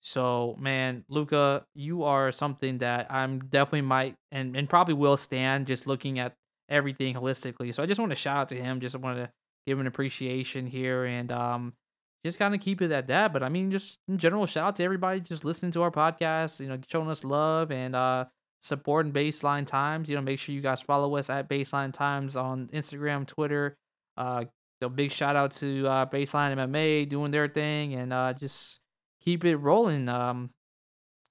So 0.00 0.56
man, 0.58 1.04
Luka, 1.08 1.64
you 1.74 2.04
are 2.04 2.30
something 2.30 2.78
that 2.78 3.10
I'm 3.10 3.40
definitely 3.40 3.82
might 3.82 4.14
and, 4.30 4.56
and 4.56 4.68
probably 4.68 4.94
will 4.94 5.16
stand 5.16 5.66
just 5.66 5.86
looking 5.86 6.18
at 6.18 6.34
everything 6.68 7.14
holistically. 7.14 7.74
So 7.74 7.82
I 7.82 7.86
just 7.86 7.98
want 7.98 8.10
to 8.10 8.16
shout 8.16 8.36
out 8.36 8.48
to 8.50 8.56
him. 8.56 8.80
Just 8.80 8.96
want 8.96 9.18
to 9.18 9.30
give 9.66 9.80
an 9.80 9.86
appreciation 9.86 10.66
here 10.66 11.04
and 11.04 11.32
um 11.32 11.72
just 12.24 12.38
kind 12.38 12.54
of 12.54 12.60
keep 12.60 12.82
it 12.82 12.92
at 12.92 13.06
that. 13.08 13.32
But 13.32 13.42
I 13.42 13.48
mean, 13.48 13.70
just 13.70 13.98
in 14.08 14.18
general, 14.18 14.46
shout 14.46 14.68
out 14.68 14.76
to 14.76 14.84
everybody 14.84 15.20
just 15.20 15.44
listening 15.44 15.72
to 15.72 15.82
our 15.82 15.90
podcast, 15.90 16.60
you 16.60 16.68
know, 16.68 16.78
showing 16.88 17.08
us 17.08 17.24
love 17.24 17.72
and 17.72 17.96
uh 17.96 18.26
supporting 18.66 19.12
Baseline 19.12 19.66
Times. 19.66 20.08
You 20.08 20.16
know, 20.16 20.22
make 20.22 20.38
sure 20.38 20.54
you 20.54 20.60
guys 20.60 20.82
follow 20.82 21.16
us 21.16 21.30
at 21.30 21.48
Baseline 21.48 21.92
Times 21.92 22.36
on 22.36 22.68
Instagram, 22.72 23.26
Twitter. 23.26 23.76
Uh, 24.16 24.44
a 24.82 24.88
big 24.88 25.10
shout 25.10 25.36
out 25.36 25.52
to 25.52 25.86
uh, 25.86 26.06
Baseline 26.06 26.54
MMA 26.56 27.08
doing 27.08 27.30
their 27.30 27.48
thing 27.48 27.94
and 27.94 28.12
uh, 28.12 28.34
just 28.34 28.80
keep 29.22 29.44
it 29.44 29.56
rolling. 29.56 30.08
Um, 30.08 30.50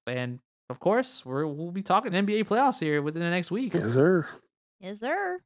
and 0.08 0.40
of 0.70 0.80
course, 0.80 1.24
we're, 1.26 1.46
we'll 1.46 1.72
be 1.72 1.84
talking 1.84 2.12
NBA 2.12 2.46
playoffs 2.46 2.80
here 2.80 3.02
within 3.02 3.22
the 3.22 3.30
next 3.30 3.52
week. 3.52 3.74
Yes, 3.74 3.94
sir. 3.94 4.28
Yes, 4.80 5.00
sir. 5.00 5.40